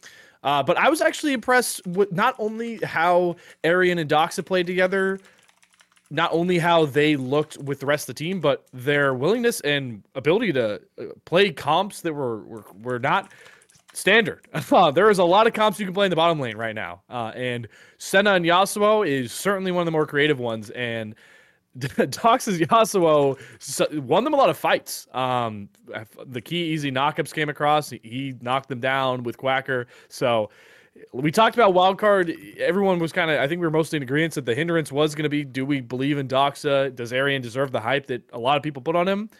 Uh, 0.42 0.62
but 0.62 0.76
I 0.76 0.88
was 0.88 1.00
actually 1.00 1.32
impressed 1.32 1.86
with 1.86 2.12
not 2.12 2.34
only 2.38 2.76
how 2.78 3.36
Arian 3.64 3.98
and 3.98 4.08
Doxa 4.08 4.44
played 4.44 4.66
together, 4.66 5.18
not 6.10 6.32
only 6.32 6.58
how 6.58 6.86
they 6.86 7.16
looked 7.16 7.58
with 7.58 7.80
the 7.80 7.86
rest 7.86 8.08
of 8.08 8.14
the 8.14 8.18
team, 8.18 8.40
but 8.40 8.66
their 8.72 9.14
willingness 9.14 9.60
and 9.60 10.02
ability 10.14 10.52
to 10.52 10.80
uh, 10.98 11.04
play 11.24 11.50
comps 11.50 12.00
that 12.02 12.12
were 12.14 12.38
were, 12.44 12.64
were 12.82 12.98
not 12.98 13.32
standard. 13.92 14.46
Uh, 14.72 14.90
there 14.90 15.10
is 15.10 15.18
a 15.18 15.24
lot 15.24 15.46
of 15.46 15.52
comps 15.52 15.80
you 15.80 15.86
can 15.86 15.94
play 15.94 16.06
in 16.06 16.10
the 16.10 16.16
bottom 16.16 16.38
lane 16.38 16.56
right 16.56 16.74
now, 16.74 17.02
uh, 17.10 17.32
and 17.34 17.68
Senna 17.98 18.34
and 18.34 18.44
Yasuo 18.44 19.06
is 19.06 19.32
certainly 19.32 19.72
one 19.72 19.80
of 19.80 19.86
the 19.86 19.92
more 19.92 20.06
creative 20.06 20.38
ones. 20.38 20.70
And 20.70 21.14
Dox's 22.10 22.58
Yasuo 22.58 23.38
won 24.02 24.24
them 24.24 24.34
a 24.34 24.36
lot 24.36 24.50
of 24.50 24.56
fights. 24.56 25.06
Um, 25.12 25.68
the 26.26 26.40
key 26.40 26.64
easy 26.72 26.90
knockups 26.90 27.32
came 27.32 27.48
across. 27.48 27.90
He, 27.90 28.34
knocked 28.40 28.68
them 28.68 28.80
down 28.80 29.22
with 29.22 29.38
Quacker. 29.38 29.86
So 30.08 30.50
we 31.12 31.30
talked 31.30 31.56
about 31.56 31.74
wildcard. 31.74 32.58
Everyone 32.58 32.98
was 32.98 33.12
kind 33.12 33.30
of, 33.30 33.38
I 33.40 33.46
think 33.46 33.60
we 33.60 33.66
were 33.66 33.72
mostly 33.72 33.96
in 33.96 34.02
agreement 34.02 34.34
that 34.34 34.44
the 34.44 34.54
hindrance 34.54 34.90
was 34.90 35.14
going 35.14 35.24
to 35.24 35.28
be 35.28 35.44
do 35.44 35.64
we 35.64 35.80
believe 35.80 36.18
in 36.18 36.26
Doxa? 36.26 36.94
Does 36.94 37.12
Arian 37.12 37.42
deserve 37.42 37.70
the 37.70 37.80
hype 37.80 38.06
that 38.06 38.28
a 38.32 38.38
lot 38.38 38.56
of 38.56 38.62
people 38.62 38.82
put 38.82 38.96
on 38.96 39.06
him? 39.06 39.30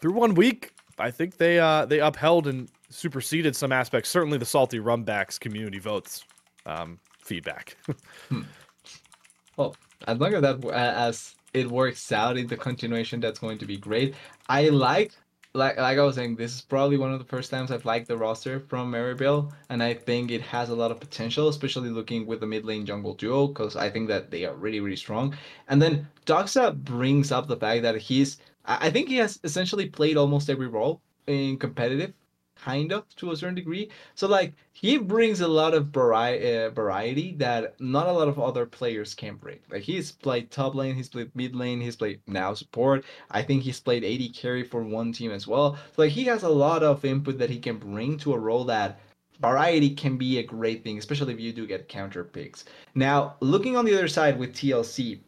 Through 0.00 0.12
one 0.12 0.34
week, 0.34 0.72
I 0.98 1.10
think 1.10 1.36
they 1.36 1.58
uh, 1.58 1.86
they 1.86 2.00
upheld 2.00 2.46
and 2.46 2.70
superseded 2.88 3.56
some 3.56 3.72
aspects. 3.72 4.10
Certainly 4.10 4.38
the 4.38 4.46
salty 4.46 4.78
rumbacks 4.78 5.40
community 5.40 5.78
votes 5.78 6.24
um, 6.66 6.98
feedback. 7.18 7.76
Well, 9.56 9.76
as 10.06 10.18
long 10.18 10.34
as 10.34 10.42
that 10.42 10.64
as 10.72 11.34
it 11.52 11.70
works 11.70 12.10
out 12.12 12.36
in 12.36 12.46
the 12.46 12.56
continuation, 12.56 13.20
that's 13.20 13.38
going 13.38 13.58
to 13.58 13.66
be 13.66 13.76
great. 13.76 14.14
I 14.48 14.68
like, 14.68 15.12
like, 15.54 15.76
like 15.78 15.98
I 15.98 16.02
was 16.02 16.16
saying, 16.16 16.34
this 16.36 16.54
is 16.54 16.60
probably 16.60 16.96
one 16.96 17.12
of 17.12 17.20
the 17.20 17.24
first 17.24 17.50
times 17.50 17.70
I've 17.70 17.84
liked 17.84 18.08
the 18.08 18.16
roster 18.16 18.58
from 18.58 18.90
Maryville, 18.90 19.52
and 19.68 19.82
I 19.82 19.94
think 19.94 20.30
it 20.30 20.40
has 20.42 20.70
a 20.70 20.74
lot 20.74 20.90
of 20.90 20.98
potential, 20.98 21.48
especially 21.48 21.90
looking 21.90 22.26
with 22.26 22.40
the 22.40 22.46
mid 22.46 22.64
lane 22.64 22.84
jungle 22.84 23.14
duo, 23.14 23.46
because 23.46 23.76
I 23.76 23.88
think 23.88 24.08
that 24.08 24.30
they 24.30 24.44
are 24.44 24.54
really, 24.54 24.80
really 24.80 24.96
strong. 24.96 25.36
And 25.68 25.80
then 25.80 26.08
Doxa 26.26 26.74
brings 26.74 27.30
up 27.30 27.46
the 27.46 27.56
fact 27.56 27.82
that 27.82 27.96
he's, 27.96 28.38
I 28.64 28.86
I 28.86 28.90
think 28.90 29.08
he 29.08 29.16
has 29.16 29.38
essentially 29.44 29.88
played 29.88 30.16
almost 30.16 30.50
every 30.50 30.68
role 30.68 31.00
in 31.26 31.58
competitive, 31.58 32.12
kind 32.64 32.92
of 32.92 33.04
to 33.16 33.32
a 33.32 33.36
certain 33.36 33.54
degree. 33.54 33.90
So 34.14 34.26
like 34.26 34.54
he 34.72 34.96
brings 34.96 35.40
a 35.40 35.48
lot 35.48 35.74
of 35.74 35.86
vari- 35.88 36.64
uh, 36.64 36.70
variety 36.70 37.34
that 37.36 37.78
not 37.80 38.06
a 38.06 38.12
lot 38.12 38.28
of 38.28 38.38
other 38.38 38.66
players 38.66 39.14
can 39.14 39.36
bring. 39.36 39.58
Like 39.70 39.82
he's 39.82 40.12
played 40.12 40.50
top 40.50 40.74
lane, 40.74 40.94
he's 40.94 41.08
played 41.08 41.30
mid 41.34 41.54
lane, 41.54 41.80
he's 41.80 41.96
played 41.96 42.20
now 42.26 42.54
support. 42.54 43.04
I 43.30 43.42
think 43.42 43.62
he's 43.62 43.80
played 43.80 44.04
AD 44.04 44.34
carry 44.34 44.64
for 44.64 44.82
one 44.82 45.12
team 45.12 45.30
as 45.30 45.46
well. 45.46 45.76
So 45.94 46.02
like 46.02 46.12
he 46.12 46.24
has 46.24 46.42
a 46.42 46.48
lot 46.48 46.82
of 46.82 47.04
input 47.04 47.38
that 47.38 47.50
he 47.50 47.58
can 47.58 47.78
bring 47.78 48.16
to 48.18 48.34
a 48.34 48.38
role 48.38 48.64
that 48.64 49.00
variety 49.40 49.90
can 49.90 50.16
be 50.16 50.38
a 50.38 50.42
great 50.42 50.84
thing, 50.84 50.98
especially 50.98 51.34
if 51.34 51.40
you 51.40 51.52
do 51.52 51.66
get 51.66 51.88
counter 51.88 52.24
picks. 52.24 52.64
Now 52.94 53.36
looking 53.40 53.76
on 53.76 53.84
the 53.84 53.94
other 53.94 54.08
side 54.08 54.38
with 54.38 54.54
TLC, 54.54 55.20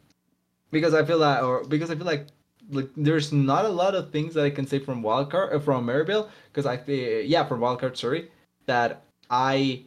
because 0.71 0.93
I 0.93 1.05
feel 1.05 1.19
that, 1.19 1.43
or 1.43 1.63
because 1.63 1.91
I 1.91 1.95
feel 1.95 2.05
like 2.05 2.27
like 2.69 2.89
there's 2.97 3.31
not 3.31 3.65
a 3.65 3.69
lot 3.69 3.95
of 3.95 4.11
things 4.11 4.33
that 4.33 4.43
I 4.43 4.49
can 4.49 4.67
say 4.67 4.79
from 4.79 5.01
Wildcard 5.01 5.53
uh, 5.53 5.59
from 5.59 5.85
Maryville 5.85 6.29
because 6.51 6.65
I 6.65 6.77
think 6.77 7.29
yeah 7.29 7.45
from 7.45 7.61
Wildcard 7.61 7.97
sorry 7.97 8.29
that 8.65 9.03
I 9.29 9.83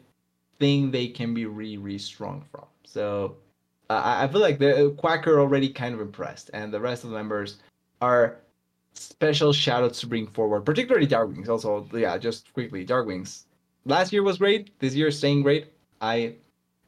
think 0.58 0.92
they 0.92 1.08
can 1.08 1.34
be 1.34 1.46
really 1.46 1.78
really 1.78 1.98
strong 1.98 2.44
from. 2.50 2.64
So 2.84 3.36
uh, 3.90 4.02
I 4.04 4.24
I 4.24 4.28
feel 4.28 4.40
like 4.40 4.58
the 4.58 4.94
Quacker 4.98 5.40
already 5.40 5.68
kind 5.68 5.94
of 5.94 6.00
impressed, 6.00 6.50
and 6.54 6.72
the 6.72 6.80
rest 6.80 7.04
of 7.04 7.10
the 7.10 7.16
members 7.16 7.58
are 8.00 8.36
special 8.94 9.52
shoutouts 9.52 10.00
to 10.00 10.06
bring 10.06 10.26
forward, 10.26 10.62
particularly 10.62 11.06
Darkwings. 11.06 11.48
Also, 11.48 11.86
yeah, 11.92 12.16
just 12.18 12.52
quickly, 12.52 12.84
Darkwings. 12.86 13.44
Last 13.84 14.12
year 14.12 14.22
was 14.22 14.38
great. 14.38 14.78
This 14.78 14.94
year 14.94 15.08
is 15.08 15.18
staying 15.18 15.42
great. 15.42 15.72
I 16.00 16.34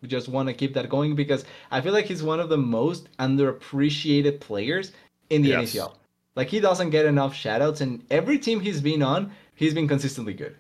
just 0.07 0.29
want 0.29 0.49
to 0.49 0.55
keep 0.55 0.75
that 0.75 0.89
going 0.89 1.15
because 1.15 1.45
I 1.71 1.81
feel 1.81 1.93
like 1.93 2.07
he's 2.07 2.23
one 2.23 2.41
of 2.41 2.49
the 2.49 2.57
most 2.57 3.09
underappreciated 3.19 4.41
players 4.41 4.93
in 5.33 5.43
the 5.43 5.51
Yes. 5.51 5.75
NHL. 5.75 5.95
Like 6.37 6.49
he 6.49 6.61
doesn't 6.61 6.91
get 6.91 7.07
enough 7.07 7.35
shoutouts, 7.35 7.81
and 7.81 8.03
every 8.11 8.39
team 8.39 8.61
he's 8.61 8.81
been 8.81 9.03
on, 9.03 9.33
he's 9.55 9.75
been 9.75 9.89
consistently 9.89 10.35
good. 10.35 10.57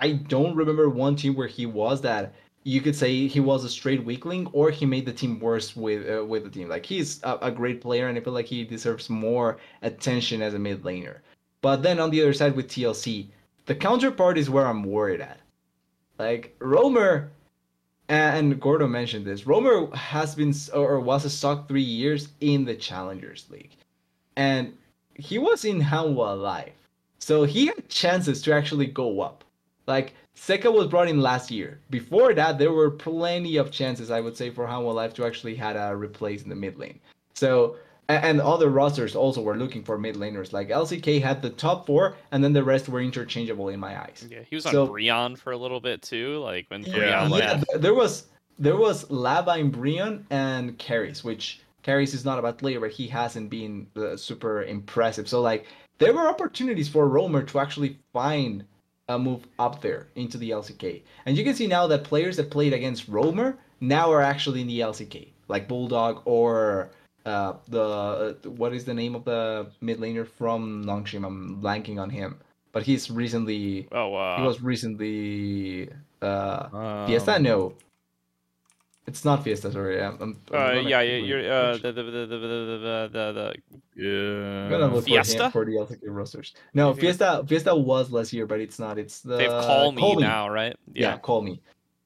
I 0.00 0.12
don't 0.12 0.54
remember 0.56 0.88
one 0.88 1.16
team 1.16 1.34
where 1.34 1.48
he 1.48 1.66
was 1.66 2.00
that 2.02 2.32
you 2.62 2.80
could 2.80 2.94
say 2.94 3.26
he 3.26 3.40
was 3.40 3.64
a 3.64 3.68
straight 3.68 4.04
weakling 4.04 4.46
or 4.52 4.70
he 4.70 4.84
made 4.86 5.06
the 5.06 5.12
team 5.12 5.40
worse 5.40 5.74
with 5.74 6.02
uh, 6.08 6.24
with 6.24 6.44
the 6.44 6.50
team. 6.50 6.68
Like 6.68 6.86
he's 6.86 7.22
a, 7.22 7.38
a 7.42 7.50
great 7.50 7.80
player, 7.80 8.08
and 8.08 8.16
I 8.16 8.20
feel 8.20 8.32
like 8.32 8.46
he 8.46 8.64
deserves 8.64 9.08
more 9.10 9.58
attention 9.82 10.42
as 10.42 10.54
a 10.54 10.58
mid 10.58 10.82
laner. 10.82 11.16
But 11.62 11.82
then 11.82 11.98
on 12.00 12.10
the 12.10 12.22
other 12.22 12.32
side 12.32 12.54
with 12.56 12.68
TLC, 12.68 13.26
the 13.66 13.74
counterpart 13.74 14.38
is 14.38 14.48
where 14.50 14.66
I'm 14.66 14.84
worried 14.84 15.20
at. 15.20 15.40
Like 16.18 16.54
Romer, 16.60 17.30
and 18.08 18.60
Gordo 18.60 18.86
mentioned 18.86 19.24
this. 19.26 19.46
Romer 19.46 19.94
has 19.96 20.34
been 20.34 20.54
or 20.74 21.00
was 21.00 21.24
a 21.24 21.30
stock 21.30 21.66
three 21.68 21.82
years 21.82 22.28
in 22.40 22.64
the 22.64 22.74
Challengers 22.74 23.46
League, 23.50 23.72
and 24.36 24.72
he 25.14 25.38
was 25.38 25.64
in 25.64 25.80
Hanwha 25.80 26.40
Live, 26.40 26.72
so 27.18 27.44
he 27.44 27.66
had 27.66 27.88
chances 27.88 28.40
to 28.42 28.52
actually 28.54 28.86
go 28.86 29.20
up. 29.20 29.44
Like 29.86 30.14
Seka 30.36 30.72
was 30.72 30.86
brought 30.86 31.08
in 31.08 31.20
last 31.20 31.50
year. 31.50 31.80
Before 31.90 32.32
that, 32.34 32.58
there 32.58 32.72
were 32.72 32.90
plenty 32.90 33.56
of 33.56 33.70
chances, 33.70 34.10
I 34.10 34.20
would 34.20 34.36
say, 34.36 34.50
for 34.50 34.66
Hanwha 34.66 34.94
Live 34.94 35.14
to 35.14 35.26
actually 35.26 35.54
had 35.54 35.76
a 35.76 35.94
replace 35.94 36.42
in 36.42 36.48
the 36.48 36.54
mid 36.56 36.78
lane. 36.78 36.98
So 37.34 37.76
and 38.08 38.40
other 38.40 38.70
rosters 38.70 39.14
also 39.14 39.40
were 39.40 39.56
looking 39.56 39.84
for 39.84 39.96
mid 39.96 40.16
laners. 40.16 40.52
Like 40.52 40.68
LCK 40.68 41.22
had 41.22 41.42
the 41.42 41.50
top 41.50 41.86
four, 41.86 42.16
and 42.32 42.42
then 42.42 42.52
the 42.52 42.64
rest 42.64 42.88
were 42.88 43.00
interchangeable 43.00 43.68
in 43.68 43.78
my 43.78 44.00
eyes. 44.00 44.26
Yeah, 44.28 44.40
he 44.48 44.56
was 44.56 44.66
on 44.66 44.72
So- 44.72 44.86
Brion 44.86 45.36
for 45.36 45.52
a 45.52 45.56
little 45.56 45.80
bit 45.80 46.02
too. 46.02 46.38
Like 46.38 46.66
when 46.68 46.82
Yeah, 46.82 46.94
Brion 46.96 47.30
yeah, 47.30 47.36
left. 47.36 47.64
th- 47.70 47.80
there 47.82 47.94
was 47.94 48.26
there 48.58 48.76
was 48.76 49.08
Lava 49.10 49.56
in 49.58 49.70
Brion 49.70 50.26
and 50.30 50.76
Karis, 50.78 51.22
which 51.24 51.60
Karis 51.84 52.14
is 52.14 52.24
not 52.24 52.38
a 52.38 52.42
bad 52.42 52.58
player, 52.58 52.80
but 52.80 52.90
he 52.90 53.06
hasn't 53.06 53.50
been 53.50 53.86
uh, 53.96 54.16
super 54.16 54.62
impressive. 54.62 55.28
So 55.28 55.40
like 55.40 55.66
there 55.98 56.12
were 56.12 56.28
opportunities 56.28 56.88
for 56.88 57.08
Romer 57.08 57.42
to 57.44 57.58
actually 57.58 57.98
find 58.12 58.64
a 59.08 59.18
move 59.18 59.46
up 59.58 59.80
there 59.82 60.08
into 60.14 60.38
the 60.38 60.50
LCK, 60.50 61.02
and 61.26 61.36
you 61.36 61.44
can 61.44 61.54
see 61.54 61.66
now 61.66 61.86
that 61.88 62.04
players 62.04 62.36
that 62.36 62.50
played 62.50 62.72
against 62.72 63.08
Romer 63.08 63.58
now 63.80 64.10
are 64.12 64.22
actually 64.22 64.60
in 64.60 64.66
the 64.66 64.80
LCK, 64.80 65.28
like 65.48 65.68
Bulldog 65.68 66.22
or. 66.24 66.90
Uh, 67.26 67.52
the 67.68 67.82
uh, 67.82 68.32
what 68.48 68.72
is 68.72 68.86
the 68.86 68.94
name 68.94 69.14
of 69.14 69.26
the 69.26 69.66
mid 69.82 69.98
laner 69.98 70.26
from 70.26 70.82
Nongshim? 70.82 71.22
I'm 71.26 71.60
blanking 71.60 72.00
on 72.00 72.08
him, 72.08 72.38
but 72.72 72.82
he's 72.82 73.10
recently 73.10 73.86
Oh, 73.92 74.14
uh, 74.14 74.38
he 74.38 74.42
was 74.42 74.62
recently 74.62 75.90
uh 76.22 76.68
Um, 76.72 77.06
Fiesta? 77.06 77.38
No. 77.38 77.74
It's 79.10 79.24
not 79.24 79.42
Fiesta, 79.42 79.72
sorry. 79.72 80.00
I'm, 80.00 80.16
I'm, 80.20 80.40
I'm 80.52 80.78
uh, 80.78 80.80
yeah, 80.80 81.00
yeah, 81.00 81.16
you're 81.16 81.52
uh, 81.52 81.76
the 81.78 81.90
the 81.92 82.02
the 82.02 82.02
the 82.02 82.26
the 82.26 82.38
the, 82.38 83.10
the, 83.12 83.32
the 83.32 83.54
Yeah. 83.96 84.64
I'm 84.64 84.70
gonna 84.70 84.94
look 84.94 85.04
Fiesta? 85.04 85.50
for 85.50 85.64
the 85.64 85.72
LCK 85.72 85.98
rosters. 86.04 86.54
No, 86.74 86.90
Maybe. 86.90 87.00
Fiesta 87.00 87.44
Fiesta 87.46 87.74
was 87.74 88.12
last 88.12 88.32
year, 88.32 88.46
but 88.46 88.60
it's 88.60 88.78
not. 88.78 88.98
It's 88.98 89.20
the 89.20 89.36
they 89.36 89.44
have 89.48 89.64
Callme 89.64 89.98
Call 89.98 90.20
now, 90.20 90.48
right? 90.48 90.76
Yeah. 90.94 91.18
Callme. 91.18 91.58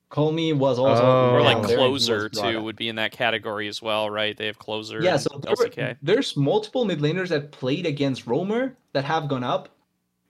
Call 0.08 0.32
me 0.32 0.52
was 0.54 0.78
also 0.78 1.02
Oh. 1.04 1.34
Or 1.34 1.42
like 1.42 1.66
there 1.66 1.78
and 1.78 1.88
he 1.92 1.98
Clozer 1.98 2.30
too 2.32 2.62
would 2.62 2.76
be 2.76 2.88
in 2.88 2.96
that 2.96 3.12
category 3.12 3.68
as 3.68 3.82
well, 3.82 4.08
right? 4.08 4.34
They 4.36 4.46
have 4.46 4.58
Clozer. 4.58 5.02
Yeah, 5.02 5.18
so 5.18 5.38
there 5.42 5.54
were- 5.58 5.96
there's 6.02 6.36
multiple 6.36 6.84
mid 6.86 7.00
laners 7.00 7.28
that 7.28 7.52
played 7.52 7.84
against 7.84 8.26
Romer 8.26 8.76
that 8.94 9.04
have 9.04 9.28
gone 9.28 9.44
up, 9.44 9.68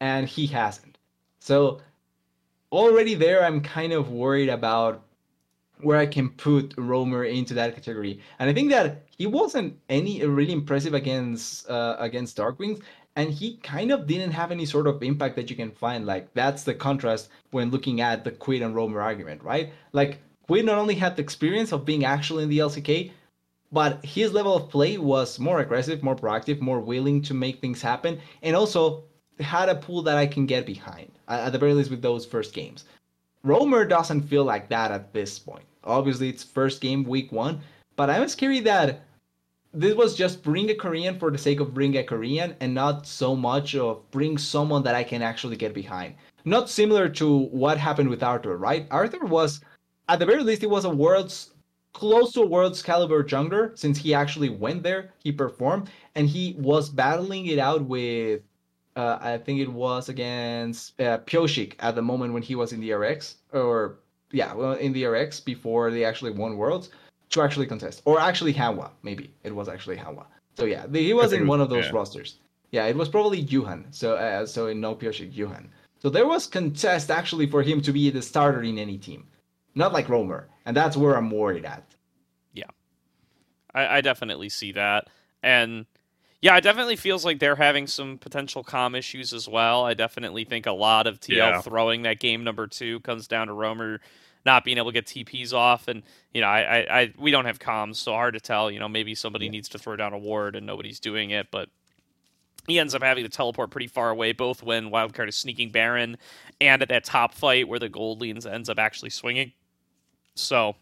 and 0.01 0.27
he 0.29 0.47
hasn't. 0.49 0.99
So 1.39 1.81
already 2.73 3.15
there, 3.15 3.45
I'm 3.45 3.61
kind 3.61 3.93
of 3.93 4.11
worried 4.11 4.49
about 4.49 5.04
where 5.81 5.99
I 5.99 6.07
can 6.07 6.31
put 6.31 6.75
Romer 6.77 7.25
into 7.25 7.55
that 7.55 7.75
category. 7.75 8.21
And 8.39 8.49
I 8.49 8.53
think 8.53 8.71
that 8.71 9.03
he 9.17 9.27
wasn't 9.27 9.79
any 9.89 10.25
really 10.25 10.53
impressive 10.53 10.95
against 10.95 11.69
uh, 11.69 11.97
against 11.99 12.37
Darkwings, 12.37 12.83
and 13.17 13.31
he 13.31 13.57
kind 13.59 13.91
of 13.93 14.07
didn't 14.07 14.33
have 14.33 14.51
any 14.51 14.67
sort 14.67 14.87
of 14.87 15.03
impact 15.03 15.37
that 15.37 15.51
you 15.51 15.57
can 15.57 15.71
find. 15.71 16.07
Like 16.07 16.33
that's 16.35 16.65
the 16.65 16.75
contrast 16.75 17.29
when 17.51 17.71
looking 17.71 18.01
at 18.01 18.25
the 18.25 18.31
Quid 18.31 18.63
and 18.63 18.75
Romer 18.75 19.01
argument, 19.01 19.43
right? 19.43 19.73
Like 19.93 20.21
Quid 20.47 20.65
not 20.65 20.79
only 20.79 20.95
had 20.95 21.17
the 21.17 21.23
experience 21.23 21.73
of 21.73 21.85
being 21.85 22.05
actually 22.05 22.45
in 22.45 22.49
the 22.49 22.59
LCK, 22.59 23.13
but 23.73 24.05
his 24.05 24.33
level 24.33 24.55
of 24.55 24.71
play 24.71 24.99
was 24.99 25.39
more 25.39 25.61
aggressive, 25.61 26.03
more 26.03 26.17
proactive, 26.17 26.61
more 26.61 26.81
willing 26.81 27.23
to 27.23 27.35
make 27.35 27.61
things 27.61 27.83
happen, 27.83 28.21
and 28.43 28.55
also 28.55 29.05
had 29.41 29.69
a 29.69 29.75
pool 29.75 30.03
that 30.03 30.17
I 30.17 30.27
can 30.27 30.47
get 30.47 30.65
behind, 30.65 31.11
at 31.27 31.51
the 31.51 31.59
very 31.59 31.75
least 31.75 31.91
with 31.91 32.03
those 32.03 32.25
first 32.25 32.55
games. 32.55 32.85
Romer 33.45 33.85
doesn't 33.85 34.23
feel 34.23 34.45
like 34.45 34.71
that 34.71 34.91
at 34.91 35.13
this 35.13 35.39
point. 35.39 35.67
Obviously, 35.85 36.31
it's 36.31 36.43
first 36.43 36.81
game, 36.81 37.05
week 37.05 37.31
one, 37.31 37.61
but 37.95 38.09
I'm 38.09 38.27
scared 38.27 38.65
that 38.65 39.05
this 39.75 39.95
was 39.95 40.17
just 40.17 40.43
bring 40.43 40.71
a 40.71 40.75
Korean 40.75 41.19
for 41.19 41.31
the 41.31 41.37
sake 41.37 41.61
of 41.61 41.75
bring 41.75 41.97
a 41.97 42.03
Korean 42.03 42.57
and 42.61 42.73
not 42.73 43.07
so 43.07 43.37
much 43.37 43.75
of 43.75 44.11
bring 44.11 44.39
someone 44.39 44.83
that 44.85 44.95
I 44.95 45.05
can 45.05 45.21
actually 45.21 45.57
get 45.57 45.75
behind. 45.75 46.15
Not 46.47 46.71
similar 46.71 47.09
to 47.11 47.41
what 47.47 47.77
happened 47.77 48.09
with 48.09 48.23
Arthur, 48.23 48.57
right? 48.57 48.87
Arthur 48.91 49.27
was, 49.27 49.61
at 50.09 50.21
the 50.21 50.27
very 50.27 50.43
least, 50.43 50.63
he 50.63 50.67
was 50.67 50.87
a 50.87 50.91
world's 50.91 51.51
close 51.93 52.33
to 52.33 52.43
a 52.43 52.47
world's 52.47 52.83
caliber 52.83 53.23
jungler 53.23 53.79
since 53.79 53.99
he 53.99 54.15
actually 54.15 54.49
went 54.49 54.83
there, 54.83 55.13
he 55.23 55.31
performed, 55.31 55.91
and 56.15 56.29
he 56.29 56.57
was 56.59 56.89
battling 56.89 57.47
it 57.47 57.59
out 57.59 57.83
with 57.85 58.41
uh, 58.97 59.19
I 59.21 59.39
think 59.39 59.61
it 59.61 59.73
was 59.73 60.09
against 60.09 61.01
uh, 61.01 61.19
Pyosik 61.19 61.75
at 61.81 61.95
the 61.95 62.03
moment 62.03 62.33
when 62.33 62.43
he 62.43 62.55
was 62.55 62.73
in 62.73 62.81
the 62.81 62.93
RX, 62.93 63.37
or 63.53 63.97
yeah, 64.31 64.55
well, 64.55 64.73
in 64.73 64.93
the 64.93 65.05
RX 65.07 65.41
before 65.41 65.91
they 65.91 66.05
actually 66.05 66.31
won 66.31 66.57
Worlds 66.57 66.91
to 67.31 67.43
actually 67.43 67.67
contest, 67.67 68.03
or 68.05 68.21
actually 68.21 68.55
Hanwha, 68.55 68.91
maybe 69.03 69.31
it 69.43 69.55
was 69.55 69.69
actually 69.69 69.97
Hanwha. 69.97 70.27
So 70.57 70.65
yeah, 70.65 70.87
the, 70.87 71.03
he 71.03 71.13
was 71.13 71.33
in 71.33 71.47
one 71.47 71.61
of 71.61 71.71
those 71.71 71.87
yeah. 71.87 71.93
rosters. 71.93 72.37
Yeah, 72.71 72.87
it 72.87 72.97
was 72.97 73.09
probably 73.09 73.45
Yoohan. 73.45 73.85
So 73.91 74.15
uh, 74.15 74.47
so 74.47 74.69
in 74.69 74.81
no 74.81 74.95
Pyosik, 74.95 75.33
Yoohan. 75.33 75.67
So 75.99 76.11
there 76.11 76.27
was 76.27 76.47
contest 76.47 77.11
actually 77.11 77.47
for 77.47 77.63
him 77.63 77.81
to 77.83 77.93
be 77.93 78.11
the 78.11 78.23
starter 78.23 78.63
in 78.63 78.79
any 78.79 78.99
team, 78.99 79.27
not 79.75 79.93
like 79.93 80.09
Romer, 80.09 80.49
and 80.67 80.77
that's 80.77 80.97
where 80.97 81.17
I'm 81.17 81.31
worried 81.31 81.65
at. 81.65 81.85
Yeah, 82.53 82.71
I, 83.75 83.99
I 83.99 84.01
definitely 84.01 84.49
see 84.49 84.73
that, 84.73 85.09
and 85.43 85.87
yeah, 86.45 86.59
it 86.59 86.61
definitely 86.61 86.97
feels 86.97 87.25
like 87.25 87.39
they're 87.39 87.57
having 87.57 87.87
some 87.87 88.19
potential 88.19 88.63
com 88.63 88.95
issues 88.95 89.33
as 89.33 89.49
well. 89.49 89.87
I 89.87 89.95
definitely 89.95 90.45
think 90.45 90.67
a 90.67 90.73
lot 90.73 91.07
of 91.07 91.19
TL 91.19 91.37
yeah. 91.37 91.63
throwing 91.63 92.03
that 92.03 92.21
game 92.21 92.45
number 92.45 92.67
two 92.67 93.01
comes 93.01 93.27
down 93.27 93.47
to 93.47 93.55
Romer 93.55 93.99
not 94.45 94.63
being 94.63 94.77
able 94.77 94.93
to 94.93 94.93
get 94.93 95.07
TPs 95.07 95.55
off, 95.55 95.89
and 95.89 96.03
you 96.35 96.43
know, 96.43 96.47
I, 96.47 96.61
I, 96.61 97.01
I 97.01 97.13
we 97.17 97.31
don't 97.31 97.47
have 97.47 97.59
comms, 97.59 97.97
so 97.97 98.13
hard 98.13 98.35
to 98.35 98.41
tell. 98.41 98.71
You 98.71 98.79
know, 98.79 98.91
maybe 98.91 99.15
somebody 99.15 99.47
yeah. 99.47 99.53
needs 99.53 99.71
to 99.71 99.79
throw 99.79 99.97
down 99.97 100.13
a 100.13 100.19
ward 100.19 100.55
and 100.55 100.67
nobody's 100.67 101.01
doing 101.01 101.31
it, 101.31 101.47
but 101.51 101.71
he 102.69 102.79
ends 102.79 102.95
up 102.95 103.03
having 103.03 103.25
to 103.25 103.31
teleport 103.31 103.71
pretty 103.71 103.87
far 103.87 104.11
away, 104.11 104.33
both 104.33 104.63
when 104.63 104.91
Wildcard 104.91 105.31
is 105.31 105.37
sneaking 105.37 105.71
Baron 105.71 106.19
and 106.61 106.83
at 106.83 106.91
that 106.91 107.05
top 107.05 107.33
fight 107.33 107.69
where 107.69 107.79
the 107.79 107.89
gold 107.89 108.21
leans 108.21 108.45
ends 108.45 108.69
up 108.69 108.79
actually 108.79 109.09
swinging. 109.09 109.53
So 110.35 110.77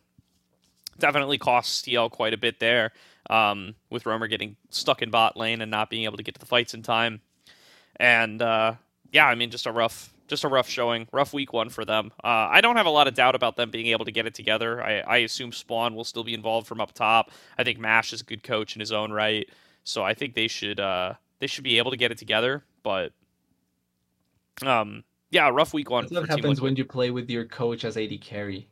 definitely 0.99 1.38
costs 1.38 1.82
TL 1.82 2.11
quite 2.11 2.34
a 2.34 2.38
bit 2.38 2.61
there 2.61 2.93
um, 3.30 3.74
with 3.90 4.07
Romer 4.07 4.26
getting 4.28 4.57
stuck 4.70 5.03
in 5.03 5.11
bot 5.11 5.36
lane 5.36 5.61
and 5.61 5.70
not 5.70 5.90
being 5.90 6.05
able 6.05 6.16
to 6.16 6.22
get 6.22 6.34
to 6.34 6.40
the 6.40 6.47
fights 6.47 6.74
in 6.74 6.82
time. 6.82 7.20
And 7.97 8.40
uh, 8.43 8.74
yeah, 9.11 9.26
I 9.26 9.34
mean, 9.34 9.51
just 9.51 9.66
a 9.66 9.72
rough, 9.72 10.12
just 10.28 10.45
a 10.45 10.49
rough 10.49 10.68
showing, 10.68 11.07
rough 11.12 11.32
week 11.32 11.53
one 11.53 11.68
for 11.68 11.84
them. 11.84 12.12
Uh, 12.22 12.49
I 12.51 12.61
don't 12.61 12.76
have 12.76 12.86
a 12.86 12.90
lot 12.90 13.07
of 13.07 13.14
doubt 13.14 13.34
about 13.34 13.57
them 13.57 13.70
being 13.70 13.88
able 13.88 14.05
to 14.05 14.12
get 14.12 14.26
it 14.26 14.34
together. 14.34 14.82
I, 14.82 15.01
I 15.01 15.16
assume 15.18 15.53
Spawn 15.53 15.95
will 15.95 16.05
still 16.05 16.24
be 16.24 16.34
involved 16.34 16.66
from 16.66 16.80
up 16.80 16.93
top. 16.93 17.30
I 17.59 17.64
think 17.64 17.78
Mash 17.78 18.12
is 18.12 18.22
a 18.22 18.24
good 18.24 18.43
coach 18.43 18.74
in 18.74 18.80
his 18.80 18.93
own 18.93 19.12
right, 19.12 19.49
so 19.84 20.03
I 20.03 20.14
think 20.14 20.34
they 20.34 20.49
should 20.49 20.80
uh, 20.80 21.14
they 21.38 21.47
should 21.47 21.64
be 21.64 21.78
able 21.78 21.90
to 21.90 21.97
get 21.97 22.11
it 22.11 22.18
together. 22.18 22.64
But 22.82 23.12
um, 24.64 25.05
yeah, 25.30 25.49
rough 25.49 25.74
week 25.74 25.90
one. 25.90 26.05
That's 26.05 26.14
what 26.14 26.28
happens 26.28 26.61
when 26.61 26.76
you 26.76 26.84
play 26.84 27.11
with 27.11 27.30
your 27.30 27.45
coach 27.45 27.84
as 27.84 27.97
AD 27.97 28.20
carry. 28.20 28.68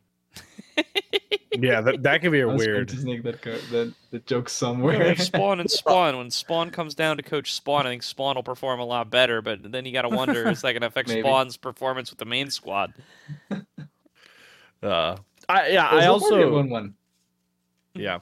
yeah, 1.51 1.81
that, 1.81 2.03
that 2.03 2.21
could 2.21 2.31
be 2.31 2.41
a 2.41 2.47
weird. 2.47 2.87
To 2.89 2.97
sneak 2.97 3.23
that, 3.23 3.41
co- 3.41 3.57
that, 3.71 3.93
that 4.11 4.25
joke 4.25 4.49
somewhere. 4.49 5.07
Yeah, 5.07 5.13
Spawn 5.23 5.59
and 5.59 5.69
Spawn. 5.69 6.17
When 6.17 6.31
Spawn 6.31 6.69
comes 6.69 6.95
down 6.95 7.17
to 7.17 7.23
coach 7.23 7.53
Spawn, 7.53 7.85
I 7.85 7.89
think 7.89 8.03
Spawn 8.03 8.35
will 8.35 8.43
perform 8.43 8.79
a 8.79 8.85
lot 8.85 9.09
better. 9.09 9.41
But 9.41 9.71
then 9.71 9.85
you 9.85 9.91
got 9.91 10.03
to 10.03 10.09
wonder 10.09 10.49
is 10.49 10.61
that 10.61 10.71
going 10.71 10.81
to 10.81 10.87
affect 10.87 11.09
Spawn's 11.19 11.57
performance 11.57 12.09
with 12.09 12.19
the 12.19 12.25
main 12.25 12.49
squad? 12.49 12.93
Uh, 14.81 15.17
I 15.49 15.69
yeah, 15.69 15.87
I 15.87 16.07
also 16.07 16.53
one 16.53 16.69
one. 16.69 16.93
Yeah, 17.93 18.19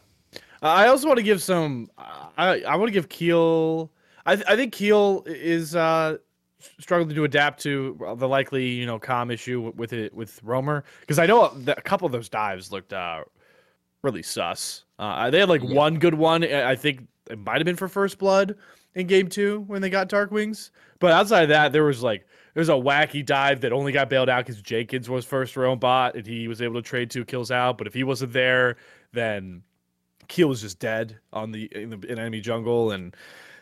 I 0.61 0.87
also 0.87 1.07
want 1.07 1.17
to 1.17 1.23
give 1.23 1.41
some. 1.41 1.89
I 1.97 2.61
I 2.61 2.75
want 2.75 2.89
to 2.89 2.93
give 2.93 3.09
Keel. 3.09 3.91
I 4.25 4.33
I 4.33 4.55
think 4.55 4.73
Keel 4.73 5.23
is 5.27 5.75
uh 5.75 6.17
struggling 6.79 7.15
to 7.15 7.23
adapt 7.23 7.61
to 7.63 7.97
the 8.17 8.27
likely 8.27 8.67
you 8.67 8.85
know 8.85 8.99
com 8.99 9.31
issue 9.31 9.71
with 9.75 9.93
it 9.93 10.13
with 10.13 10.41
Romer 10.43 10.83
because 11.01 11.19
I 11.19 11.25
know 11.25 11.49
that 11.59 11.77
a 11.77 11.81
couple 11.81 12.05
of 12.05 12.11
those 12.11 12.29
dives 12.29 12.71
looked 12.71 12.93
uh, 12.93 13.23
really 14.01 14.23
sus. 14.23 14.85
Uh, 14.97 15.29
they 15.29 15.39
had 15.39 15.49
like 15.49 15.63
yeah. 15.63 15.73
one 15.73 15.99
good 15.99 16.13
one. 16.13 16.43
I 16.43 16.75
think 16.75 17.07
it 17.29 17.39
might 17.39 17.57
have 17.57 17.65
been 17.65 17.75
for 17.75 17.87
first 17.87 18.17
blood 18.17 18.55
in 18.95 19.07
game 19.07 19.27
two 19.27 19.61
when 19.67 19.81
they 19.81 19.89
got 19.89 20.09
Dark 20.09 20.31
Wings. 20.31 20.71
But 20.99 21.11
outside 21.11 21.43
of 21.43 21.49
that, 21.49 21.71
there 21.71 21.83
was 21.83 22.03
like 22.03 22.25
there 22.53 22.61
was 22.61 22.69
a 22.69 22.73
wacky 22.73 23.25
dive 23.25 23.61
that 23.61 23.71
only 23.71 23.91
got 23.91 24.09
bailed 24.09 24.29
out 24.29 24.45
because 24.45 24.61
Jenkins 24.61 25.09
was 25.09 25.25
first 25.25 25.55
roam 25.55 25.79
bot 25.79 26.15
and 26.15 26.25
he 26.25 26.47
was 26.47 26.61
able 26.61 26.75
to 26.75 26.81
trade 26.81 27.09
two 27.09 27.23
kills 27.23 27.51
out. 27.51 27.77
But 27.77 27.87
if 27.87 27.93
he 27.93 28.03
wasn't 28.03 28.33
there, 28.33 28.77
then 29.13 29.63
Keel 30.27 30.49
was 30.49 30.61
just 30.61 30.79
dead 30.79 31.17
on 31.31 31.51
the 31.51 31.69
in 31.71 31.89
the 31.89 31.99
in 32.11 32.19
enemy 32.19 32.41
jungle 32.41 32.91
and 32.91 33.15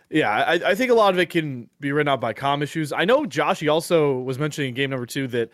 yeah, 0.09 0.29
I, 0.29 0.53
I, 0.53 0.75
think 0.75 0.89
a 0.89 0.93
lot 0.93 1.13
of 1.13 1.19
it 1.19 1.29
can 1.29 1.69
be 1.79 1.91
written 1.91 2.07
out 2.07 2.21
by 2.21 2.33
com 2.33 2.63
issues. 2.63 2.93
I 2.93 3.03
know 3.05 3.23
Joshy 3.25 3.71
also 3.71 4.19
was 4.19 4.39
mentioning 4.39 4.69
in 4.69 4.75
game 4.75 4.89
number 4.89 5.05
two 5.05 5.27
that 5.27 5.49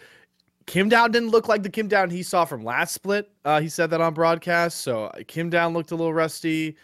Kim 0.65 0.89
Down 0.89 1.11
didn't 1.11 1.29
look 1.29 1.47
like 1.47 1.63
the 1.63 1.69
Kim 1.69 1.87
Down 1.87 2.09
he 2.09 2.23
saw 2.23 2.45
from 2.45 2.63
last 2.63 2.93
split. 2.93 3.31
Uh, 3.45 3.59
he 3.59 3.69
said 3.69 3.89
that 3.89 4.01
on 4.01 4.13
broadcast. 4.13 4.81
So 4.81 5.11
Kim 5.27 5.49
Down 5.49 5.73
looked 5.73 5.91
a 5.91 5.95
little 5.95 6.13
rusty. 6.13 6.75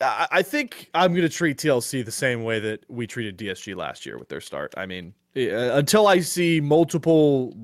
I, 0.00 0.28
I 0.30 0.42
think 0.42 0.88
I'm 0.94 1.12
going 1.12 1.22
to 1.22 1.28
treat 1.28 1.58
TLC 1.58 2.04
the 2.04 2.12
same 2.12 2.44
way 2.44 2.60
that 2.60 2.84
we 2.88 3.06
treated 3.06 3.36
DSG 3.38 3.76
last 3.76 4.06
year 4.06 4.18
with 4.18 4.28
their 4.28 4.40
start. 4.40 4.72
I 4.76 4.86
mean, 4.86 5.12
uh, 5.36 5.74
until 5.74 6.06
I 6.06 6.20
see 6.20 6.60
multiple 6.60 7.54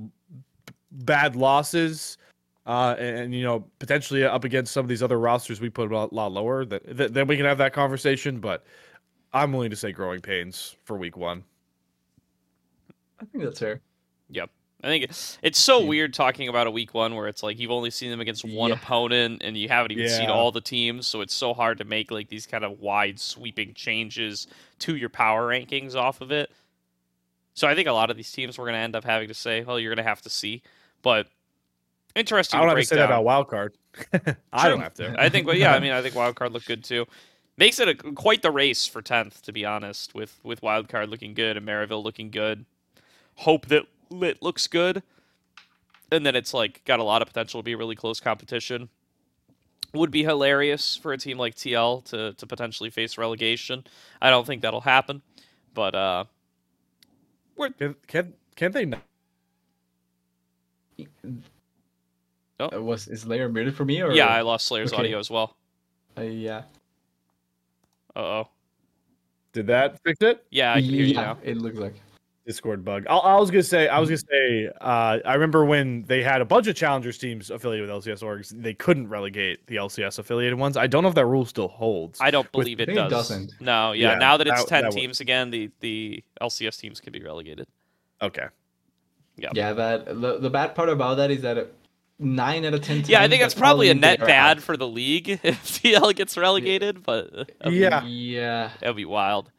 bad 0.90 1.36
losses. 1.36 2.18
Uh, 2.66 2.94
and, 2.98 3.18
and, 3.18 3.34
you 3.34 3.42
know 3.42 3.64
potentially 3.78 4.22
up 4.24 4.44
against 4.44 4.74
some 4.74 4.84
of 4.84 4.90
these 4.90 5.02
other 5.02 5.18
rosters 5.18 5.58
we 5.58 5.70
put 5.70 5.90
a 5.90 5.94
lot, 5.96 6.12
lot 6.12 6.30
lower, 6.30 6.66
that, 6.66 6.82
that, 6.98 7.14
then 7.14 7.26
we 7.26 7.34
can 7.34 7.46
have 7.46 7.56
that 7.56 7.72
conversation. 7.72 8.40
But 8.40 8.66
I'm 9.32 9.52
willing 9.52 9.70
to 9.70 9.76
say 9.76 9.92
growing 9.92 10.20
pains 10.20 10.76
for 10.84 10.96
week 10.96 11.16
one. 11.16 11.44
I 13.20 13.24
think 13.26 13.44
that's 13.44 13.58
fair. 13.58 13.80
Yep. 14.30 14.50
I 14.82 14.86
think 14.86 15.04
it's, 15.04 15.38
it's 15.42 15.58
so 15.58 15.80
yeah. 15.80 15.88
weird 15.88 16.14
talking 16.14 16.48
about 16.48 16.68
a 16.68 16.70
week 16.70 16.94
one 16.94 17.16
where 17.16 17.26
it's 17.26 17.42
like 17.42 17.58
you've 17.58 17.72
only 17.72 17.90
seen 17.90 18.10
them 18.10 18.20
against 18.20 18.44
one 18.44 18.70
yeah. 18.70 18.76
opponent 18.76 19.42
and 19.44 19.56
you 19.56 19.68
haven't 19.68 19.90
even 19.90 20.04
yeah. 20.04 20.16
seen 20.16 20.30
all 20.30 20.52
the 20.52 20.60
teams, 20.60 21.06
so 21.06 21.20
it's 21.20 21.34
so 21.34 21.52
hard 21.52 21.78
to 21.78 21.84
make 21.84 22.12
like 22.12 22.28
these 22.28 22.46
kind 22.46 22.64
of 22.64 22.78
wide 22.78 23.18
sweeping 23.18 23.74
changes 23.74 24.46
to 24.78 24.94
your 24.94 25.08
power 25.08 25.48
rankings 25.48 25.96
off 25.96 26.20
of 26.20 26.30
it. 26.30 26.50
So 27.54 27.66
I 27.66 27.74
think 27.74 27.88
a 27.88 27.92
lot 27.92 28.08
of 28.10 28.16
these 28.16 28.30
teams 28.30 28.56
we're 28.56 28.66
going 28.66 28.74
to 28.74 28.80
end 28.80 28.94
up 28.94 29.04
having 29.04 29.26
to 29.28 29.34
say, 29.34 29.64
well, 29.64 29.80
you're 29.80 29.92
going 29.92 30.04
to 30.04 30.08
have 30.08 30.22
to 30.22 30.30
see. 30.30 30.62
But 31.02 31.26
interesting. 32.14 32.60
I 32.60 32.62
don't 32.62 32.68
have 32.68 32.78
to 32.78 32.84
say 32.84 32.96
that 32.96 33.10
about 33.10 33.24
wildcard. 33.24 33.70
I 34.52 34.68
don't 34.68 34.80
have 34.80 34.94
to. 34.94 35.20
I 35.20 35.28
think, 35.28 35.48
well, 35.48 35.56
yeah, 35.56 35.74
I 35.74 35.80
mean, 35.80 35.90
I 35.90 36.02
think 36.02 36.14
wild 36.14 36.36
card 36.36 36.52
looked 36.52 36.68
good 36.68 36.84
too 36.84 37.04
makes 37.58 37.78
it 37.78 37.88
a, 37.88 37.94
quite 37.94 38.42
the 38.42 38.50
race 38.50 38.86
for 38.86 39.02
tenth, 39.02 39.42
to 39.42 39.52
be 39.52 39.64
honest. 39.64 40.14
With 40.14 40.40
with 40.42 40.62
wildcard 40.62 41.08
looking 41.10 41.34
good 41.34 41.56
and 41.56 41.66
Maryville 41.66 42.02
looking 42.02 42.30
good, 42.30 42.64
hope 43.36 43.66
that 43.66 43.84
Lit 44.10 44.42
looks 44.42 44.66
good, 44.66 45.02
and 46.10 46.24
then 46.24 46.34
it's 46.34 46.54
like 46.54 46.82
got 46.84 47.00
a 47.00 47.04
lot 47.04 47.20
of 47.20 47.28
potential 47.28 47.60
to 47.60 47.64
be 47.64 47.72
a 47.72 47.76
really 47.76 47.96
close 47.96 48.20
competition. 48.20 48.88
Would 49.94 50.10
be 50.10 50.22
hilarious 50.22 50.96
for 50.96 51.12
a 51.12 51.18
team 51.18 51.38
like 51.38 51.54
TL 51.54 52.04
to 52.06 52.32
to 52.34 52.46
potentially 52.46 52.90
face 52.90 53.18
relegation. 53.18 53.84
I 54.22 54.30
don't 54.30 54.46
think 54.46 54.62
that'll 54.62 54.82
happen, 54.82 55.22
but 55.74 55.94
uh, 55.94 56.24
we're 57.56 57.70
can 57.70 57.94
can, 58.06 58.34
can 58.54 58.72
they 58.72 58.84
not? 58.84 59.02
Oh. 62.60 62.80
was 62.82 63.06
is 63.06 63.20
Slayer 63.22 63.48
muted 63.48 63.76
for 63.76 63.84
me 63.84 64.02
or 64.02 64.10
yeah? 64.12 64.26
I 64.26 64.40
lost 64.40 64.66
Slayer's 64.66 64.92
okay. 64.92 65.02
audio 65.02 65.18
as 65.18 65.30
well. 65.30 65.56
Uh, 66.16 66.22
yeah. 66.22 66.62
Uh 68.18 68.22
oh. 68.22 68.48
Did 69.52 69.68
that 69.68 70.00
fix 70.02 70.20
it? 70.20 70.44
Yeah, 70.50 70.72
I 70.74 70.80
can 70.80 70.90
hear 70.90 71.02
yeah, 71.02 71.06
you 71.06 71.14
now. 71.14 71.38
It 71.42 71.56
looks 71.56 71.78
like 71.78 71.94
Discord 72.46 72.84
bug. 72.84 73.06
I, 73.08 73.16
I, 73.16 73.38
was 73.38 73.50
gonna 73.50 73.62
say, 73.62 73.88
I 73.88 74.00
was 74.00 74.08
gonna 74.08 74.18
say, 74.18 74.70
uh, 74.80 75.18
I 75.24 75.34
remember 75.34 75.64
when 75.64 76.02
they 76.04 76.22
had 76.22 76.40
a 76.40 76.44
bunch 76.44 76.66
of 76.66 76.74
challengers 76.74 77.16
teams 77.16 77.50
affiliated 77.50 77.88
with 77.88 78.04
LCS 78.04 78.22
orgs, 78.22 78.48
they 78.60 78.74
couldn't 78.74 79.08
relegate 79.08 79.66
the 79.68 79.76
LCS 79.76 80.18
affiliated 80.18 80.58
ones. 80.58 80.76
I 80.76 80.88
don't 80.88 81.04
know 81.04 81.08
if 81.08 81.14
that 81.14 81.26
rule 81.26 81.44
still 81.44 81.68
holds. 81.68 82.20
I 82.20 82.30
don't 82.30 82.50
believe 82.50 82.80
with, 82.80 82.88
it 82.88 82.94
does. 82.94 83.06
It 83.06 83.10
doesn't. 83.10 83.52
No, 83.60 83.92
yeah, 83.92 84.12
yeah. 84.12 84.18
Now 84.18 84.36
that 84.36 84.48
it's 84.48 84.64
that, 84.64 84.68
ten 84.68 84.82
that 84.84 84.92
teams 84.92 85.20
would... 85.20 85.24
again, 85.24 85.50
the 85.50 85.70
the 85.80 86.24
LCS 86.40 86.78
teams 86.80 87.00
can 87.00 87.12
be 87.12 87.22
relegated. 87.22 87.68
Okay. 88.20 88.46
Yep. 89.36 89.52
Yeah, 89.54 89.72
that 89.74 90.06
the, 90.06 90.38
the 90.38 90.50
bad 90.50 90.74
part 90.74 90.88
about 90.88 91.18
that 91.18 91.30
is 91.30 91.42
that 91.42 91.56
it- 91.56 91.74
nine 92.18 92.64
out 92.64 92.74
of 92.74 92.82
ten. 92.82 93.02
Yeah, 93.06 93.22
I 93.22 93.28
think 93.28 93.42
that's 93.42 93.54
that 93.54 93.60
probably 93.60 93.90
a 93.90 93.94
net 93.94 94.20
bad 94.20 94.58
out. 94.58 94.62
for 94.62 94.76
the 94.76 94.86
league 94.88 95.28
if 95.42 95.62
TL 95.82 96.14
gets 96.14 96.36
relegated, 96.36 97.02
but 97.02 97.26
uh, 97.34 97.44
that'd 97.60 97.72
be- 97.72 97.76
Yeah. 97.78 98.04
Yeah. 98.04 98.70
that'd 98.80 98.96
be 98.96 99.04
wild. 99.04 99.50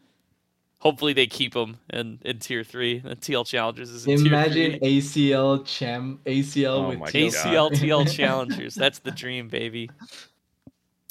Hopefully 0.80 1.12
they 1.12 1.28
keep 1.28 1.54
him 1.56 1.78
in, 1.92 2.20
in 2.24 2.40
tier 2.40 2.64
three. 2.64 3.00
The 3.00 3.16
TL 3.18 3.46
Challengers 3.46 3.90
is 3.90 4.08
in 4.08 4.26
Imagine 4.26 4.54
tier 4.54 4.80
three. 4.80 5.02
ACL 5.02 5.66
cham 5.66 6.20
ACL 6.26 6.68
Oh 6.70 6.90
with 6.90 7.00
my 7.00 7.10
TLC. 7.10 7.32
ACL 7.34 7.72
TL 7.72 8.10
Challengers. 8.16 8.76
That's 8.76 9.00
the 9.00 9.12
dream, 9.12 9.50
baby. 9.50 9.90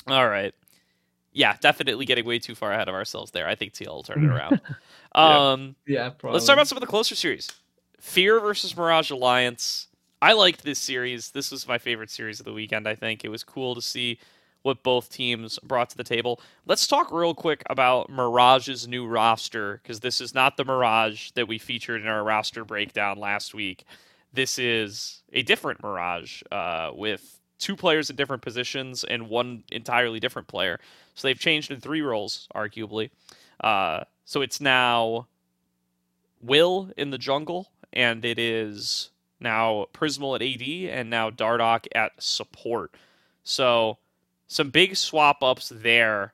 All 0.07 0.27
right. 0.27 0.55
Yeah, 1.33 1.55
definitely 1.61 2.07
getting 2.07 2.25
way 2.25 2.39
too 2.39 2.55
far 2.55 2.73
ahead 2.73 2.89
of 2.89 2.95
ourselves 2.95 3.31
there. 3.33 3.47
I 3.47 3.55
think 3.55 3.75
TL 3.75 3.89
will 3.89 4.03
turn 4.03 4.25
it 4.25 4.31
around. 4.31 4.61
Yeah. 5.15 5.51
Um, 5.53 5.75
Yeah, 5.87 6.11
probably. 6.11 6.35
Let's 6.35 6.47
talk 6.47 6.55
about 6.55 6.69
some 6.69 6.77
of 6.77 6.81
the 6.81 6.87
closer 6.87 7.15
series. 7.15 7.51
Fear 7.99 8.41
versus 8.41 8.77
Mirage 8.77 9.11
Alliance. 9.11 9.88
I 10.21 10.33
liked 10.33 10.65
this 10.65 10.81
series. 10.81 11.31
This 11.31 11.53
was 11.53 11.69
my 11.69 11.79
favorite 11.79 12.11
series 12.11 12.41
of 12.41 12.47
the 12.47 12.53
weekend, 12.53 12.89
I 12.89 12.97
think. 12.97 13.25
It 13.25 13.29
was 13.29 13.45
cool 13.45 13.75
to 13.77 13.83
see 13.83 14.19
what 14.63 14.83
both 14.83 15.11
teams 15.11 15.59
brought 15.61 15.91
to 15.91 15.97
the 15.97 16.03
table. 16.03 16.41
Let's 16.67 16.89
talk 16.89 17.13
real 17.13 17.35
quick 17.35 17.63
about 17.71 18.11
Mirage's 18.11 18.89
new 18.89 19.07
roster, 19.07 19.81
because 19.81 20.01
this 20.01 20.21
is 20.21 20.35
not 20.35 20.57
the 20.57 20.65
Mirage 20.65 21.31
that 21.33 21.47
we 21.47 21.59
featured 21.59 22.01
in 22.01 22.09
our 22.09 22.25
roster 22.25 22.65
breakdown 22.65 23.19
last 23.19 23.55
week. 23.55 23.85
This 24.33 24.59
is 24.59 25.23
a 25.33 25.43
different 25.43 25.83
Mirage 25.83 26.43
uh, 26.51 26.91
with 26.93 27.39
two 27.61 27.77
players 27.77 28.11
in 28.11 28.17
different 28.17 28.43
positions 28.43 29.05
and 29.05 29.29
one 29.29 29.63
entirely 29.71 30.19
different 30.19 30.49
player. 30.49 30.81
So 31.15 31.29
they've 31.29 31.39
changed 31.39 31.71
in 31.71 31.81
three 31.81 32.03
roles, 32.03 32.49
arguably. 32.55 33.11
Uh, 33.61 34.01
so 34.25 34.43
it's 34.43 34.61
now 34.61 35.29
Will 36.43 36.91
in 36.97 37.11
the 37.11 37.19
jungle, 37.19 37.69
and 37.93 38.25
it 38.25 38.41
is 38.41 39.11
now 39.41 39.87
Prismal 39.93 40.35
at 40.37 40.43
AD, 40.43 40.99
and 40.99 41.11
now 41.11 41.31
Dardoch 41.31 41.87
at 41.95 42.13
support. 42.19 42.95
So 43.45 43.99
some 44.47 44.71
big 44.71 44.97
swap 44.97 45.43
ups 45.43 45.71
there. 45.75 46.33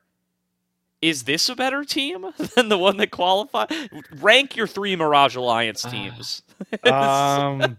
Is 1.01 1.23
this 1.23 1.49
a 1.49 1.55
better 1.55 1.83
team 1.83 2.25
than 2.55 2.69
the 2.69 2.77
one 2.77 2.97
that 2.97 3.11
qualified? 3.11 3.69
Rank 4.21 4.55
your 4.55 4.65
three 4.67 4.95
Mirage 4.95 5.35
Alliance 5.35 5.85
Ah. 5.85 5.89
teams. 5.89 6.41
Um, 6.91 7.77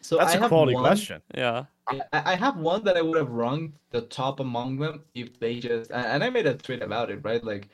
So 0.00 0.16
that's 0.16 0.32
I 0.34 0.36
a 0.36 0.40
have 0.40 0.48
quality 0.48 0.74
one- 0.74 0.84
question. 0.84 1.20
yeah. 1.36 1.64
I, 1.88 2.00
I 2.12 2.34
have 2.36 2.56
one 2.56 2.84
that 2.84 2.96
I 2.96 3.02
would 3.02 3.16
have 3.18 3.30
ranked 3.30 3.76
the 3.90 4.02
top 4.02 4.38
among 4.38 4.78
them 4.78 5.02
if 5.14 5.38
they 5.40 5.58
just 5.58 5.90
and 5.90 6.06
and 6.06 6.24
I 6.24 6.30
made 6.30 6.46
a 6.46 6.54
tweet 6.54 6.82
about 6.82 7.10
it, 7.10 7.18
right? 7.24 7.42
Like 7.42 7.68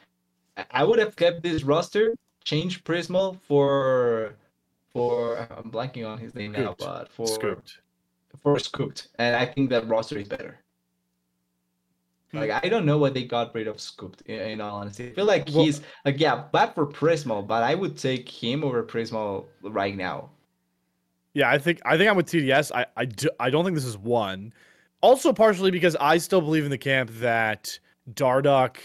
I- 0.56 0.64
I 0.70 0.84
would 0.84 0.98
have 0.98 1.14
kept 1.16 1.42
this 1.42 1.62
roster, 1.62 2.14
changed 2.42 2.84
Prismal 2.84 3.38
for 3.46 4.34
for 4.96 5.38
I'm 5.56 5.70
blanking 5.70 6.08
on 6.08 6.18
his 6.18 6.34
name 6.34 6.52
now, 6.52 6.74
but 6.78 7.10
for 7.10 7.26
Scooped. 7.26 7.78
for 8.42 8.58
Scooped. 8.58 9.08
And 9.18 9.36
I 9.36 9.44
think 9.44 9.70
that 9.70 9.86
roster 9.88 10.18
is 10.18 10.28
better. 10.28 10.58
Hmm. 12.32 12.38
Like 12.38 12.50
I 12.64 12.68
don't 12.68 12.86
know 12.86 12.98
why 12.98 13.10
they 13.10 13.24
got 13.24 13.54
rid 13.54 13.66
of 13.68 13.80
Scooped 13.80 14.22
in, 14.22 14.40
in 14.40 14.60
all 14.60 14.80
honesty. 14.80 15.10
I 15.10 15.12
feel 15.12 15.26
like 15.26 15.48
Well- 15.52 15.64
he's 15.64 15.82
like 16.04 16.18
yeah, 16.18 16.44
bad 16.52 16.74
for 16.74 16.86
Prismal, 16.86 17.46
but 17.46 17.62
I 17.62 17.74
would 17.74 17.96
take 17.96 18.28
him 18.28 18.64
over 18.64 18.82
Prismal 18.82 19.46
right 19.62 19.96
now. 19.96 20.30
Yeah, 21.34 21.50
I 21.50 21.58
think 21.58 21.80
I 21.84 21.98
think 21.98 22.08
I'm 22.10 22.16
with 22.16 22.26
TDS. 22.26 22.72
I 22.74 22.86
I, 22.96 23.04
do, 23.04 23.28
I 23.38 23.50
don't 23.50 23.64
think 23.64 23.76
this 23.76 23.84
is 23.84 23.98
one. 23.98 24.52
Also, 25.02 25.32
partially 25.32 25.70
because 25.70 25.94
I 26.00 26.16
still 26.16 26.40
believe 26.40 26.64
in 26.64 26.70
the 26.70 26.78
camp 26.78 27.10
that 27.20 27.78
Dardoch 28.14 28.78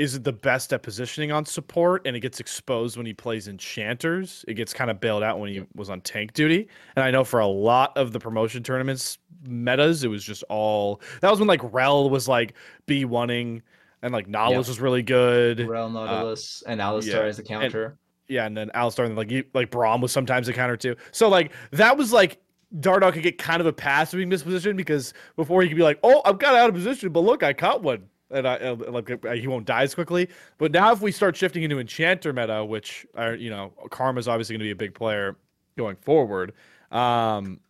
isn't 0.00 0.24
the 0.24 0.32
best 0.32 0.72
at 0.72 0.82
positioning 0.82 1.30
on 1.30 1.44
support, 1.44 2.06
and 2.06 2.16
it 2.16 2.20
gets 2.20 2.40
exposed 2.40 2.96
when 2.96 3.04
he 3.04 3.12
plays 3.12 3.48
enchanters. 3.48 4.46
It 4.48 4.54
gets 4.54 4.72
kind 4.72 4.90
of 4.90 4.98
bailed 4.98 5.22
out 5.22 5.38
when 5.38 5.50
he 5.50 5.62
was 5.74 5.90
on 5.90 6.00
tank 6.00 6.32
duty. 6.32 6.68
And 6.96 7.04
I 7.04 7.10
know 7.10 7.22
for 7.22 7.38
a 7.38 7.46
lot 7.46 7.94
of 7.98 8.12
the 8.12 8.18
promotion 8.18 8.62
tournaments 8.62 9.18
metas, 9.44 10.02
it 10.02 10.08
was 10.08 10.24
just 10.24 10.42
all 10.48 11.02
that 11.20 11.30
was 11.30 11.38
when 11.38 11.48
like 11.48 11.60
Rell 11.72 12.08
was 12.08 12.26
like 12.26 12.54
B 12.86 13.04
oneing, 13.04 13.60
and 14.00 14.12
like 14.12 14.26
Nautilus 14.26 14.68
was 14.68 14.80
really 14.80 15.02
good. 15.02 15.68
Rell 15.68 15.86
uh, 15.86 15.90
Nautilus 15.90 16.62
and 16.66 16.80
Alistar 16.80 17.06
yeah, 17.12 17.20
as 17.20 17.36
the 17.36 17.42
counter. 17.42 17.98
Yeah, 18.26 18.46
and 18.46 18.56
then 18.56 18.70
Alistar 18.74 19.04
and 19.04 19.16
like 19.16 19.30
you- 19.30 19.44
like 19.52 19.70
Braum 19.70 20.00
was 20.00 20.12
sometimes 20.12 20.48
a 20.48 20.54
counter 20.54 20.78
too. 20.78 20.96
So 21.12 21.28
like 21.28 21.52
that 21.72 21.98
was 21.98 22.10
like 22.10 22.40
Dardoch 22.78 23.12
could 23.12 23.22
get 23.22 23.38
kind 23.38 23.60
of 23.60 23.66
a 23.66 23.72
pass 23.72 24.14
being 24.14 24.30
mispositioned 24.30 24.76
because 24.76 25.12
before 25.36 25.60
he 25.62 25.68
could 25.68 25.76
be 25.76 25.82
like, 25.82 25.98
oh, 26.02 26.22
I'm 26.24 26.38
kind 26.38 26.56
of 26.56 26.62
out 26.62 26.68
of 26.70 26.74
position, 26.74 27.12
but 27.12 27.20
look, 27.20 27.42
I 27.42 27.52
caught 27.52 27.82
one, 27.82 28.04
and 28.30 28.46
I 28.46 28.70
like 28.70 29.10
uh, 29.10 29.32
he 29.32 29.46
won't 29.46 29.66
die 29.66 29.82
as 29.82 29.94
quickly. 29.94 30.28
But 30.58 30.72
now 30.72 30.92
if 30.92 31.00
we 31.00 31.12
start 31.12 31.36
shifting 31.36 31.62
into 31.62 31.78
Enchanter 31.78 32.32
meta, 32.32 32.64
which 32.64 33.06
are 33.16 33.34
you 33.34 33.50
know 33.50 33.72
Karma's 33.90 34.28
obviously 34.28 34.54
going 34.54 34.60
to 34.60 34.64
be 34.64 34.70
a 34.70 34.76
big 34.76 34.94
player 34.94 35.36
going 35.76 35.96
forward, 35.96 36.52
um, 36.90 37.60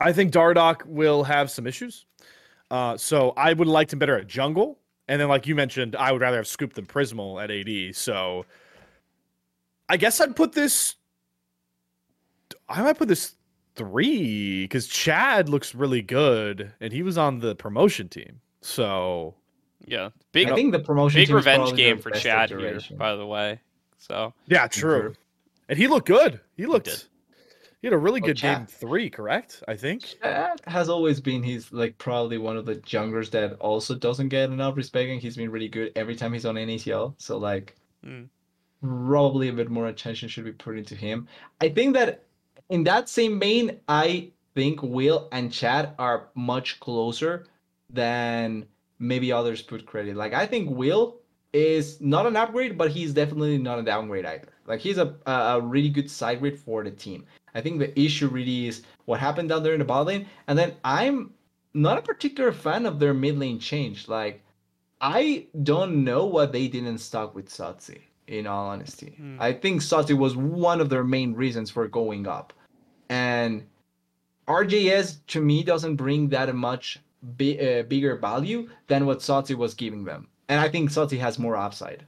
I 0.00 0.12
think 0.12 0.32
Dardoch 0.32 0.84
will 0.86 1.24
have 1.24 1.50
some 1.50 1.66
issues. 1.66 2.06
Uh, 2.70 2.96
so 2.96 3.30
I 3.36 3.52
would 3.52 3.68
like 3.68 3.92
him 3.92 3.98
better 3.98 4.16
at 4.16 4.26
jungle, 4.26 4.78
and 5.08 5.20
then 5.20 5.28
like 5.28 5.46
you 5.46 5.54
mentioned, 5.54 5.96
I 5.96 6.12
would 6.12 6.20
rather 6.20 6.36
have 6.36 6.46
Scoop 6.46 6.74
than 6.74 6.86
Prismal 6.86 7.42
at 7.42 7.50
AD. 7.50 7.96
So. 7.96 8.46
I 9.90 9.96
guess 9.96 10.20
I'd 10.20 10.36
put 10.36 10.52
this. 10.52 10.94
I 12.68 12.80
might 12.80 12.96
put 12.96 13.08
this 13.08 13.34
three 13.74 14.62
because 14.62 14.86
Chad 14.86 15.48
looks 15.48 15.74
really 15.74 16.00
good, 16.00 16.72
and 16.80 16.92
he 16.92 17.02
was 17.02 17.18
on 17.18 17.40
the 17.40 17.56
promotion 17.56 18.08
team. 18.08 18.40
So 18.60 19.34
Yeah. 19.86 20.10
Big 20.32 20.48
I 20.50 20.54
think 20.54 20.72
the 20.72 20.78
promotion 20.78 21.20
big 21.20 21.30
revenge 21.30 21.74
game 21.74 21.98
for 21.98 22.10
best 22.10 22.22
Chad 22.22 22.50
here, 22.50 22.78
by 22.96 23.16
the 23.16 23.26
way. 23.26 23.60
So 23.98 24.32
yeah, 24.46 24.66
true. 24.66 25.14
And 25.68 25.78
he 25.78 25.86
looked 25.86 26.06
good. 26.06 26.40
He 26.56 26.66
looked. 26.66 26.86
did. 26.86 27.02
He, 27.80 27.86
had 27.86 27.94
a 27.94 27.98
really 27.98 28.20
Well, 28.20 28.28
good 28.28 28.36
Chad- 28.36 28.58
game 28.58 28.66
three, 28.66 29.08
correct? 29.08 29.62
I 29.66 29.74
think. 29.76 30.04
Chad 30.22 30.60
has 30.66 30.88
always 30.88 31.20
been 31.20 31.42
he's 31.42 31.72
like 31.72 31.96
probably 31.98 32.36
one 32.38 32.56
of 32.56 32.66
the 32.66 32.76
junglers 32.76 33.30
that 33.30 33.54
also 33.54 33.94
doesn't 33.94 34.28
get 34.28 34.50
enough 34.50 34.76
respect 34.76 35.08
and 35.10 35.20
he's 35.20 35.36
been 35.36 35.50
really 35.50 35.68
good 35.68 35.92
every 35.96 36.14
time 36.16 36.32
he's 36.34 36.44
on 36.44 36.56
NACL. 36.56 37.14
So 37.18 37.38
like 37.38 37.76
Mm. 38.06 38.28
probably 38.82 39.48
a 39.48 39.52
bit 39.52 39.70
more 39.70 39.88
attention 39.88 40.28
should 40.28 40.44
be 40.44 40.52
put 40.52 40.78
into 40.78 40.94
him. 40.94 41.28
I 41.60 41.68
think 41.68 41.94
that 41.94 42.24
in 42.70 42.84
that 42.84 43.08
same 43.08 43.38
vein, 43.40 43.78
I 43.88 44.30
think 44.54 44.82
Will 44.82 45.28
and 45.32 45.52
Chad 45.52 45.94
are 45.98 46.28
much 46.34 46.80
closer 46.80 47.46
than 47.90 48.66
maybe 49.00 49.32
others 49.32 49.62
put 49.62 49.86
credit. 49.86 50.14
Like 50.14 50.34
I 50.34 50.46
think 50.46 50.70
Will 50.70 51.16
is 51.52 52.00
not 52.00 52.26
an 52.26 52.36
upgrade, 52.36 52.78
but 52.78 52.92
he's 52.92 53.12
definitely 53.12 53.58
not 53.58 53.80
a 53.80 53.82
downgrade 53.82 54.24
either. 54.26 54.52
Like 54.66 54.78
he's 54.78 54.98
a 54.98 55.16
a 55.26 55.60
really 55.60 55.88
good 55.88 56.08
side 56.08 56.38
grade 56.38 56.58
for 56.58 56.84
the 56.84 56.92
team. 56.92 57.24
I 57.54 57.60
think 57.60 57.80
the 57.80 57.98
issue 57.98 58.28
really 58.28 58.68
is 58.68 58.82
what 59.06 59.18
happened 59.18 59.48
down 59.48 59.64
there 59.64 59.72
in 59.72 59.80
the 59.80 59.84
bot 59.84 60.06
lane, 60.06 60.26
and 60.46 60.56
then 60.56 60.74
I'm 60.84 61.32
not 61.74 61.98
a 61.98 62.02
particular 62.02 62.52
fan 62.52 62.86
of 62.86 63.00
their 63.00 63.14
mid 63.14 63.36
lane 63.38 63.58
change. 63.58 64.06
Like 64.06 64.44
I 65.00 65.46
don't 65.62 66.04
know 66.04 66.26
what 66.26 66.52
they 66.52 66.68
didn't 66.68 66.98
stock 66.98 67.34
with 67.34 67.48
Satsi. 67.48 68.02
In 68.28 68.46
all 68.46 68.68
honesty, 68.68 69.14
Hmm. 69.16 69.38
I 69.40 69.52
think 69.52 69.80
Satsi 69.80 70.16
was 70.16 70.36
one 70.36 70.80
of 70.80 70.88
their 70.88 71.02
main 71.02 71.34
reasons 71.34 71.68
for 71.68 71.88
going 71.88 72.28
up, 72.28 72.52
and 73.08 73.66
RJS 74.46 75.18
to 75.28 75.40
me 75.40 75.64
doesn't 75.64 75.96
bring 75.96 76.28
that 76.28 76.54
much 76.54 77.00
bi- 77.22 77.58
uh, 77.58 77.82
bigger 77.84 78.16
value 78.16 78.68
than 78.88 79.06
what 79.06 79.18
Satsi 79.20 79.54
was 79.54 79.74
giving 79.74 80.04
them, 80.04 80.28
and 80.48 80.60
I 80.60 80.68
think 80.68 80.90
Satsi 80.90 81.18
has 81.18 81.38
more 81.38 81.56
upside. 81.56 82.04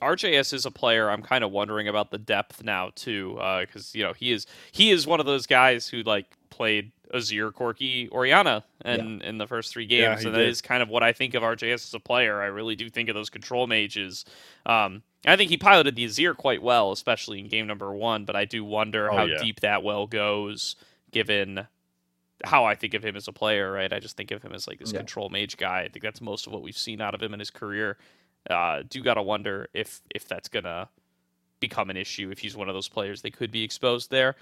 RJS 0.00 0.52
is 0.52 0.64
a 0.64 0.70
player 0.70 1.10
I'm 1.10 1.22
kind 1.22 1.42
of 1.42 1.50
wondering 1.50 1.88
about 1.88 2.12
the 2.12 2.18
depth 2.18 2.62
now 2.62 2.90
too, 2.94 3.34
because 3.60 3.94
you 3.94 4.04
know 4.04 4.12
he 4.12 4.30
is 4.32 4.46
he 4.70 4.90
is 4.90 5.06
one 5.06 5.18
of 5.20 5.26
those 5.26 5.46
guys 5.46 5.88
who 5.88 6.02
like 6.04 6.26
played 6.50 6.92
Azir, 7.12 7.50
Corki, 7.52 8.08
Orianna, 8.10 8.62
and 8.82 9.22
in 9.22 9.38
the 9.38 9.46
first 9.46 9.72
three 9.72 9.86
games, 9.86 10.20
he 10.20 10.26
and 10.26 10.34
that 10.36 10.40
did. 10.40 10.48
is 10.50 10.60
kind 10.62 10.82
of 10.82 10.88
what 10.88 11.02
I 11.02 11.12
think 11.12 11.34
of 11.34 11.42
RJS 11.42 11.74
as 11.88 11.94
a 11.94 11.98
player. 12.00 12.40
I 12.40 12.46
really 12.46 12.76
do 12.76 12.88
think 12.90 13.08
of 13.08 13.14
those 13.16 13.30
control 13.30 13.66
mages. 13.66 14.24
Um, 14.66 15.02
I 15.26 15.34
think 15.34 15.50
he 15.50 15.56
piloted 15.56 15.96
the 15.96 16.04
Azir 16.04 16.36
quite 16.36 16.62
well, 16.62 16.92
especially 16.92 17.40
in 17.40 17.48
game 17.48 17.66
number 17.66 17.92
one. 17.92 18.24
But 18.24 18.36
I 18.36 18.44
do 18.44 18.64
wonder 18.64 19.10
Oh, 19.10 19.16
how 19.16 19.24
yeah. 19.24 19.38
deep 19.42 19.60
that 19.60 19.82
well 19.82 20.06
goes, 20.06 20.76
given 21.10 21.66
how 22.44 22.64
I 22.64 22.74
think 22.74 22.94
of 22.94 23.04
him 23.04 23.16
as 23.16 23.28
a 23.28 23.32
player. 23.32 23.72
Right, 23.72 23.92
I 23.92 23.98
just 24.00 24.16
think 24.16 24.30
of 24.30 24.42
him 24.42 24.52
as 24.52 24.66
like 24.68 24.78
this 24.78 24.92
Yeah. 24.92 24.98
control 24.98 25.28
mage 25.28 25.56
guy. 25.56 25.80
I 25.82 25.88
think 25.88 26.02
that's 26.02 26.20
most 26.20 26.46
of 26.46 26.52
what 26.52 26.62
we've 26.62 26.76
seen 26.78 27.00
out 27.00 27.14
of 27.14 27.22
him 27.22 27.32
in 27.34 27.40
his 27.40 27.50
career 27.50 27.98
uh, 28.50 28.82
do 28.88 29.02
gotta 29.02 29.22
wonder 29.22 29.68
if 29.74 30.00
if 30.14 30.26
that's 30.28 30.48
gonna 30.48 30.88
become 31.60 31.90
an 31.90 31.96
issue 31.96 32.30
if 32.30 32.38
he's 32.38 32.56
one 32.56 32.68
of 32.68 32.74
those 32.74 32.88
players 32.88 33.20
they 33.22 33.30
could 33.30 33.50
be 33.50 33.62
exposed 33.64 34.10
there. 34.10 34.36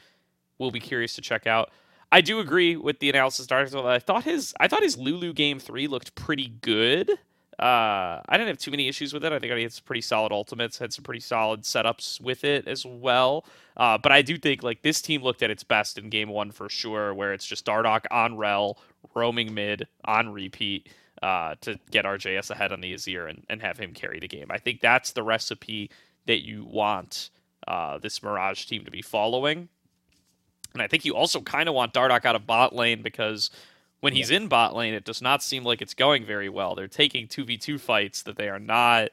We'll 0.59 0.71
be 0.71 0.81
curious 0.81 1.15
to 1.17 1.23
check 1.23 1.47
out. 1.47 1.71
I 2.13 2.21
do 2.21 2.39
agree 2.41 2.77
with 2.77 2.99
the 3.01 3.11
analysis. 3.11 3.51
I 3.51 3.99
thought 3.99 4.25
his 4.25 4.55
I 4.61 4.69
thought 4.69 4.83
his 4.83 4.97
Lulu 4.97 5.33
game 5.33 5.59
three 5.59 5.87
looked 5.89 6.15
pretty 6.15 6.49
good. 6.61 7.11
Uh, 7.59 8.21
I 8.29 8.37
didn't 8.37 8.49
have 8.49 8.59
too 8.59 8.71
many 8.71 8.87
issues 8.87 9.15
with 9.15 9.25
it. 9.25 9.33
I 9.33 9.39
think 9.39 9.53
he 9.53 9.63
had 9.63 9.73
some 9.73 9.85
pretty 9.85 10.03
solid 10.03 10.31
ultimates, 10.31 10.79
had 10.79 10.93
some 10.93 11.05
pretty 11.05 11.21
solid 11.21 11.63
setups 11.63 12.21
with 12.21 12.45
it 12.45 12.69
as 12.69 12.85
well. 12.85 13.47
Uh, 13.77 13.97
but 13.97 14.13
I 14.13 14.21
do 14.21 14.37
think 14.37 14.63
like 14.63 14.83
this 14.83 15.01
team 15.01 15.23
looked 15.23 15.43
at 15.43 15.51
its 15.51 15.65
best 15.65 15.97
in 15.97 16.11
game 16.11 16.29
one 16.29 16.51
for 16.51 16.69
sure, 16.69 17.15
where 17.15 17.33
it's 17.33 17.47
just 17.47 17.65
Dardoch 17.65 18.05
on 18.11 18.37
Rell, 18.37 18.79
roaming 19.15 19.55
mid 19.55 19.87
on 20.05 20.29
repeat 20.29 20.89
uh, 21.23 21.55
to 21.63 21.79
get 21.91 22.05
RJS 22.05 22.51
ahead 22.51 22.73
on 22.73 22.83
the 22.83 22.93
Azir 22.93 23.29
and, 23.29 23.45
and 23.49 23.63
have 23.63 23.79
him 23.79 23.93
carry 23.93 24.21
the 24.21 24.29
game. 24.29 24.47
I 24.51 24.59
think 24.59 24.81
that's 24.81 25.13
the 25.13 25.23
recipe 25.23 25.91
that 26.27 26.45
you 26.45 26.65
want 26.65 27.31
uh, 27.67 27.99
this 27.99 28.23
Mirage 28.23 28.67
team 28.67 28.85
to 28.85 28.91
be 28.91 29.03
following. 29.03 29.69
And 30.75 30.83
I 30.83 30.89
think 30.89 31.07
you 31.07 31.17
also 31.17 31.41
kind 31.41 31.71
of 31.71 31.75
want 31.75 31.95
Dardoch 31.95 32.27
out 32.27 32.37
of 32.37 32.47
bot 32.47 32.75
lane 32.75 33.01
because 33.01 33.51
when 34.01 34.13
he's 34.13 34.31
in 34.31 34.49
bot 34.49 34.75
lane, 34.75 34.95
it 34.95 35.05
does 35.05 35.23
not 35.23 35.43
seem 35.43 35.65
like 35.65 35.83
it's 35.83 35.95
going 35.95 36.25
very 36.25 36.49
well. 36.49 36.75
They're 36.75 36.89
taking 36.89 37.27
2v2 37.27 37.81
fights 37.81 38.23
that 38.23 38.37
they 38.37 38.49
are 38.49 38.59
not 38.59 39.11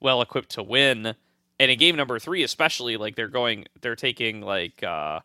well 0.00 0.22
equipped 0.22 0.50
to 0.50 0.62
win. 0.62 1.14
And 1.60 1.70
in 1.70 1.78
game 1.78 1.96
number 1.96 2.18
three, 2.18 2.42
especially, 2.42 2.96
like 2.96 3.14
they're 3.14 3.28
going, 3.28 3.66
they're 3.80 3.96
taking 3.96 4.40
like 4.40 4.82
uh, 4.82 5.20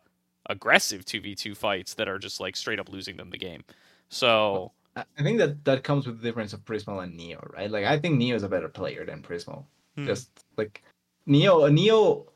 aggressive 0.50 1.06
2v2 1.06 1.56
fights 1.56 1.94
that 1.96 2.08
are 2.08 2.20
just 2.20 2.40
like 2.40 2.56
straight 2.56 2.80
up 2.80 2.90
losing 2.90 3.18
them 3.18 3.30
the 3.30 3.38
game. 3.38 3.64
So 4.10 4.72
I 4.96 5.04
I 5.18 5.24
think 5.24 5.38
that 5.38 5.64
that 5.66 5.84
comes 5.84 6.08
with 6.08 6.20
the 6.20 6.28
difference 6.28 6.54
of 6.54 6.66
Prismal 6.66 7.04
and 7.04 7.16
Neo, 7.16 7.48
right? 7.56 7.70
Like 7.70 7.86
I 7.86 8.00
think 8.00 8.18
Neo 8.18 8.36
is 8.36 8.44
a 8.44 8.50
better 8.50 8.70
player 8.70 9.06
than 9.06 9.22
Prismal. 9.22 9.66
Hmm. 9.96 10.06
Just 10.06 10.46
like 10.58 10.84
Neo, 11.26 11.68
Neo 11.68 12.28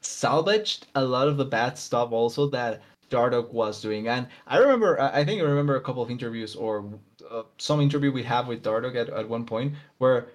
salvaged 0.00 0.86
a 0.94 1.04
lot 1.04 1.28
of 1.28 1.36
the 1.36 1.44
bad 1.44 1.78
stuff 1.78 2.12
also 2.12 2.48
that 2.48 2.82
Dardoch 3.10 3.52
was 3.52 3.80
doing. 3.80 4.08
And 4.08 4.26
I 4.46 4.58
remember, 4.58 5.00
I 5.00 5.24
think 5.24 5.40
I 5.40 5.44
remember 5.44 5.76
a 5.76 5.80
couple 5.80 6.02
of 6.02 6.10
interviews 6.10 6.56
or 6.56 6.84
uh, 7.30 7.42
some 7.58 7.80
interview 7.80 8.12
we 8.12 8.22
have 8.22 8.48
with 8.48 8.62
Dardoch 8.62 8.96
at, 8.96 9.10
at 9.10 9.28
one 9.28 9.44
point 9.44 9.74
where 9.98 10.28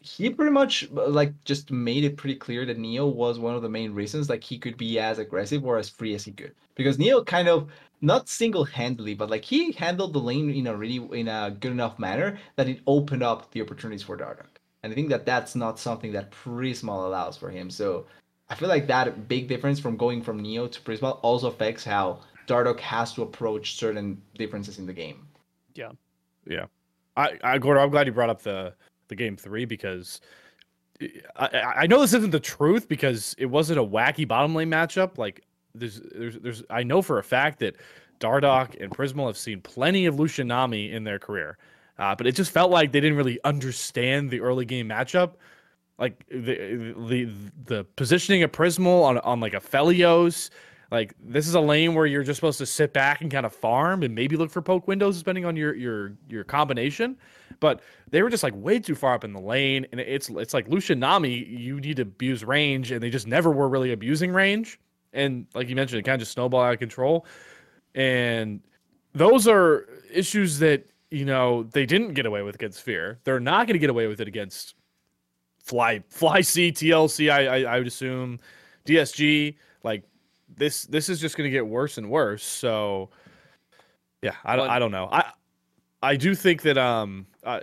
he 0.00 0.30
pretty 0.30 0.52
much 0.52 0.88
uh, 0.96 1.08
like 1.08 1.32
just 1.44 1.70
made 1.70 2.04
it 2.04 2.16
pretty 2.16 2.36
clear 2.36 2.64
that 2.66 2.78
Neo 2.78 3.06
was 3.06 3.38
one 3.38 3.54
of 3.54 3.62
the 3.62 3.68
main 3.68 3.92
reasons 3.92 4.28
like 4.28 4.44
he 4.44 4.58
could 4.58 4.76
be 4.76 4.98
as 4.98 5.18
aggressive 5.18 5.64
or 5.64 5.78
as 5.78 5.88
free 5.88 6.14
as 6.14 6.24
he 6.24 6.32
could. 6.32 6.54
Because 6.74 6.98
Neo 6.98 7.24
kind 7.24 7.48
of 7.48 7.70
not 8.00 8.28
single-handedly 8.28 9.14
but 9.14 9.30
like 9.30 9.44
he 9.44 9.72
handled 9.72 10.12
the 10.12 10.18
lane 10.18 10.50
in 10.50 10.66
a 10.66 10.76
really 10.76 11.18
in 11.18 11.28
a 11.28 11.50
good 11.60 11.72
enough 11.72 11.98
manner 11.98 12.38
that 12.56 12.68
it 12.68 12.80
opened 12.86 13.22
up 13.22 13.50
the 13.52 13.62
opportunities 13.62 14.02
for 14.02 14.16
Dardoch 14.16 14.60
and 14.84 14.92
I 14.92 14.94
think 14.94 15.08
that 15.08 15.24
that's 15.24 15.54
not 15.54 15.78
something 15.78 16.12
that 16.12 16.30
Prismal 16.30 17.06
allows 17.06 17.38
for 17.38 17.48
him. 17.48 17.70
So 17.70 18.04
I 18.54 18.56
feel 18.56 18.68
like 18.68 18.86
that 18.86 19.26
big 19.26 19.48
difference 19.48 19.80
from 19.80 19.96
going 19.96 20.22
from 20.22 20.38
Neo 20.38 20.68
to 20.68 20.80
Prismal 20.80 21.18
also 21.22 21.48
affects 21.48 21.84
how 21.84 22.20
Dardoch 22.46 22.78
has 22.78 23.12
to 23.14 23.22
approach 23.22 23.74
certain 23.74 24.22
differences 24.36 24.78
in 24.78 24.86
the 24.86 24.92
game 24.92 25.26
Yeah. 25.74 25.90
Yeah. 26.46 26.66
I, 27.16 27.36
I 27.42 27.58
Gordo, 27.58 27.80
I'm 27.80 27.90
glad 27.90 28.06
you 28.06 28.12
brought 28.12 28.30
up 28.30 28.42
the 28.42 28.72
the 29.08 29.16
game 29.16 29.36
three 29.36 29.64
because 29.64 30.20
I, 31.34 31.46
I 31.46 31.72
I 31.82 31.86
know 31.88 32.00
this 32.00 32.14
isn't 32.14 32.30
the 32.30 32.38
truth 32.38 32.88
because 32.88 33.34
it 33.38 33.46
wasn't 33.46 33.80
a 33.80 33.84
wacky 33.84 34.26
bottom 34.26 34.54
lane 34.54 34.70
matchup. 34.70 35.18
Like 35.18 35.42
there's 35.74 36.00
there's 36.14 36.38
there's 36.38 36.62
I 36.70 36.84
know 36.84 37.02
for 37.02 37.18
a 37.18 37.24
fact 37.24 37.58
that 37.58 37.74
Dardoch 38.20 38.80
and 38.80 38.92
Prismal 38.92 39.26
have 39.26 39.36
seen 39.36 39.60
plenty 39.62 40.06
of 40.06 40.20
Lucian 40.20 40.46
Nami 40.46 40.92
in 40.92 41.02
their 41.02 41.18
career, 41.18 41.58
uh, 41.98 42.14
but 42.14 42.28
it 42.28 42.36
just 42.36 42.52
felt 42.52 42.70
like 42.70 42.92
they 42.92 43.00
didn't 43.00 43.16
really 43.16 43.40
understand 43.42 44.30
the 44.30 44.40
early 44.40 44.64
game 44.64 44.88
matchup. 44.88 45.32
Like 45.98 46.26
the 46.28 46.94
the 47.08 47.28
the 47.66 47.84
positioning 47.96 48.42
of 48.42 48.50
Prismal 48.50 49.04
on 49.04 49.18
on 49.18 49.38
like 49.38 49.52
Aphelios, 49.52 50.50
like 50.90 51.14
this 51.20 51.46
is 51.46 51.54
a 51.54 51.60
lane 51.60 51.94
where 51.94 52.04
you're 52.06 52.24
just 52.24 52.38
supposed 52.38 52.58
to 52.58 52.66
sit 52.66 52.92
back 52.92 53.20
and 53.20 53.30
kind 53.30 53.46
of 53.46 53.54
farm 53.54 54.02
and 54.02 54.14
maybe 54.14 54.36
look 54.36 54.50
for 54.50 54.60
poke 54.60 54.88
windows 54.88 55.18
depending 55.18 55.44
on 55.44 55.54
your 55.56 55.74
your 55.74 56.12
your 56.28 56.44
combination. 56.44 57.16
But 57.60 57.80
they 58.10 58.22
were 58.22 58.30
just 58.30 58.42
like 58.42 58.54
way 58.56 58.80
too 58.80 58.94
far 58.94 59.14
up 59.14 59.24
in 59.24 59.32
the 59.32 59.40
lane, 59.40 59.86
and 59.92 60.00
it's 60.00 60.28
it's 60.30 60.52
like 60.52 60.68
Lucian 60.68 60.98
Nami, 60.98 61.32
you 61.32 61.80
need 61.80 61.96
to 61.96 62.02
abuse 62.02 62.44
range, 62.44 62.90
and 62.90 63.00
they 63.00 63.10
just 63.10 63.26
never 63.26 63.50
were 63.50 63.68
really 63.68 63.92
abusing 63.92 64.32
range. 64.32 64.80
And 65.12 65.46
like 65.54 65.68
you 65.68 65.76
mentioned, 65.76 66.00
it 66.00 66.02
kind 66.02 66.14
of 66.14 66.20
just 66.20 66.32
snowballed 66.32 66.66
out 66.66 66.72
of 66.72 66.78
control. 66.80 67.24
And 67.94 68.60
those 69.14 69.46
are 69.46 69.88
issues 70.12 70.58
that 70.58 70.86
you 71.10 71.24
know 71.24 71.62
they 71.62 71.86
didn't 71.86 72.14
get 72.14 72.26
away 72.26 72.42
with 72.42 72.56
against 72.56 72.82
Fear. 72.82 73.20
They're 73.24 73.40
not 73.40 73.66
going 73.68 73.74
to 73.74 73.78
get 73.78 73.90
away 73.90 74.08
with 74.08 74.20
it 74.20 74.26
against 74.28 74.74
Fly 75.64 76.02
Fly 76.08 76.42
C 76.42 76.70
TLC. 76.70 77.32
I, 77.32 77.46
I 77.46 77.74
I 77.74 77.78
would 77.78 77.86
assume 77.86 78.38
DSG. 78.86 79.56
Like 79.82 80.04
this 80.56 80.84
this 80.84 81.08
is 81.08 81.20
just 81.20 81.36
going 81.36 81.48
to 81.48 81.50
get 81.50 81.66
worse 81.66 81.98
and 81.98 82.08
worse. 82.10 82.44
So 82.44 83.10
yeah, 84.22 84.34
I 84.44 84.56
don't 84.56 84.68
I 84.70 84.78
don't 84.78 84.92
know. 84.92 85.08
I 85.10 85.32
I 86.02 86.16
do 86.16 86.34
think 86.34 86.62
that 86.62 86.76
um 86.76 87.26
uh, 87.44 87.60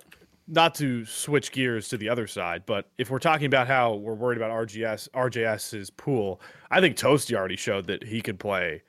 not 0.47 0.73
to 0.75 1.05
switch 1.05 1.51
gears 1.51 1.87
to 1.89 1.97
the 1.97 2.09
other 2.09 2.25
side, 2.25 2.63
but 2.65 2.89
if 2.97 3.11
we're 3.11 3.19
talking 3.19 3.45
about 3.45 3.67
how 3.67 3.93
we're 3.93 4.15
worried 4.15 4.37
about 4.37 4.51
RGS 4.51 5.09
RJS's 5.09 5.91
pool, 5.91 6.41
I 6.71 6.81
think 6.81 6.97
Toasty 6.97 7.35
already 7.35 7.55
showed 7.55 7.85
that 7.85 8.03
he 8.03 8.19
can 8.19 8.37
play 8.37 8.81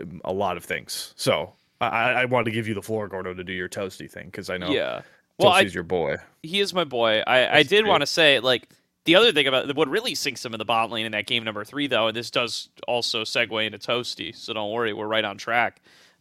um, 0.00 0.20
a 0.24 0.32
lot 0.32 0.56
of 0.56 0.64
things. 0.64 1.14
So 1.16 1.54
I, 1.80 2.12
I 2.12 2.24
wanted 2.24 2.46
to 2.46 2.50
give 2.50 2.66
you 2.66 2.74
the 2.74 2.82
floor, 2.82 3.06
Gordo, 3.06 3.34
to 3.34 3.44
do 3.44 3.52
your 3.52 3.68
Toasty 3.68 4.10
thing 4.10 4.26
because 4.26 4.50
I 4.50 4.56
know 4.56 4.70
yeah. 4.70 5.02
Well, 5.38 5.52
I, 5.52 5.64
Toasty's 5.64 5.74
your 5.74 5.84
boy. 5.84 6.16
he 6.42 6.60
is 6.60 6.72
my 6.72 6.84
boy. 6.84 7.22
I, 7.26 7.58
I 7.58 7.62
did 7.62 7.86
want 7.86 8.00
to 8.02 8.06
say 8.06 8.40
like 8.40 8.68
the 9.04 9.14
other 9.14 9.32
thing 9.32 9.46
about 9.46 9.74
what 9.76 9.88
really 9.88 10.14
sinks 10.14 10.44
him 10.44 10.54
in 10.54 10.58
the 10.58 10.64
bot 10.64 10.90
lane 10.90 11.06
in 11.06 11.12
that 11.12 11.26
game 11.26 11.44
number 11.44 11.64
three 11.64 11.86
though, 11.86 12.08
and 12.08 12.16
this 12.16 12.30
does 12.30 12.68
also 12.88 13.22
segue 13.22 13.64
into 13.66 13.78
Toasty, 13.78 14.34
so 14.34 14.52
don't 14.52 14.72
worry, 14.72 14.92
we're 14.92 15.06
right 15.06 15.24
on 15.24 15.38
track. 15.38 15.80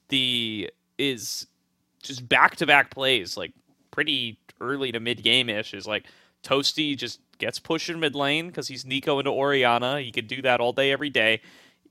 The 0.10 0.70
is 0.98 1.48
just 2.04 2.28
back 2.30 2.56
to 2.58 2.66
back 2.66 2.92
plays, 2.92 3.36
like 3.38 3.54
pretty 3.92 4.38
early 4.62 4.92
to 4.92 5.00
mid 5.00 5.24
game 5.24 5.50
ish, 5.50 5.74
is 5.74 5.88
like 5.88 6.06
Toasty 6.44 6.96
just 6.96 7.20
gets 7.40 7.60
pushed 7.60 7.90
in 7.90 8.00
mid 8.00 8.16
lane 8.16 8.48
because 8.48 8.68
he's 8.68 8.84
Neeko 8.84 9.20
into 9.20 9.32
Orianna. 9.32 10.02
He 10.02 10.12
could 10.12 10.28
do 10.28 10.42
that 10.44 10.62
all 10.62 10.72
day, 10.74 10.92
every 10.92 11.10
day. 11.10 11.42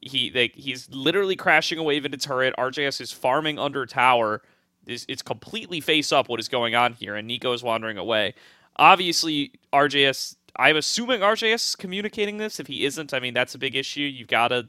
He 0.00 0.30
like 0.34 0.54
he's 0.54 0.88
literally 0.90 1.34
crashing 1.36 1.78
a 1.78 1.82
wave 1.82 2.04
into 2.04 2.18
turret. 2.18 2.54
RJS 2.58 3.00
is 3.00 3.10
farming 3.10 3.58
under 3.58 3.86
tower. 3.86 4.42
It's, 4.86 5.06
it's 5.08 5.22
completely 5.22 5.80
face 5.80 6.12
up 6.12 6.28
what 6.28 6.40
is 6.40 6.48
going 6.48 6.74
on 6.74 6.94
here, 6.94 7.14
and 7.16 7.28
Neeko 7.28 7.54
is 7.54 7.62
wandering 7.62 7.98
away. 7.98 8.34
Obviously, 8.76 9.52
RJS. 9.72 10.36
I'm 10.56 10.76
assuming 10.76 11.20
RJS 11.20 11.54
is 11.54 11.76
communicating 11.76 12.38
this. 12.38 12.60
If 12.60 12.68
he 12.68 12.84
isn't, 12.84 13.12
I 13.12 13.20
mean 13.20 13.34
that's 13.34 13.54
a 13.54 13.58
big 13.58 13.74
issue. 13.74 14.02
You've 14.02 14.28
got 14.28 14.48
to 14.48 14.68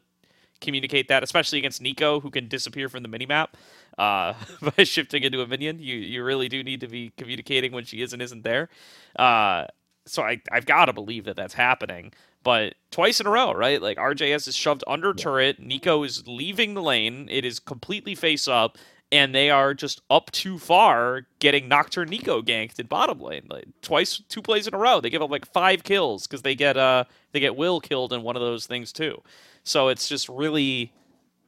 communicate 0.62 1.08
that, 1.10 1.24
especially 1.24 1.60
against 1.60 1.82
Neeko, 1.82 2.22
who 2.22 2.30
can 2.30 2.48
disappear 2.48 2.90
from 2.90 3.04
the 3.04 3.10
minimap 3.10 3.50
uh, 3.98 4.34
by 4.78 4.84
shifting 4.84 5.24
into 5.24 5.42
a 5.42 5.48
minion. 5.48 5.80
You 5.80 5.96
you 5.96 6.24
really 6.24 6.50
do 6.50 6.64
need 6.64 6.82
to 6.82 6.88
be 6.88 7.12
communicating 7.18 7.72
when 7.72 7.86
she 7.86 8.02
is 8.02 8.14
and 8.14 8.22
isn't 8.22 8.44
there. 8.44 8.70
Uh, 9.16 9.66
so 10.06 10.24
I 10.24 10.42
I've 10.52 10.66
got 10.66 10.86
to 10.86 10.94
believe 10.94 11.26
that 11.26 11.36
that's 11.36 11.54
happening. 11.54 12.14
But 12.44 12.76
twice 12.92 13.20
in 13.20 13.26
a 13.26 13.32
row, 13.32 13.54
right? 13.54 13.82
Like 13.82 13.98
RJS 13.98 14.48
is 14.48 14.56
shoved 14.56 14.84
under 14.88 15.14
turret. 15.14 15.60
Neeko 15.60 16.06
is 16.06 16.28
leaving 16.28 16.76
the 16.76 16.82
lane. 16.82 17.28
It 17.32 17.44
is 17.44 17.60
completely 17.60 18.14
face 18.14 18.48
up, 18.48 18.78
and 19.16 19.34
they 19.34 19.50
are 19.50 19.74
just 19.74 20.02
up 20.10 20.30
too 20.32 20.60
far, 20.60 21.26
getting 21.40 21.68
Nocturne 21.68 22.10
Neeko 22.10 22.44
ganked 22.44 22.80
in 22.80 22.88
bottom 22.88 23.20
lane. 23.20 23.48
Like 23.50 23.66
twice, 23.82 24.22
two 24.30 24.42
plays 24.42 24.68
in 24.68 24.74
a 24.74 24.78
row. 24.78 25.00
They 25.00 25.10
give 25.10 25.22
up 25.22 25.32
like 25.32 25.52
five 25.52 25.84
kills 25.84 26.28
because 26.28 26.42
they 26.42 26.56
get 26.56 26.78
uh 26.78 27.06
they 27.32 27.40
get 27.40 27.56
Will 27.56 27.80
killed 27.80 28.14
in 28.14 28.24
one 28.24 28.36
of 28.36 28.42
those 28.42 28.66
things 28.66 28.92
too. 28.92 29.22
So 29.64 29.88
it's 29.88 30.08
just 30.08 30.30
really 30.30 30.92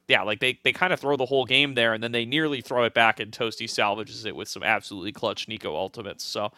yeah, 0.07 0.21
like 0.21 0.39
they, 0.39 0.57
they 0.63 0.71
kind 0.71 0.93
of 0.93 0.99
throw 0.99 1.17
the 1.17 1.25
whole 1.25 1.45
game 1.45 1.75
there, 1.75 1.93
and 1.93 2.01
then 2.01 2.13
they 2.13 2.25
nearly 2.25 2.61
throw 2.61 2.85
it 2.85 2.93
back, 2.93 3.19
and 3.19 3.31
Toasty 3.31 3.69
salvages 3.69 4.25
it 4.25 4.35
with 4.35 4.47
some 4.47 4.63
absolutely 4.63 5.11
clutch 5.11 5.47
Neeko 5.47 5.65
ultimates. 5.65 6.23
So, 6.23 6.51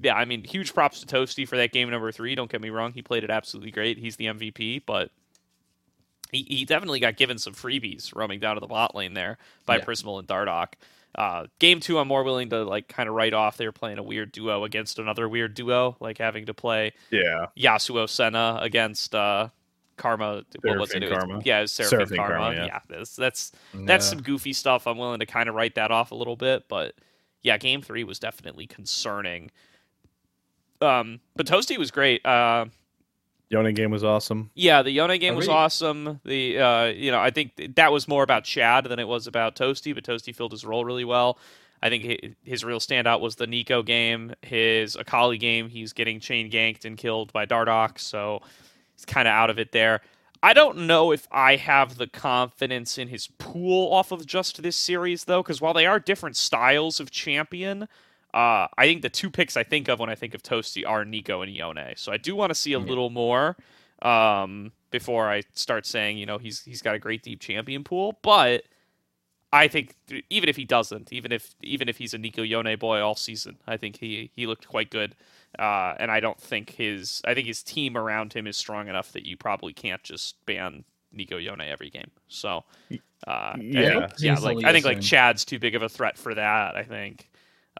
yeah, 0.00 0.14
I 0.14 0.24
mean, 0.24 0.44
huge 0.44 0.72
props 0.72 1.00
to 1.00 1.06
Toasty 1.06 1.46
for 1.46 1.56
that 1.56 1.72
game 1.72 1.90
number 1.90 2.12
three. 2.12 2.36
Don't 2.36 2.50
get 2.50 2.60
me 2.60 2.70
wrong, 2.70 2.92
he 2.92 3.02
played 3.02 3.24
it 3.24 3.30
absolutely 3.30 3.72
great. 3.72 3.98
He's 3.98 4.14
the 4.16 4.26
MVP, 4.26 4.82
but 4.86 5.10
he, 6.32 6.42
he 6.48 6.64
definitely 6.64 7.00
got 7.00 7.16
given 7.16 7.38
some 7.38 7.54
freebies 7.54 8.14
roaming 8.14 8.40
down 8.40 8.56
to 8.56 8.60
the 8.60 8.66
bot 8.66 8.94
lane 8.94 9.14
there 9.14 9.38
by 9.66 9.76
Yeah. 9.76 9.84
Prismal 9.84 10.18
and 10.18 10.28
Dardoch. 10.28 10.74
Uh, 11.16 11.46
game 11.60 11.78
two, 11.78 11.98
I'm 11.98 12.08
more 12.08 12.24
willing 12.24 12.50
to 12.50 12.64
like 12.64 12.88
kind 12.88 13.08
of 13.08 13.14
write 13.14 13.32
off. 13.34 13.56
They 13.56 13.66
were 13.66 13.72
playing 13.72 13.98
a 13.98 14.02
weird 14.02 14.32
duo 14.32 14.64
against 14.64 14.98
another 14.98 15.28
weird 15.28 15.54
duo, 15.54 15.96
like 16.00 16.18
having 16.18 16.46
to 16.46 16.54
play 16.54 16.92
Yeah. 17.10 17.46
Yasuo 17.56 18.08
Senna 18.08 18.58
against 18.60 19.14
uh, 19.14 19.48
Karma. 19.96 20.42
What 20.62 20.78
was 20.78 20.90
it? 20.92 21.08
Karma. 21.08 21.40
Yeah, 21.44 21.58
it 21.58 21.62
was 21.62 21.72
Seraphine, 21.72 21.98
Seraphine 22.08 22.16
Karma. 22.18 22.34
Karma, 22.36 22.56
yeah, 22.56 22.64
yeah. 22.66 22.80
that's 22.88 23.14
that's 23.14 23.52
that's 23.74 24.06
some 24.08 24.22
goofy 24.22 24.52
stuff. 24.52 24.88
I'm 24.88 24.98
willing 24.98 25.20
to 25.20 25.26
kind 25.26 25.48
of 25.48 25.54
write 25.54 25.76
that 25.76 25.92
off 25.92 26.10
a 26.10 26.16
little 26.16 26.34
bit, 26.34 26.64
but 26.68 26.96
yeah, 27.42 27.58
game 27.58 27.80
three 27.80 28.02
was 28.02 28.18
definitely 28.18 28.66
concerning. 28.66 29.52
Um, 30.80 31.20
but 31.36 31.46
Toasty 31.46 31.78
was 31.78 31.90
great. 31.92 32.26
Uh, 32.26 32.66
Yone 33.50 33.72
game 33.74 33.90
was 33.90 34.02
awesome. 34.02 34.50
yeah, 34.54 34.82
the 34.82 34.90
Yone 34.90 35.18
game 35.18 35.34
was 35.36 35.46
Agreed. 35.46 35.54
awesome. 35.56 36.20
The 36.24 36.58
uh, 36.58 36.84
you 36.86 37.10
know, 37.10 37.20
I 37.20 37.30
think 37.30 37.74
that 37.76 37.92
was 37.92 38.08
more 38.08 38.22
about 38.22 38.44
Chad 38.44 38.84
than 38.84 38.98
it 38.98 39.06
was 39.06 39.26
about 39.26 39.54
Toasty, 39.54 39.94
but 39.94 40.04
Toasty 40.04 40.34
filled 40.34 40.52
his 40.52 40.64
role 40.64 40.84
really 40.84 41.04
well. 41.04 41.38
I 41.82 41.90
think 41.90 42.36
his 42.44 42.64
real 42.64 42.78
standout 42.80 43.20
was 43.20 43.36
the 43.36 43.46
Neeko 43.46 43.84
game, 43.84 44.32
his 44.40 44.96
Akali 44.96 45.36
game. 45.36 45.68
He's 45.68 45.92
getting 45.92 46.18
chain 46.18 46.50
ganked 46.50 46.86
and 46.86 46.96
killed 46.96 47.32
by 47.32 47.44
Dardoch, 47.44 47.98
so 47.98 48.40
he's 48.96 49.04
kind 49.04 49.28
of 49.28 49.32
out 49.32 49.50
of 49.50 49.58
it 49.58 49.72
there. 49.72 50.00
I 50.42 50.52
don't 50.54 50.86
know 50.86 51.10
if 51.12 51.28
I 51.30 51.56
have 51.56 51.96
the 51.96 52.06
confidence 52.06 52.98
in 52.98 53.08
his 53.08 53.26
pool 53.38 53.92
off 53.92 54.12
of 54.12 54.26
just 54.26 54.62
this 54.62 54.76
series 54.76 55.24
though, 55.24 55.42
because 55.42 55.60
while 55.60 55.74
they 55.74 55.86
are 55.86 55.98
different 55.98 56.36
styles 56.36 57.00
of 57.00 57.10
champion, 57.10 57.88
uh, 58.34 58.66
I 58.76 58.86
think 58.86 59.02
the 59.02 59.08
two 59.08 59.30
picks 59.30 59.56
I 59.56 59.62
think 59.62 59.88
of 59.88 60.00
when 60.00 60.10
I 60.10 60.16
think 60.16 60.34
of 60.34 60.42
Toasty 60.42 60.84
are 60.86 61.04
Neeko 61.04 61.44
and 61.44 61.54
Yone. 61.54 61.94
So 61.96 62.10
I 62.10 62.16
do 62.16 62.34
want 62.34 62.50
to 62.50 62.54
see 62.54 62.72
a 62.72 62.80
little 62.80 63.08
more 63.08 63.56
um, 64.02 64.72
before 64.90 65.30
I 65.30 65.44
start 65.54 65.86
saying, 65.86 66.18
you 66.18 66.26
know, 66.26 66.38
he's 66.38 66.62
he's 66.64 66.82
got 66.82 66.96
a 66.96 66.98
great 66.98 67.22
deep 67.22 67.40
champion 67.40 67.84
pool. 67.84 68.18
But 68.22 68.64
I 69.52 69.68
think 69.68 69.94
th- 70.08 70.24
even 70.30 70.48
if 70.48 70.56
he 70.56 70.64
doesn't, 70.64 71.12
even 71.12 71.30
if 71.30 71.54
even 71.62 71.88
if 71.88 71.96
he's 71.96 72.12
a 72.12 72.18
Neeko 72.18 72.46
Yone 72.46 72.76
boy 72.76 73.00
all 73.00 73.14
season, 73.14 73.56
I 73.68 73.76
think 73.76 73.98
he 73.98 74.32
he 74.34 74.46
looked 74.48 74.66
quite 74.66 74.90
good. 74.90 75.14
Uh, 75.56 75.94
and 76.00 76.10
I 76.10 76.18
don't 76.18 76.40
think 76.40 76.70
his 76.70 77.22
I 77.24 77.34
think 77.34 77.46
his 77.46 77.62
team 77.62 77.96
around 77.96 78.32
him 78.32 78.48
is 78.48 78.56
strong 78.56 78.88
enough 78.88 79.12
that 79.12 79.24
you 79.24 79.36
probably 79.36 79.72
can't 79.72 80.02
just 80.02 80.44
ban 80.44 80.82
Neeko 81.16 81.40
Yone 81.40 81.60
every 81.60 81.88
game. 81.90 82.10
So, 82.26 82.64
uh, 83.28 83.54
Yeah. 83.60 84.08
yeah, 84.18 84.38
like 84.40 84.64
I 84.64 84.72
think 84.72 84.84
like 84.84 85.00
Chad's 85.00 85.44
too 85.44 85.60
big 85.60 85.76
of 85.76 85.82
a 85.82 85.88
threat 85.88 86.18
for 86.18 86.34
that. 86.34 86.74
I 86.74 86.82
think. 86.82 87.30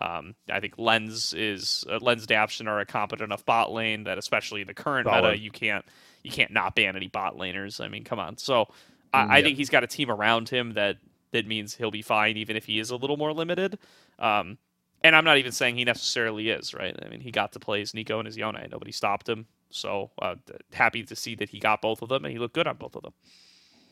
Um, 0.04 0.34
I 0.50 0.60
think 0.60 0.74
Lens 0.76 1.32
is 1.32 1.84
uh, 1.90 1.98
Lens 2.00 2.26
Daption 2.26 2.68
are 2.68 2.78
a 2.80 2.84
competent 2.86 3.26
enough 3.26 3.44
bot 3.46 3.72
lane 3.72 4.04
that, 4.04 4.18
especially 4.18 4.60
in 4.60 4.66
the 4.66 4.74
current 4.74 5.06
meta, 5.06 5.38
you 5.38 5.50
can't 5.50 5.84
you 6.22 6.30
can't 6.30 6.50
not 6.52 6.74
ban 6.74 6.94
any 6.94 7.08
bot 7.08 7.38
laners. 7.38 7.82
I 7.82 7.88
mean, 7.88 8.04
come 8.04 8.18
on. 8.18 8.36
So 8.36 8.68
I, 9.14 9.24
Mm, 9.24 9.30
I 9.30 9.42
think 9.42 9.56
he's 9.56 9.70
got 9.70 9.82
a 9.84 9.86
team 9.86 10.10
around 10.10 10.48
him 10.50 10.74
that 10.74 10.98
that 11.32 11.46
means 11.46 11.74
he'll 11.74 11.90
be 11.90 12.02
fine, 12.02 12.36
even 12.36 12.56
if 12.56 12.66
he 12.66 12.78
is 12.78 12.90
a 12.90 12.96
little 12.96 13.16
more 13.16 13.32
limited. 13.32 13.78
Um, 14.18 14.58
and 15.02 15.16
I'm 15.16 15.24
not 15.24 15.38
even 15.38 15.52
saying 15.52 15.76
he 15.76 15.84
necessarily 15.84 16.50
is 16.50 16.74
right. 16.74 16.96
I 17.04 17.08
mean, 17.08 17.20
he 17.20 17.30
got 17.30 17.52
to 17.52 17.60
play 17.60 17.80
his 17.80 17.92
Neeko 17.92 18.18
and 18.18 18.26
his 18.26 18.36
Yone. 18.36 18.66
Nobody 18.70 18.92
stopped 18.92 19.28
him. 19.28 19.46
So 19.70 20.10
uh, 20.20 20.36
happy 20.72 21.02
to 21.02 21.16
see 21.16 21.34
that 21.36 21.50
he 21.50 21.58
got 21.60 21.82
both 21.82 22.02
of 22.02 22.08
them, 22.08 22.24
and 22.24 22.32
he 22.32 22.38
looked 22.38 22.54
good 22.54 22.66
on 22.66 22.76
both 22.76 22.94
of 22.94 23.02
them. 23.02 23.12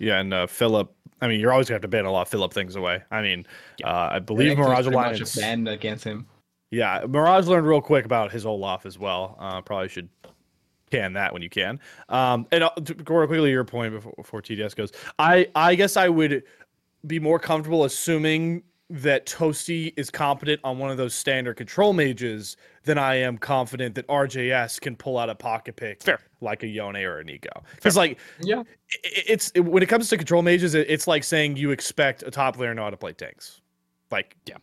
Yeah, 0.02 0.18
and 0.20 0.34
uh, 0.34 0.46
Philip. 0.46 0.92
I 1.20 1.28
mean, 1.28 1.38
you're 1.38 1.52
always 1.52 1.68
gonna 1.68 1.76
have 1.76 1.82
to 1.82 1.88
ban 1.88 2.04
a 2.04 2.10
lot 2.10 2.22
of 2.22 2.28
Philip 2.28 2.52
things 2.52 2.74
away. 2.74 3.00
I 3.12 3.22
mean, 3.22 3.46
Yeah. 3.78 3.88
uh, 3.88 4.10
I 4.14 4.18
believe 4.18 4.58
Mirage 4.58 4.86
Alliance. 4.88 5.36
a 5.36 5.40
ban 5.40 5.68
against 5.68 6.02
him. 6.02 6.26
Yeah, 6.72 7.04
Mirage 7.08 7.46
learned 7.46 7.66
real 7.66 7.80
quick 7.80 8.04
about 8.04 8.32
his 8.32 8.44
Olaf 8.44 8.84
as 8.86 8.98
well. 8.98 9.36
Uh, 9.38 9.60
probably 9.60 9.88
should 9.88 10.08
can 10.90 11.12
that 11.12 11.32
when 11.32 11.40
you 11.40 11.48
can. 11.48 11.78
Um, 12.08 12.46
and 12.50 12.64
uh, 12.64 12.70
to 12.84 12.94
go 12.94 13.24
quickly 13.26 13.50
your 13.50 13.64
point 13.64 13.94
before, 13.94 14.12
before 14.16 14.42
TDS 14.42 14.74
goes, 14.74 14.90
I 15.18 15.48
I 15.54 15.76
guess 15.76 15.96
I 15.96 16.08
would 16.08 16.42
be 17.06 17.20
more 17.20 17.38
comfortable 17.38 17.84
assuming 17.84 18.64
that 18.92 19.24
Toasty 19.26 19.94
is 19.96 20.10
competent 20.10 20.60
on 20.64 20.78
one 20.78 20.90
of 20.90 20.98
those 20.98 21.14
standard 21.14 21.56
control 21.56 21.94
mages 21.94 22.56
than 22.84 22.98
I 22.98 23.14
am 23.14 23.38
confident 23.38 23.94
that 23.94 24.06
RJS 24.08 24.80
can 24.80 24.96
pull 24.96 25.16
out 25.18 25.30
a 25.30 25.34
pocket 25.34 25.76
pick 25.76 26.02
Fair. 26.02 26.20
like 26.42 26.62
a 26.62 26.66
Yone 26.66 26.96
or 26.96 27.20
a 27.20 27.24
Neeko. 27.24 27.62
Because 27.74 27.96
like 27.96 28.18
Yeah. 28.40 28.58
i- 28.60 28.60
i- 29.04 29.24
it's 29.26 29.50
it- 29.54 29.60
when 29.60 29.82
it 29.82 29.88
comes 29.88 30.08
to 30.10 30.16
control 30.18 30.42
mages, 30.42 30.74
it- 30.74 30.90
it's 30.90 31.06
like 31.06 31.24
saying 31.24 31.56
you 31.56 31.70
expect 31.70 32.22
a 32.22 32.30
top 32.30 32.56
player 32.56 32.70
to 32.70 32.74
know 32.74 32.82
how 32.84 32.90
to 32.90 32.96
play 32.98 33.12
tanks. 33.14 33.62
Like 34.10 34.36
Yeah. 34.46 34.56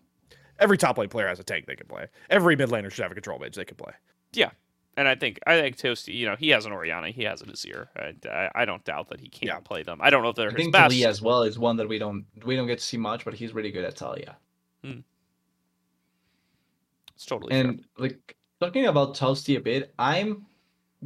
every 0.60 0.78
top 0.78 0.98
lane 1.00 1.10
player 1.10 1.28
has 1.28 1.40
a 1.40 1.44
tank 1.44 1.66
they 1.66 1.76
can 1.76 1.88
play. 1.88 2.06
Every 2.30 2.56
mid 2.56 2.70
laner 2.70 2.92
should 2.92 3.02
have 3.02 3.12
a 3.12 3.16
control 3.16 3.40
mage 3.40 3.56
they 3.56 3.66
can 3.66 3.78
play. 3.78 3.94
And 5.00 5.08
I 5.08 5.16
think 5.16 5.40
I 5.48 5.58
think 5.62 5.78
Toasty, 5.78 6.14
you 6.14 6.26
know, 6.26 6.36
he 6.36 6.50
has 6.50 6.66
an 6.66 6.74
Orianna, 6.74 7.10
he 7.12 7.24
has 7.24 7.42
an 7.42 7.48
Azir. 7.50 7.88
I, 7.96 8.14
I, 8.30 8.50
I 8.54 8.66
don't 8.66 8.84
doubt 8.84 9.08
that 9.12 9.22
he 9.22 9.30
can 9.30 9.48
Yeah. 9.48 9.60
play 9.62 9.82
them. 9.82 10.00
I 10.02 10.10
don't 10.10 10.24
know 10.24 10.30
if 10.30 10.36
they're 10.36 10.50
I 10.50 10.52
his 10.52 10.58
think 10.58 10.74
best. 10.74 10.94
Taliyah 10.94 11.08
as 11.08 11.22
well 11.22 11.44
is 11.44 11.58
one 11.58 11.78
that 11.78 11.88
we 11.88 11.98
don't 11.98 12.26
we 12.44 12.58
don't 12.58 12.68
get 12.68 12.80
to 12.80 12.84
see 12.84 12.98
much, 12.98 13.24
but 13.24 13.34
he's 13.34 13.54
really 13.54 13.72
good 13.72 13.86
at 13.86 13.96
Taliyah. 13.96 14.36
Hmm. 14.84 15.00
It's 17.16 17.26
totally 17.26 17.52
fair. 17.52 17.62
And 17.62 17.86
like 17.98 18.36
talking 18.60 18.88
about 18.88 19.16
Toasty 19.16 19.56
a 19.56 19.62
bit, 19.62 19.94
I'm 19.98 20.46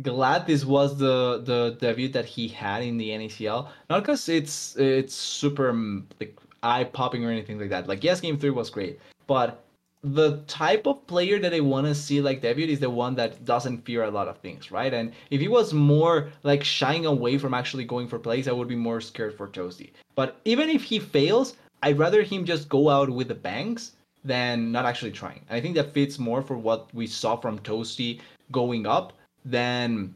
glad 0.02 0.48
this 0.48 0.66
was 0.66 0.98
the 0.98 1.44
the 1.44 1.78
debut 1.80 2.10
that 2.10 2.26
he 2.26 2.48
had 2.48 2.82
in 2.82 2.98
the 2.98 3.10
NACL. 3.10 3.70
Not 3.92 4.02
because 4.02 4.28
it's 4.28 4.76
it's 4.78 5.14
super 5.14 5.72
like 6.20 6.36
eye 6.64 6.84
popping 6.86 7.24
or 7.26 7.30
anything 7.30 7.60
like 7.60 7.70
that. 7.70 7.88
Like 7.88 8.04
yes, 8.04 8.22
game 8.22 8.40
three 8.40 8.50
was 8.50 8.72
great, 8.72 9.00
but 9.28 9.64
the 10.04 10.38
type 10.48 10.86
of 10.86 11.08
player 11.08 11.40
that 11.40 11.54
I 11.54 11.62
want 11.62 11.88
to 11.88 11.96
see 11.96 12.22
like 12.22 12.42
debut 12.42 12.68
is 12.68 12.82
the 12.82 12.90
one 12.90 13.16
that 13.16 13.46
doesn't 13.46 13.86
fear 13.86 14.04
a 14.04 14.12
lot 14.12 14.28
of 14.28 14.38
things, 14.40 14.70
right? 14.70 14.94
And 14.94 15.14
if 15.30 15.40
he 15.40 15.48
was 15.48 15.74
more 15.74 16.30
like 16.44 16.64
shying 16.64 17.06
away 17.06 17.38
from 17.38 17.54
actually 17.54 17.86
going 17.86 18.10
for 18.10 18.20
plays, 18.20 18.50
I 18.50 18.52
would 18.52 18.68
be 18.68 18.76
more 18.76 19.00
scared 19.00 19.38
for 19.38 19.48
Toasty. 19.48 19.92
But 20.16 20.42
even 20.44 20.70
if 20.70 20.84
he 20.84 21.00
fails, 21.00 21.56
I'd 21.82 21.98
rather 21.98 22.22
him 22.22 22.44
just 22.44 22.68
go 22.68 22.90
out 22.90 23.10
with 23.10 23.30
the 23.30 23.36
bangs 23.36 23.94
than 24.26 24.74
not 24.74 24.86
actually 24.86 25.12
trying. 25.12 25.42
And 25.48 25.58
I 25.58 25.62
think 25.62 25.76
that 25.76 25.94
fits 25.94 26.20
more 26.20 26.42
for 26.42 26.58
what 26.58 26.94
we 26.94 27.08
saw 27.08 27.38
from 27.38 27.60
Toasty 27.60 28.20
going 28.52 28.86
up 28.86 29.14
than 29.46 30.14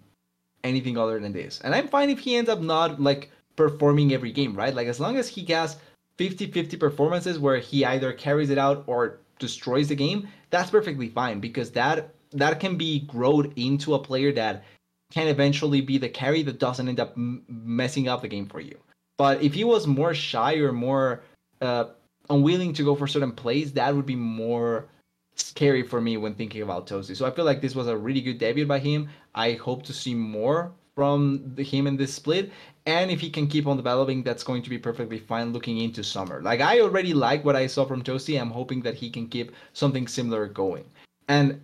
anything 0.66 0.98
other 0.98 1.20
than 1.20 1.32
this. 1.32 1.62
And 1.64 1.74
I'm 1.74 1.88
fine 1.88 2.10
if 2.10 2.20
he 2.20 2.36
ends 2.36 2.50
up 2.50 2.60
not 2.60 3.02
like 3.02 3.32
performing 3.56 4.14
every 4.14 4.34
game, 4.34 4.54
right? 4.54 4.76
Like 4.76 4.88
as 4.88 5.00
long 5.00 5.16
as 5.16 5.30
he 5.30 5.46
has 5.46 5.78
50-50 6.18 6.78
performances 6.78 7.40
where 7.40 7.58
he 7.58 7.86
either 7.86 8.12
carries 8.12 8.50
it 8.50 8.58
out 8.58 8.84
or 8.88 9.20
destroys 9.40 9.88
the 9.88 9.96
game, 9.96 10.28
that's 10.50 10.70
perfectly 10.70 11.10
fine 11.10 11.40
because 11.40 11.72
that 11.72 12.14
that 12.32 12.60
can 12.60 12.78
be 12.78 13.02
grown 13.02 13.54
into 13.56 13.94
a 13.94 14.00
player 14.00 14.32
that 14.34 14.64
can 15.12 15.28
eventually 15.28 15.82
be 15.82 15.98
the 15.98 16.10
carry 16.10 16.44
that 16.44 16.60
doesn't 16.60 16.90
end 16.90 17.00
up 17.00 17.14
m- 17.16 17.44
messing 17.48 18.08
up 18.08 18.22
the 18.22 18.28
game 18.28 18.46
for 18.48 18.60
you. 18.60 18.78
But 19.18 19.42
if 19.42 19.54
he 19.54 19.64
was 19.64 19.88
more 19.88 20.14
shy 20.14 20.56
or 20.56 20.72
more 20.72 21.24
uh, 21.62 21.86
unwilling 22.30 22.74
to 22.74 22.84
go 22.84 22.96
for 22.96 23.08
certain 23.08 23.32
plays, 23.32 23.74
that 23.74 23.96
would 23.96 24.06
be 24.06 24.16
more 24.16 24.88
scary 25.36 25.84
for 25.84 26.02
me 26.02 26.18
when 26.18 26.34
thinking 26.34 26.62
about 26.62 26.88
Toasty. 26.88 27.16
So 27.16 27.26
I 27.26 27.32
feel 27.32 27.46
like 27.46 27.62
this 27.62 27.76
was 27.76 27.88
a 27.88 27.98
really 27.98 28.22
good 28.22 28.38
debut 28.38 28.66
by 28.66 28.80
him. 28.80 29.10
I 29.34 29.54
hope 29.54 29.84
to 29.84 29.94
see 29.94 30.14
more 30.14 30.74
from 30.98 31.44
the, 31.56 31.64
him 31.64 31.86
in 31.86 31.96
this 31.96 32.12
split. 32.16 32.52
And 32.88 33.12
if 33.12 33.20
he 33.22 33.30
can 33.30 33.46
keep 33.48 33.68
on 33.68 33.78
developing, 33.78 34.24
that's 34.24 34.44
going 34.44 34.64
to 34.64 34.70
be 34.70 34.80
perfectly 34.80 35.20
fine 35.20 35.54
looking 35.54 35.78
into 35.78 36.04
summer. 36.04 36.42
Like 36.42 36.60
I 36.60 36.80
already 36.82 37.14
like 37.14 37.46
what 37.46 37.56
I 37.56 37.68
saw 37.68 37.86
from 37.86 38.02
Toasty. 38.02 38.42
I'm 38.42 38.50
hoping 38.50 38.82
that 38.82 38.96
he 38.96 39.12
can 39.12 39.28
keep 39.28 39.52
something 39.74 40.08
similar 40.08 40.48
going. 40.48 40.86
And 41.28 41.62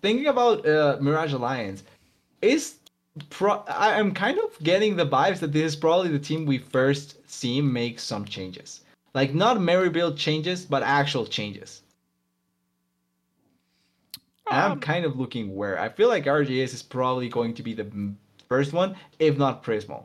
thinking 0.00 0.26
about 0.28 0.64
uh, 0.64 0.98
Mirage 1.00 1.32
Alliance, 1.32 1.82
is 2.40 2.76
pro- 3.30 3.64
I- 3.66 3.98
I'm 3.98 4.12
kind 4.14 4.38
of 4.38 4.56
getting 4.62 4.94
the 4.94 5.06
vibes 5.06 5.40
that 5.40 5.52
this 5.52 5.72
is 5.72 5.76
probably 5.76 6.10
the 6.10 6.20
team 6.20 6.46
we 6.46 6.58
first 6.58 7.16
see 7.28 7.60
make 7.60 7.98
some 7.98 8.24
changes. 8.24 8.82
Like 9.14 9.34
not 9.34 9.60
merry 9.60 9.90
build 9.90 10.16
changes, 10.16 10.64
but 10.64 10.84
actual 10.84 11.26
changes. 11.26 11.82
And 14.50 14.60
I'm 14.60 14.72
Um, 14.72 14.80
kind 14.80 15.04
of 15.04 15.18
looking 15.18 15.56
where 15.56 15.80
I 15.80 15.88
feel 15.88 16.08
like 16.08 16.26
RJS 16.26 16.72
is 16.74 16.82
probably 16.82 17.28
going 17.28 17.54
to 17.54 17.62
be 17.62 17.74
the 17.74 17.86
first 18.48 18.72
one, 18.72 18.96
if 19.18 19.36
not 19.38 19.62
Prismal. 19.62 20.04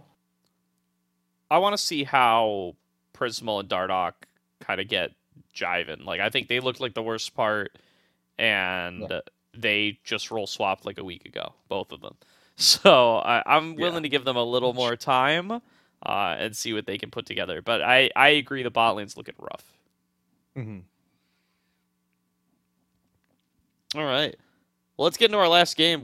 I 1.49 1.57
want 1.59 1.73
to 1.73 1.77
see 1.77 2.03
how 2.03 2.75
Prismal 3.13 3.59
and 3.59 3.69
Dardoch 3.69 4.13
kind 4.59 4.81
of 4.81 4.87
get 4.87 5.11
jiving. 5.55 6.05
Like 6.05 6.19
I 6.19 6.29
think 6.29 6.47
they 6.47 6.59
looked 6.59 6.79
like 6.79 6.93
the 6.93 7.03
worst 7.03 7.35
part, 7.35 7.77
and 8.37 9.21
they 9.55 9.99
just 10.03 10.31
roll 10.31 10.47
swapped 10.47 10.85
like 10.85 10.97
a 10.97 11.03
week 11.03 11.25
ago, 11.25 11.53
both 11.69 11.91
of 11.91 12.01
them. 12.01 12.15
So 12.55 13.17
I, 13.17 13.41
I'm 13.47 13.73
Yeah. 13.77 13.85
willing 13.85 14.03
to 14.03 14.09
give 14.09 14.25
them 14.25 14.37
a 14.37 14.43
little 14.43 14.73
more 14.73 14.95
time 14.95 15.51
uh, 15.51 16.35
and 16.37 16.55
see 16.55 16.71
what 16.71 16.85
they 16.85 16.99
can 16.99 17.09
put 17.09 17.25
together. 17.25 17.63
But 17.63 17.81
I, 17.81 18.11
I 18.15 18.29
agree 18.29 18.61
the 18.61 18.69
bot 18.69 18.95
lane's 18.95 19.17
looking 19.17 19.33
rough. 19.39 19.73
Mm-hmm. 20.55 20.79
All 23.95 24.05
right. 24.05 24.35
Well, 24.97 25.05
let's 25.05 25.17
get 25.17 25.25
into 25.25 25.37
our 25.37 25.47
last 25.47 25.75
game. 25.77 26.03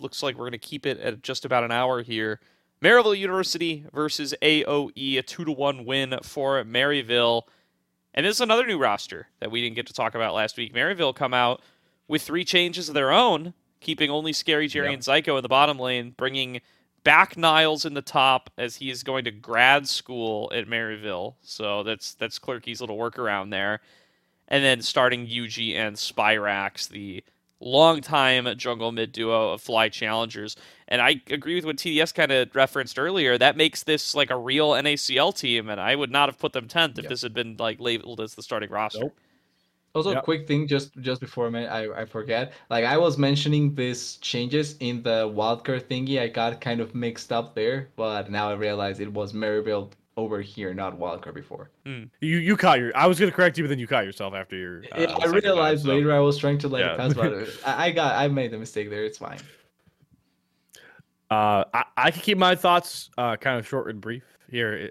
Looks 0.00 0.22
like 0.22 0.36
we're 0.36 0.44
going 0.44 0.52
to 0.52 0.58
keep 0.58 0.86
it 0.86 0.98
at 1.00 1.22
just 1.22 1.44
about 1.44 1.64
an 1.64 1.72
hour 1.72 2.02
here. 2.02 2.40
Maryville 2.82 3.18
University 3.18 3.84
versus 3.92 4.34
AOE, 4.40 5.18
a 5.18 5.22
two 5.22 5.44
to 5.44 5.52
one 5.52 5.84
win 5.84 6.18
for 6.22 6.62
Maryville. 6.64 7.42
And 8.14 8.24
this 8.24 8.36
is 8.36 8.40
another 8.40 8.66
new 8.66 8.78
roster 8.78 9.28
that 9.40 9.50
we 9.50 9.60
didn't 9.60 9.76
get 9.76 9.86
to 9.88 9.92
talk 9.92 10.14
about 10.14 10.34
last 10.34 10.56
week. 10.56 10.72
Maryville 10.74 11.14
come 11.14 11.34
out 11.34 11.60
with 12.06 12.22
three 12.22 12.44
changes 12.44 12.88
of 12.88 12.94
their 12.94 13.10
own, 13.12 13.52
keeping 13.80 14.10
only 14.10 14.32
Scary 14.32 14.68
Jerry 14.68 14.86
Yep. 14.88 14.94
and 14.94 15.02
Zyko 15.02 15.36
in 15.36 15.42
the 15.42 15.48
bottom 15.48 15.78
lane, 15.78 16.14
bringing 16.16 16.60
back 17.04 17.36
Niles 17.36 17.84
in 17.84 17.94
the 17.94 18.02
top 18.02 18.50
as 18.58 18.76
he 18.76 18.90
is 18.90 19.02
going 19.02 19.24
to 19.24 19.30
grad 19.30 19.88
school 19.88 20.50
at 20.54 20.66
Maryville. 20.66 21.34
So 21.42 21.82
that's 21.82 22.14
that's 22.14 22.38
Clerky's 22.38 22.80
little 22.80 22.96
workaround 22.98 23.50
there. 23.50 23.80
And 24.48 24.64
then 24.64 24.80
starting 24.82 25.26
Yuji 25.26 25.74
and 25.74 25.96
Spyrax, 25.96 26.88
the 26.88 27.22
longtime 27.60 28.48
jungle 28.56 28.92
mid 28.92 29.12
duo 29.12 29.52
of 29.52 29.60
Fly 29.62 29.88
Challengers. 29.88 30.56
And 30.88 31.00
I 31.02 31.20
agree 31.30 31.54
with 31.56 31.64
what 31.64 31.76
TDS 31.76 32.12
kind 32.14 32.32
of 32.32 32.54
referenced 32.54 32.98
earlier. 32.98 33.36
That 33.38 33.56
makes 33.56 33.82
this 33.82 34.14
like 34.14 34.30
a 34.30 34.38
real 34.38 34.74
NACL 34.74 35.32
team, 35.36 35.68
and 35.68 35.80
I 35.80 35.96
would 35.96 36.10
not 36.10 36.28
have 36.28 36.38
put 36.38 36.52
them 36.52 36.68
10th 36.68 36.98
if 36.98 37.06
Yep. 37.06 37.08
this 37.08 37.22
had 37.22 37.34
been 37.34 37.56
like 37.58 37.80
labeled 37.80 38.20
as 38.20 38.34
the 38.34 38.42
starting 38.42 38.70
roster. 38.70 39.06
Nope. 39.06 39.18
Also, 39.94 40.14
Yep. 40.14 40.20
quick 40.20 40.46
thing, 40.48 40.66
just 40.68 40.94
just 41.00 41.20
before 41.20 41.54
I, 41.56 41.64
I 41.66 42.02
I 42.02 42.04
forget. 42.06 42.52
Like 42.70 42.84
I 42.84 42.98
was 42.98 43.18
mentioning 43.18 43.74
these 43.74 44.16
changes 44.18 44.76
in 44.80 45.02
the 45.02 45.28
wildcard 45.28 45.84
thingy. 45.88 46.20
I 46.20 46.28
got 46.28 46.60
kind 46.60 46.80
of 46.80 46.94
mixed 46.94 47.32
up 47.32 47.54
there, 47.54 47.90
but 47.96 48.30
now 48.30 48.50
I 48.50 48.54
realize 48.54 49.00
it 49.00 49.12
was 49.12 49.32
Maryville 49.32 49.92
over 50.18 50.40
here, 50.42 50.74
not 50.74 50.98
wildcard 50.98 51.34
before. 51.34 51.70
You 51.84 52.08
you 52.20 52.56
caught 52.56 52.80
your. 52.80 52.90
I 52.96 53.06
was 53.06 53.20
gonna 53.20 53.30
correct 53.32 53.56
you, 53.56 53.62
but 53.64 53.68
then 53.68 53.78
you 53.78 53.86
caught 53.86 54.04
yourself 54.04 54.34
after 54.34 54.56
your. 54.56 54.78
Uh, 54.92 55.00
Yeah, 55.02 55.14
I 55.16 55.20
time, 55.20 55.32
realized 55.32 55.84
so- 55.84 55.90
later 55.90 56.12
I 56.12 56.18
was 56.18 56.36
trying 56.36 56.58
to 56.58 56.68
let 56.68 56.80
Yeah. 56.80 56.96
pass, 56.96 57.14
but 57.14 57.32
uh, 57.32 57.46
I, 57.64 57.86
I 57.86 57.90
got 57.92 58.16
I 58.16 58.26
made 58.26 58.50
the 58.50 58.58
mistake 58.58 58.90
there. 58.90 59.04
It's 59.04 59.16
fine. 59.18 59.38
Uh, 61.30 61.64
I, 61.72 61.84
I 61.96 62.10
can 62.10 62.20
keep 62.22 62.36
my 62.38 62.54
thoughts 62.56 63.10
uh, 63.16 63.36
kind 63.36 63.58
of 63.58 63.66
short 63.68 63.90
and 63.90 64.00
brief 64.00 64.24
here, 64.50 64.90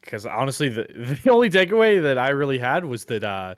because 0.00 0.24
honestly, 0.24 0.68
the 0.70 0.86
the 1.22 1.30
only 1.30 1.50
takeaway 1.50 2.00
that 2.02 2.16
I 2.18 2.30
really 2.30 2.58
had 2.58 2.84
was 2.84 3.04
that, 3.06 3.24
uh, 3.24 3.54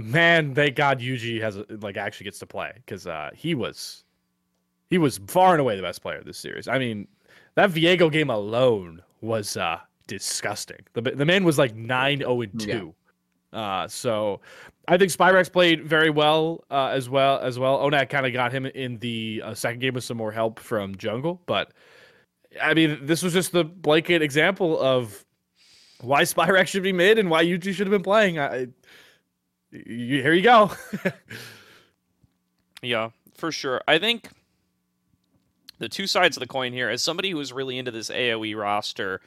man, 0.00 0.54
thank 0.54 0.76
God 0.76 1.00
Yuji 1.00 1.40
has 1.40 1.58
like 1.80 1.96
actually 1.96 2.24
gets 2.24 2.38
to 2.40 2.46
play 2.46 2.72
because 2.74 3.06
uh, 3.06 3.30
he 3.34 3.54
was 3.54 4.04
he 4.90 4.98
was 4.98 5.20
far 5.26 5.52
and 5.52 5.60
away 5.60 5.74
the 5.76 5.82
best 5.82 6.02
player 6.02 6.18
of 6.18 6.26
this 6.26 6.38
series. 6.38 6.68
I 6.68 6.78
mean, 6.78 7.08
that 7.54 7.70
Viego 7.70 8.12
game 8.12 8.28
alone 8.28 9.00
was 9.22 9.56
uh, 9.56 9.78
disgusting. 10.06 10.80
The 10.94 11.02
the 11.02 11.24
man 11.24 11.44
was 11.44 11.58
like 11.58 11.74
nine 11.74 12.18
zero 12.18 12.40
and 12.40 12.60
two, 12.60 12.94
Uh, 13.52 13.86
so 13.88 14.40
I 14.88 14.96
think 14.96 15.12
Spyrax 15.12 15.52
played 15.52 15.84
very 15.84 16.10
well 16.10 16.64
uh, 16.70 16.86
as 16.86 17.08
well 17.08 17.38
as 17.40 17.58
well. 17.58 17.78
Onak 17.78 18.08
kind 18.08 18.26
of 18.26 18.32
got 18.32 18.52
him 18.52 18.66
in 18.66 18.98
the 18.98 19.42
uh, 19.44 19.54
second 19.54 19.80
game 19.80 19.94
with 19.94 20.04
some 20.04 20.16
more 20.16 20.32
help 20.32 20.58
from 20.58 20.96
Jungle, 20.96 21.42
but 21.46 21.72
I 22.60 22.74
mean, 22.74 22.98
this 23.02 23.22
was 23.22 23.32
just 23.32 23.52
the 23.52 23.64
blanket 23.64 24.22
example 24.22 24.78
of 24.80 25.24
why 26.00 26.22
Spyrax 26.22 26.68
should 26.68 26.82
be 26.82 26.92
mid 26.92 27.18
and 27.18 27.30
why 27.30 27.44
Yuji 27.44 27.72
should 27.72 27.86
have 27.86 27.90
been 27.90 28.02
playing. 28.02 28.38
I, 28.38 28.68
you, 29.70 30.20
here 30.20 30.34
you 30.34 30.42
go. 30.42 30.70
yeah, 32.82 33.10
for 33.36 33.52
sure. 33.52 33.80
I 33.88 33.98
think 33.98 34.28
the 35.78 35.88
two 35.88 36.06
sides 36.06 36.36
of 36.36 36.40
the 36.40 36.46
coin 36.46 36.72
here, 36.72 36.88
as 36.88 37.02
somebody 37.02 37.30
who's 37.30 37.52
really 37.52 37.78
into 37.78 37.90
this 37.90 38.10
AoE 38.10 38.56
roster, 38.56 39.20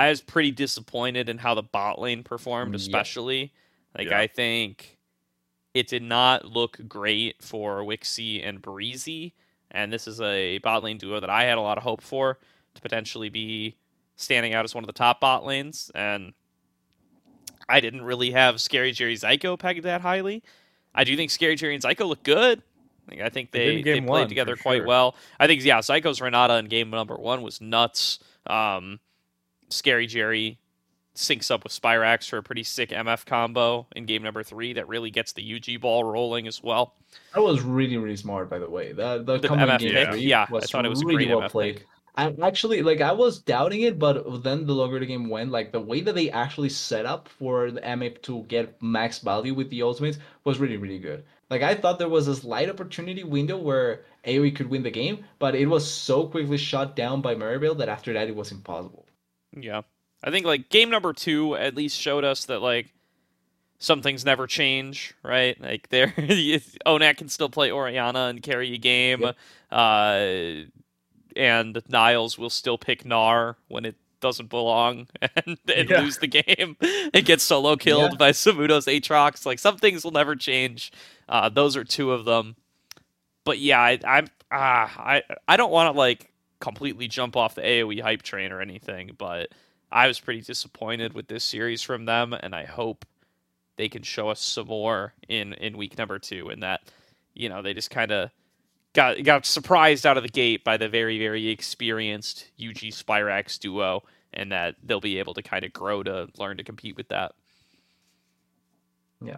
I 0.00 0.08
was 0.08 0.22
pretty 0.22 0.50
disappointed 0.50 1.28
in 1.28 1.36
how 1.36 1.54
the 1.54 1.62
bot 1.62 2.00
lane 2.00 2.22
performed, 2.22 2.74
especially. 2.74 3.52
Like, 3.96 4.08
Yeah. 4.08 4.18
I 4.18 4.28
think 4.28 4.96
it 5.74 5.88
did 5.88 6.02
not 6.02 6.46
look 6.46 6.80
great 6.88 7.42
for 7.42 7.82
Wixie 7.82 8.46
and 8.46 8.62
Breezy. 8.62 9.34
And 9.70 9.92
this 9.92 10.08
is 10.08 10.18
a 10.22 10.56
bot 10.58 10.82
lane 10.82 10.96
duo 10.96 11.20
that 11.20 11.28
I 11.28 11.44
had 11.44 11.58
a 11.58 11.60
lot 11.60 11.76
of 11.76 11.84
hope 11.84 12.00
for 12.00 12.38
to 12.74 12.80
potentially 12.80 13.28
be 13.28 13.76
standing 14.16 14.54
out 14.54 14.64
as 14.64 14.74
one 14.74 14.84
of 14.84 14.86
the 14.86 14.94
top 14.94 15.20
bot 15.20 15.44
lanes. 15.44 15.90
And 15.94 16.32
I 17.68 17.80
didn't 17.80 18.02
really 18.02 18.30
have 18.30 18.58
Scary 18.58 18.92
Jerry 18.92 19.16
Zyko 19.16 19.58
pegged 19.58 19.82
that 19.84 20.00
highly. 20.00 20.42
I 20.94 21.04
do 21.04 21.14
think 21.14 21.30
Scary 21.30 21.56
Jerry 21.56 21.74
and 21.74 21.84
Zyko 21.84 22.08
look 22.08 22.22
good. 22.22 22.62
Like, 23.06 23.20
I 23.20 23.28
think 23.28 23.50
they, 23.50 23.82
they 23.82 24.00
played 24.00 24.08
one, 24.08 24.28
together 24.28 24.56
quite 24.56 24.78
sure. 24.78 24.86
well. 24.86 25.14
I 25.38 25.46
think, 25.46 25.62
yeah, 25.62 25.80
Zyko's 25.80 26.22
Renata 26.22 26.56
in 26.56 26.66
game 26.66 26.88
number 26.88 27.16
one 27.16 27.42
was 27.42 27.60
nuts. 27.60 28.18
Um, 28.46 28.98
Scary 29.70 30.06
Jerry 30.06 30.58
syncs 31.14 31.50
up 31.50 31.64
with 31.64 31.72
Spyrax 31.72 32.28
for 32.28 32.38
a 32.38 32.42
pretty 32.42 32.62
sick 32.62 32.90
MF 32.90 33.26
combo 33.26 33.86
in 33.96 34.06
game 34.06 34.22
number 34.22 34.42
three 34.42 34.72
that 34.74 34.88
really 34.88 35.10
gets 35.10 35.32
the 35.32 35.42
Yuji 35.42 35.80
ball 35.80 36.04
rolling 36.04 36.46
as 36.46 36.62
well. 36.62 36.94
That 37.34 37.42
was 37.42 37.62
really, 37.62 37.96
really 37.96 38.16
smart, 38.16 38.48
by 38.48 38.58
the 38.58 38.70
way. 38.70 38.92
The 38.92 39.22
the, 39.22 39.38
The 39.38 39.48
MF 39.48 39.78
game 39.78 39.92
pick? 39.92 40.10
three 40.10 40.20
Yeah, 40.20 40.46
I 40.48 40.52
was 40.52 40.70
thought 40.70 40.84
it 40.86 40.88
was 40.88 41.04
really 41.04 41.26
well 41.26 41.42
MF 41.42 41.50
played. 41.50 41.76
pick. 41.78 41.86
I 42.16 42.34
actually 42.42 42.82
like 42.82 43.00
I 43.00 43.12
was 43.12 43.38
doubting 43.40 43.82
it, 43.82 43.98
but 43.98 44.42
then 44.44 44.66
the 44.66 44.74
longer 44.74 44.98
the 45.00 45.06
game 45.06 45.28
went, 45.28 45.50
like 45.50 45.72
the 45.72 45.80
way 45.80 46.00
that 46.02 46.14
they 46.14 46.30
actually 46.30 46.68
set 46.68 47.06
up 47.06 47.28
for 47.28 47.70
the 47.70 47.80
MF 47.80 48.22
to 48.22 48.42
get 48.44 48.80
max 48.82 49.18
value 49.20 49.54
with 49.54 49.70
the 49.70 49.82
ultimates 49.82 50.18
was 50.44 50.58
really, 50.58 50.76
really 50.76 50.98
good. 50.98 51.24
Like 51.50 51.62
I 51.62 51.74
thought 51.74 51.98
there 51.98 52.08
was 52.08 52.28
a 52.28 52.36
slight 52.36 52.68
opportunity 52.70 53.24
window 53.24 53.58
where 53.58 54.04
AoE 54.24 54.54
could 54.54 54.70
win 54.70 54.82
the 54.82 54.90
game, 54.90 55.24
but 55.38 55.54
it 55.54 55.66
was 55.66 55.88
so 55.90 56.26
quickly 56.28 56.56
shut 56.58 56.94
down 56.96 57.20
by 57.22 57.34
Maryville 57.34 57.78
that 57.78 57.88
after 57.88 58.12
that 58.12 58.28
it 58.28 58.36
was 58.36 58.52
impossible. 58.52 59.06
Yeah. 59.56 59.82
I 60.22 60.30
think 60.30 60.46
like 60.46 60.68
game 60.68 60.90
number 60.90 61.12
two 61.12 61.56
at 61.56 61.74
least 61.74 61.98
showed 61.98 62.24
us 62.24 62.44
that 62.46 62.60
like 62.60 62.92
some 63.78 64.02
things 64.02 64.24
never 64.24 64.46
change, 64.46 65.14
right? 65.22 65.58
Like 65.60 65.88
there 65.88 66.08
Onak 66.86 67.16
can 67.16 67.28
still 67.28 67.48
play 67.48 67.70
Orianna 67.70 68.28
and 68.28 68.42
carry 68.42 68.74
a 68.74 68.78
game. 68.78 69.20
Yep. 69.22 69.36
Uh 69.70 70.66
and 71.36 71.80
Niles 71.88 72.36
will 72.38 72.50
still 72.50 72.76
pick 72.76 73.04
Gnar 73.04 73.54
when 73.68 73.84
it 73.84 73.96
doesn't 74.20 74.50
belong 74.50 75.06
and, 75.22 75.56
and 75.74 75.88
Yeah. 75.88 76.00
lose 76.00 76.18
the 76.18 76.26
game 76.26 76.76
and 77.14 77.24
get 77.24 77.40
solo 77.40 77.76
killed 77.76 78.12
Yeah. 78.12 78.16
by 78.18 78.32
Samudo's 78.32 78.86
Aatrox. 78.86 79.46
Like 79.46 79.58
some 79.58 79.78
things 79.78 80.04
will 80.04 80.10
never 80.10 80.36
change. 80.36 80.92
Uh, 81.28 81.48
those 81.48 81.76
are 81.76 81.84
two 81.84 82.12
of 82.12 82.24
them. 82.26 82.56
But 83.44 83.58
yeah, 83.58 83.80
I, 83.80 83.98
I'm 84.04 84.26
ah, 84.50 84.92
I 84.98 85.22
I 85.48 85.56
don't 85.56 85.70
want 85.72 85.94
to 85.94 85.98
like 85.98 86.29
completely 86.60 87.08
jump 87.08 87.36
off 87.36 87.54
the 87.54 87.62
AOE 87.62 88.00
hype 88.00 88.22
train 88.22 88.52
or 88.52 88.60
anything, 88.60 89.12
but 89.18 89.50
I 89.92 90.06
was 90.06 90.20
pretty 90.20 90.42
disappointed 90.42 91.14
with 91.14 91.28
this 91.28 91.44
series 91.44 91.82
from 91.82 92.04
them, 92.06 92.34
and 92.34 92.54
I 92.54 92.64
hope 92.64 93.04
they 93.76 93.88
can 93.88 94.02
show 94.02 94.28
us 94.28 94.40
some 94.40 94.68
more 94.68 95.14
in 95.28 95.54
in 95.54 95.76
week 95.76 95.98
number 95.98 96.18
two, 96.18 96.50
and 96.50 96.62
that 96.62 96.82
you 97.34 97.48
know 97.48 97.62
they 97.62 97.74
just 97.74 97.90
kind 97.90 98.12
of 98.12 98.30
got 98.94 99.22
got 99.24 99.46
surprised 99.46 100.06
out 100.06 100.16
of 100.16 100.22
the 100.24 100.28
gate 100.30 100.64
by 100.64 100.76
the 100.76 100.88
very 100.88 101.18
very 101.18 101.48
experienced 101.48 102.50
Yuji 102.58 102.90
Spyrax 102.94 103.58
duo, 103.58 104.04
and 104.34 104.52
that 104.52 104.76
they'll 104.84 105.00
be 105.00 105.18
able 105.18 105.34
to 105.34 105.42
kind 105.42 105.64
of 105.64 105.72
grow 105.72 106.02
to 106.02 106.28
learn 106.38 106.56
to 106.58 106.64
compete 106.64 106.96
with 106.96 107.08
that. 107.08 107.32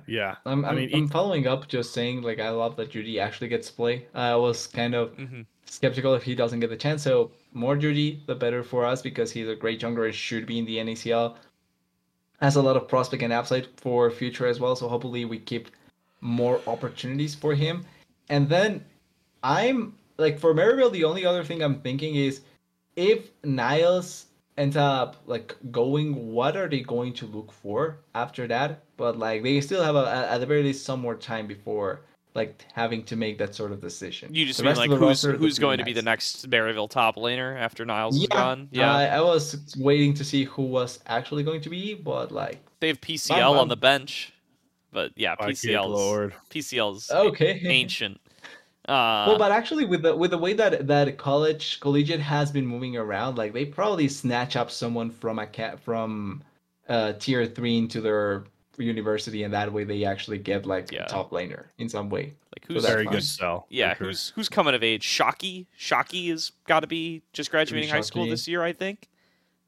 yeah. 0.07 0.37
I'm 0.45 0.65
I 0.65 0.73
I'm, 0.73 0.73
mean, 0.73 0.91
I'm 0.93 1.09
following 1.09 1.47
up 1.47 1.69
just 1.69 1.93
saying 1.93 2.23
like 2.23 2.41
I 2.41 2.51
love 2.51 2.77
that 2.77 2.91
Judy 2.91 3.21
actually 3.21 3.49
gets 3.49 3.71
play. 3.71 4.07
I 4.15 4.35
was 4.37 4.67
kind 4.67 4.95
of 4.95 5.13
hmm 5.17 5.43
skeptical 5.67 6.15
if 6.15 6.23
he 6.23 6.35
doesn't 6.35 6.61
get 6.61 6.71
the 6.71 6.77
chance. 6.77 7.03
So 7.03 7.31
more 7.53 7.77
Judy, 7.77 8.23
the 8.27 8.35
better 8.35 8.63
for 8.63 8.85
us 8.85 9.03
because 9.03 9.33
he's 9.33 9.49
a 9.49 9.55
great 9.55 9.81
jungler 9.81 10.13
should 10.13 10.47
be 10.47 10.59
in 10.59 10.65
the 10.65 10.79
NACL. 10.79 11.37
Has 12.41 12.57
a 12.57 12.63
lot 12.63 12.77
of 12.77 12.89
prospect 12.89 13.23
and 13.23 13.33
upside 13.33 13.69
for 13.77 14.11
future 14.11 14.47
as 14.47 14.59
well. 14.59 14.75
So 14.77 14.89
hopefully 14.89 15.25
we 15.25 15.39
keep 15.39 15.69
more 16.21 16.61
opportunities 16.67 17.35
for 17.35 17.55
him. 17.55 17.85
And 18.29 18.49
then 18.49 18.85
I'm 19.43 19.95
like 20.19 20.39
for 20.39 20.55
Maryville, 20.55 20.93
the 20.93 21.05
only 21.05 21.25
other 21.25 21.45
thing 21.45 21.63
I'm 21.63 21.81
thinking 21.81 22.17
is 22.17 22.41
if 22.97 23.31
Niles 23.45 24.27
ends 24.59 24.77
up 24.77 25.17
like 25.27 25.57
going, 25.71 26.33
what 26.33 26.57
are 26.57 26.69
they 26.69 26.81
going 26.81 27.13
to 27.15 27.27
look 27.27 27.53
for 27.53 27.99
after 28.15 28.47
that? 28.49 28.85
But 28.97 29.19
like 29.19 29.43
they 29.43 29.61
still 29.61 29.83
have 29.83 29.97
a, 29.97 30.29
at 30.31 30.39
the 30.39 30.47
very 30.47 30.63
least 30.63 30.85
some 30.85 31.01
more 31.01 31.15
time 31.15 31.47
before 31.47 32.03
like 32.35 32.65
having 32.73 33.03
to 33.05 33.17
make 33.17 33.39
that 33.39 33.55
sort 33.55 33.73
of 33.73 33.81
decision. 33.81 34.35
You 34.35 34.47
just 34.47 34.59
The 34.59 34.65
mean 34.65 34.77
like 34.77 34.91
who's 34.91 35.23
who's 35.23 35.59
going 35.59 35.79
to 35.79 35.85
be 35.85 35.93
the 35.93 36.03
next 36.03 36.49
Maryville 36.49 36.89
top 36.89 37.17
laner 37.17 37.59
after 37.59 37.85
Niles 37.85 38.17
is 38.21 38.27
gone? 38.29 38.69
Yeah, 38.73 38.95
I, 38.95 39.05
I 39.07 39.21
was 39.21 39.75
waiting 39.79 40.15
to 40.15 40.25
see 40.25 40.45
who 40.45 40.63
was 40.63 41.01
actually 41.07 41.43
going 41.43 41.61
to 41.63 41.69
be, 41.71 41.95
but 41.95 42.33
like, 42.33 42.61
they 42.81 42.89
have 42.89 43.01
PCL 43.01 43.33
I'm- 43.37 43.51
on 43.51 43.57
I'm- 43.59 43.69
the 43.69 43.77
bench, 43.77 44.33
but 44.93 45.13
yeah, 45.17 45.35
My 45.39 45.51
PCL's. 45.51 46.33
PCL's 46.51 47.11
okay. 47.11 47.61
ancient. 47.65 48.19
Uh, 48.89 49.27
well, 49.29 49.39
but 49.39 49.53
actually, 49.53 49.85
with 49.85 50.03
the 50.03 50.15
with 50.17 50.33
the 50.33 50.39
way 50.39 50.55
that 50.55 50.89
that 50.89 51.17
college 51.17 51.79
collegiate 51.79 52.19
has 52.19 52.51
been 52.51 52.67
moving 52.67 52.97
around, 52.97 53.39
like 53.39 53.53
they 53.53 53.65
probably 53.65 54.09
snatch 54.09 54.57
up 54.57 54.73
someone 54.73 55.09
from 55.09 55.39
a 55.39 55.47
cat 55.47 55.79
from 55.79 56.43
uh 56.89 57.13
tier 57.13 57.47
three 57.47 57.79
into 57.79 58.01
their 58.01 58.43
university, 58.79 59.43
and 59.43 59.53
that 59.55 59.73
way 59.73 59.85
they 59.85 60.05
actually 60.05 60.39
get 60.39 60.67
like 60.67 60.91
Yeah. 60.93 61.05
a 61.05 61.09
top 61.09 61.31
laner 61.31 61.67
in 61.79 61.89
some 61.89 62.09
way. 62.09 62.35
like 62.57 62.67
who's 62.67 62.83
that's 62.83 62.93
Very 62.95 63.05
fine. 63.05 63.15
good 63.15 63.25
sell. 63.25 63.67
yeah, 63.71 63.95
for 63.95 63.99
sure. 63.99 64.07
who's 64.09 64.29
who's 64.35 64.49
coming 64.49 64.75
of 64.75 64.83
age? 64.83 65.03
Shocky, 65.05 65.67
Shocky 65.77 66.29
has 66.31 66.53
got 66.67 66.81
to 66.81 66.87
be 66.87 67.23
just 67.33 67.51
graduating 67.51 67.89
high 67.89 68.01
school 68.03 68.27
this 68.27 68.47
year, 68.49 68.63
I 68.63 68.73
think. 68.73 69.09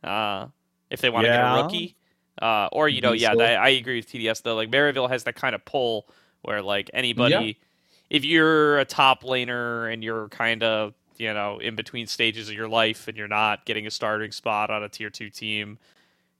Uh, 0.02 0.48
if 0.90 1.00
they 1.00 1.10
want 1.10 1.24
to 1.24 1.30
get 1.32 1.40
a 1.40 1.62
rookie, 1.62 1.96
uh, 2.42 2.68
or 2.72 2.88
you 2.88 3.00
know, 3.00 3.12
yeah, 3.12 3.30
Diesel. 3.30 3.42
I, 3.46 3.52
I 3.54 3.68
agree 3.70 3.96
with 3.96 4.08
TDS 4.10 4.42
though. 4.42 4.54
Like 4.54 4.70
Maryville 4.70 5.08
has 5.08 5.24
that 5.24 5.34
kind 5.34 5.54
of 5.54 5.64
pull 5.64 6.06
where 6.42 6.60
like 6.62 6.90
anybody, 6.92 7.58
if 8.10 8.24
you're 8.24 8.78
a 8.78 8.84
top 8.84 9.22
laner 9.22 9.92
and 9.92 10.04
you're 10.04 10.28
kind 10.28 10.62
of 10.62 10.94
you 11.16 11.32
know 11.32 11.58
in 11.58 11.74
between 11.74 12.06
stages 12.06 12.48
of 12.48 12.54
your 12.54 12.68
life 12.68 13.08
and 13.08 13.16
you're 13.16 13.28
not 13.28 13.64
getting 13.64 13.86
a 13.86 13.90
starting 13.90 14.30
spot 14.32 14.68
on 14.70 14.82
a 14.82 14.88
tier 14.88 15.08
two 15.10 15.30
team, 15.30 15.78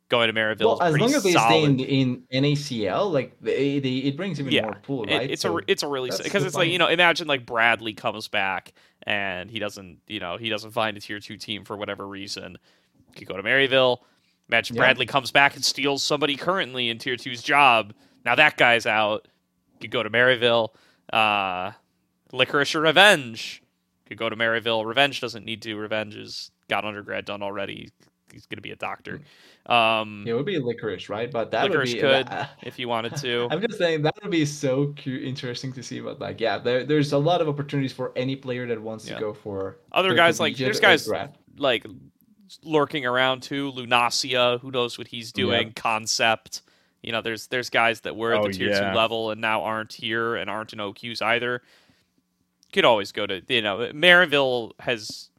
going 0.08 0.28
to 0.28 0.34
Maryville 0.38 0.78
Well, 0.78 0.82
as 0.82 0.96
long 0.98 1.14
as 1.14 1.22
they 1.22 1.32
solid. 1.32 1.50
stay 1.80 2.00
in 2.00 2.24
in 2.30 2.44
NACL, 2.44 3.10
like 3.12 3.36
they, 3.40 3.78
they 3.78 3.96
it 3.96 4.16
brings 4.16 4.38
even 4.38 4.52
Yeah, 4.52 4.62
more 4.62 4.74
pool, 4.82 5.04
It- 5.04 5.16
right? 5.16 5.30
it's 5.30 5.42
So- 5.42 5.58
a 5.58 5.62
it's 5.66 5.82
a 5.82 5.88
really 5.88 6.10
because 6.22 6.44
it's 6.44 6.54
like 6.54 6.68
you 6.68 6.78
know 6.78 6.88
imagine 6.88 7.26
like 7.26 7.46
Bradley 7.46 7.94
comes 7.94 8.28
back 8.28 8.72
and 9.04 9.50
he 9.50 9.58
doesn't 9.58 9.98
you 10.06 10.20
know 10.20 10.36
he 10.36 10.48
doesn't 10.48 10.72
find 10.72 10.96
a 10.96 11.00
tier 11.00 11.20
two 11.20 11.36
team 11.36 11.64
for 11.64 11.76
whatever 11.76 12.06
reason. 12.06 12.58
He 13.14 13.18
Could 13.20 13.28
go 13.28 13.36
to 13.36 13.42
Maryville. 13.42 13.98
Imagine 14.48 14.76
Yeah. 14.76 14.80
Bradley 14.82 15.06
comes 15.06 15.30
back 15.30 15.54
and 15.56 15.64
steals 15.64 16.02
somebody 16.02 16.36
currently 16.36 16.88
in 16.90 16.98
tier 16.98 17.16
two's 17.16 17.42
job. 17.42 17.94
Now 18.24 18.34
that 18.34 18.56
guy's 18.56 18.86
out. 18.86 19.26
Could 19.80 19.90
go 19.90 20.02
to 20.02 20.10
Maryville. 20.10 20.68
Uh, 21.12 21.72
Licorice 22.32 22.74
or 22.74 22.80
Revenge 22.80 23.62
could 24.06 24.18
go 24.18 24.28
to 24.28 24.36
Maryville. 24.36 24.84
Revenge 24.84 25.20
doesn't 25.20 25.44
need 25.44 25.62
to. 25.62 25.74
Revenge 25.76 26.14
has 26.14 26.50
got 26.68 26.84
undergrad 26.84 27.24
done 27.24 27.42
already. 27.42 27.90
He's 28.34 28.44
going 28.46 28.58
to 28.58 28.62
be 28.62 28.72
a 28.72 28.76
doctor. 28.76 29.20
Um, 29.66 30.24
Yeah, 30.26 30.34
it 30.34 30.36
would 30.36 30.44
be 30.44 30.58
licorice, 30.58 31.08
right? 31.08 31.30
But 31.30 31.50
that 31.52 31.64
Licorice 31.70 31.94
would 31.94 31.94
be 31.94 32.00
could 32.00 32.26
that- 32.28 32.50
if 32.62 32.78
you 32.78 32.86
wanted 32.88 33.16
to. 33.16 33.48
I'm 33.50 33.62
just 33.62 33.78
saying 33.78 34.02
that 34.02 34.14
would 34.22 34.30
be 34.30 34.44
so 34.44 34.88
cute, 34.96 35.22
interesting 35.24 35.72
to 35.72 35.82
see. 35.82 36.00
But 36.00 36.20
like, 36.20 36.40
yeah, 36.40 36.58
there, 36.58 36.84
there's 36.84 37.12
a 37.12 37.18
lot 37.18 37.40
of 37.40 37.48
opportunities 37.48 37.92
for 37.92 38.12
any 38.16 38.36
player 38.36 38.66
that 38.66 38.80
wants 38.82 39.08
Yeah. 39.08 39.14
to 39.14 39.20
go 39.20 39.32
for 39.32 39.78
Other 39.92 40.12
guys 40.14 40.38
like 40.38 40.56
there's 40.58 40.80
guys 40.80 41.06
draft. 41.06 41.36
like 41.56 41.86
lurking 42.62 43.06
around 43.06 43.42
too. 43.42 43.72
Lunacia, 43.72 44.60
who 44.60 44.70
knows 44.70 44.98
what 44.98 45.08
he's 45.08 45.32
doing? 45.32 45.72
Concept. 45.72 46.62
You 47.02 47.12
know, 47.12 47.20
there's 47.22 47.46
there's 47.48 47.70
guys 47.70 48.00
that 48.02 48.16
were 48.16 48.32
at 48.34 48.40
Oh, 48.40 48.46
the 48.46 48.52
tier 48.52 48.70
yeah. 48.70 48.90
two 48.90 48.96
level 48.96 49.30
and 49.30 49.40
now 49.40 49.62
aren't 49.62 49.92
here 49.92 50.36
and 50.36 50.48
aren't 50.50 50.72
in 50.72 50.78
OQs 50.78 51.20
either. 51.22 51.62
Could 52.72 52.84
always 52.84 53.12
go 53.12 53.26
to 53.26 53.42
you 53.48 53.62
know 53.62 53.90
Maryville 53.94 54.72
has 54.80 55.30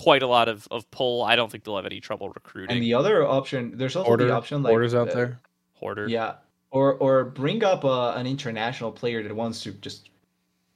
quite 0.00 0.22
a 0.22 0.26
lot 0.26 0.48
of, 0.48 0.66
of 0.70 0.90
pull. 0.90 1.22
I 1.22 1.36
don't 1.36 1.52
think 1.52 1.64
they'll 1.64 1.76
have 1.76 1.84
any 1.84 2.00
trouble 2.00 2.30
recruiting. 2.30 2.74
And 2.74 2.82
the 2.82 2.94
other 2.94 3.26
option, 3.26 3.72
there's 3.76 3.96
also 3.96 4.08
Order, 4.08 4.26
the 4.28 4.32
option 4.34 4.62
like 4.62 4.72
orders 4.72 4.94
out 4.94 5.10
uh, 5.10 5.14
there. 5.14 5.40
Hoarder. 5.74 6.08
Yeah, 6.08 6.34
or 6.70 6.94
or 6.94 7.24
bring 7.24 7.62
up 7.64 7.84
uh, 7.84 8.12
an 8.12 8.26
international 8.26 8.92
player 8.92 9.22
that 9.22 9.34
wants 9.34 9.62
to 9.62 9.72
just 9.72 10.08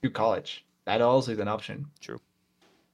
do 0.02 0.10
college. 0.10 0.64
That 0.84 1.00
also 1.00 1.32
is 1.32 1.38
an 1.38 1.48
option. 1.48 1.86
True. 2.00 2.20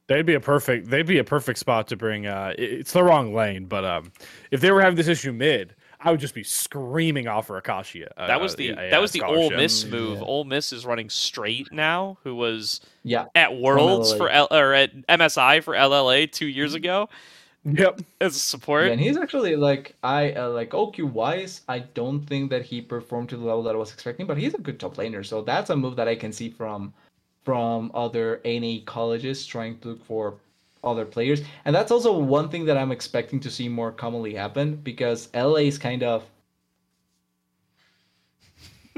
They'd 0.07 0.27
be 0.27 0.35
a 0.35 0.41
perfect. 0.41 0.89
They'd 0.89 1.07
be 1.07 1.19
a 1.19 1.25
perfect 1.25 1.59
spot 1.59 1.89
to 1.89 1.97
bring. 1.97 2.27
Uh, 2.27 2.55
it- 2.57 2.73
it's 2.81 2.93
the 2.93 3.03
wrong 3.03 3.35
lane, 3.35 3.65
but 3.67 3.85
um, 3.85 4.13
if 4.53 4.61
they 4.61 4.71
were 4.71 4.81
having 4.81 4.97
this 4.97 5.09
issue 5.09 5.33
mid, 5.33 5.75
I 6.03 6.11
would 6.11 6.21
just 6.21 6.35
be 6.35 6.43
screaming 6.43 7.29
off 7.29 7.47
for 7.49 7.61
Akashia. 7.61 8.09
Uh, 8.17 8.27
That 8.27 8.41
was 8.41 8.57
the 8.57 8.65
yeah, 8.67 8.83
yeah, 8.85 8.91
that 8.91 9.01
was 9.01 9.13
the 9.13 9.23
Ole. 9.23 9.51
Miss 9.51 9.85
move. 9.85 10.19
yeah. 10.19 10.25
Ole 10.25 10.45
Miss 10.45 10.73
is 10.73 10.87
running 10.87 11.11
straight 11.11 11.71
now, 11.73 12.17
who 12.25 12.35
was 12.35 12.81
Yeah, 13.03 13.27
at 13.35 13.55
Worlds 13.57 14.13
for 14.15 14.29
L, 14.31 14.49
or 14.51 14.73
at 14.73 14.95
MSI 15.09 15.63
for 15.63 15.75
LLA 15.75 16.31
two 16.31 16.47
years 16.47 16.71
Mm-hmm. 16.71 16.77
ago. 16.85 17.09
Yep. 17.65 18.01
as 18.23 18.35
a 18.37 18.39
support. 18.39 18.87
Yeah, 18.87 18.93
and 18.93 19.01
he's 19.01 19.19
actually 19.19 19.55
like 19.55 19.95
I 20.03 20.33
uh, 20.33 20.49
like 20.49 20.71
OQ 20.71 21.13
wise. 21.13 21.61
I 21.69 21.81
don't 21.81 22.21
think 22.27 22.49
that 22.49 22.65
he 22.65 22.81
performed 22.81 23.29
to 23.31 23.37
the 23.37 23.45
level 23.45 23.63
that 23.65 23.75
I 23.75 23.79
was 23.79 23.93
expecting, 23.93 24.27
but 24.27 24.39
he's 24.39 24.55
a 24.55 24.59
good 24.59 24.81
top 24.81 24.97
laner. 24.97 25.25
So 25.27 25.43
that's 25.43 25.69
a 25.69 25.77
move 25.77 25.95
that 25.97 26.09
I 26.09 26.15
can 26.15 26.33
see 26.33 26.49
from 26.49 26.95
from 27.45 27.91
other 27.93 28.41
ANA 28.47 28.81
colleges 28.87 29.45
trying 29.45 29.79
to 29.81 29.89
look 29.89 30.05
for 30.07 30.37
other 30.83 31.05
players, 31.05 31.43
and 31.65 31.75
that's 31.75 31.91
also 31.93 32.19
one 32.19 32.49
thing 32.49 32.65
that 32.67 32.77
I'm 32.77 32.91
expecting 32.93 33.41
to 33.41 33.51
see 33.51 33.69
more 33.69 33.93
commonly 33.93 34.35
happen 34.35 34.77
because 34.77 35.29
LA 35.35 35.67
is 35.69 35.79
kind 35.79 36.03
of. 36.03 36.25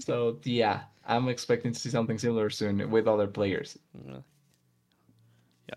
So 0.01 0.39
yeah, 0.45 0.81
I'm 1.07 1.29
expecting 1.29 1.73
to 1.73 1.79
see 1.79 1.91
something 1.91 2.19
similar 2.19 2.51
soon 2.51 2.91
with 2.91 3.07
other 3.07 3.27
players. 3.29 3.79
Yeah, 4.09 4.15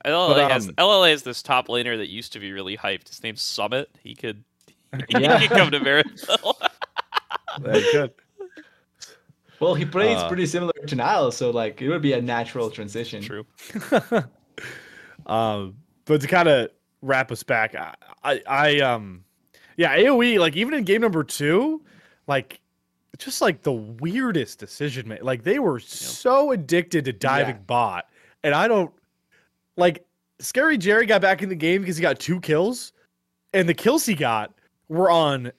LLA 0.06 0.36
But, 0.36 0.52
has 0.52 0.68
um, 0.70 0.74
LLA 0.76 1.12
is 1.14 1.24
this 1.24 1.44
top 1.44 1.68
laner 1.68 1.98
that 1.98 2.10
used 2.10 2.34
to 2.34 2.40
be 2.40 2.52
really 2.52 2.76
hyped. 2.78 3.10
His 3.10 3.22
name's 3.22 3.42
Summit. 3.42 3.90
He 4.02 4.16
could 4.16 4.44
Yeah. 5.10 5.38
he 5.38 5.48
could 5.48 5.58
come 5.58 5.70
to 5.72 5.80
Marathon. 5.80 6.54
Very 7.62 7.82
good. 7.92 8.12
Well, 9.60 9.76
he 9.76 9.86
plays 9.86 10.18
Uh, 10.18 10.28
pretty 10.28 10.46
similar 10.48 10.74
to 10.88 10.96
Niles, 10.96 11.38
so 11.38 11.52
like 11.52 11.82
it 11.82 11.90
would 11.90 12.02
be 12.02 12.14
a 12.14 12.22
natural 12.22 12.70
transition. 12.72 13.22
True. 13.22 13.46
um, 15.28 15.76
but 16.06 16.22
to 16.22 16.28
kind 16.28 16.48
of 16.48 16.70
wrap 17.02 17.32
us 17.32 17.44
back, 17.44 17.76
I, 17.76 17.94
I, 18.24 18.42
I, 18.48 18.80
um, 18.80 19.24
yeah, 19.78 19.96
AOE, 19.98 20.40
like 20.40 20.56
even 20.56 20.74
in 20.74 20.84
game 20.84 21.02
number 21.02 21.24
two, 21.24 21.84
like 22.28 22.60
just 23.18 23.42
like 23.42 23.62
the 23.62 23.74
weirdest 23.74 24.60
decision 24.60 25.08
made. 25.08 25.22
Like 25.22 25.44
they 25.44 25.60
were 25.60 25.80
so 25.80 26.52
addicted 26.52 27.06
to 27.06 27.14
diving 27.14 27.56
Yeah. 27.56 27.62
bot, 27.68 28.06
and 28.44 28.54
I 28.54 28.68
don't 28.68 28.92
like. 29.78 30.06
Scary 30.40 30.78
Jerry 30.78 31.06
got 31.06 31.22
back 31.22 31.42
in 31.42 31.48
the 31.50 31.56
game 31.56 31.82
because 31.82 31.96
he 31.96 32.02
got 32.02 32.20
two 32.20 32.42
kills, 32.42 32.92
and 33.54 33.70
the 33.70 33.74
kills 33.74 34.06
he 34.06 34.16
got 34.16 34.54
were 34.90 35.10
on 35.10 35.52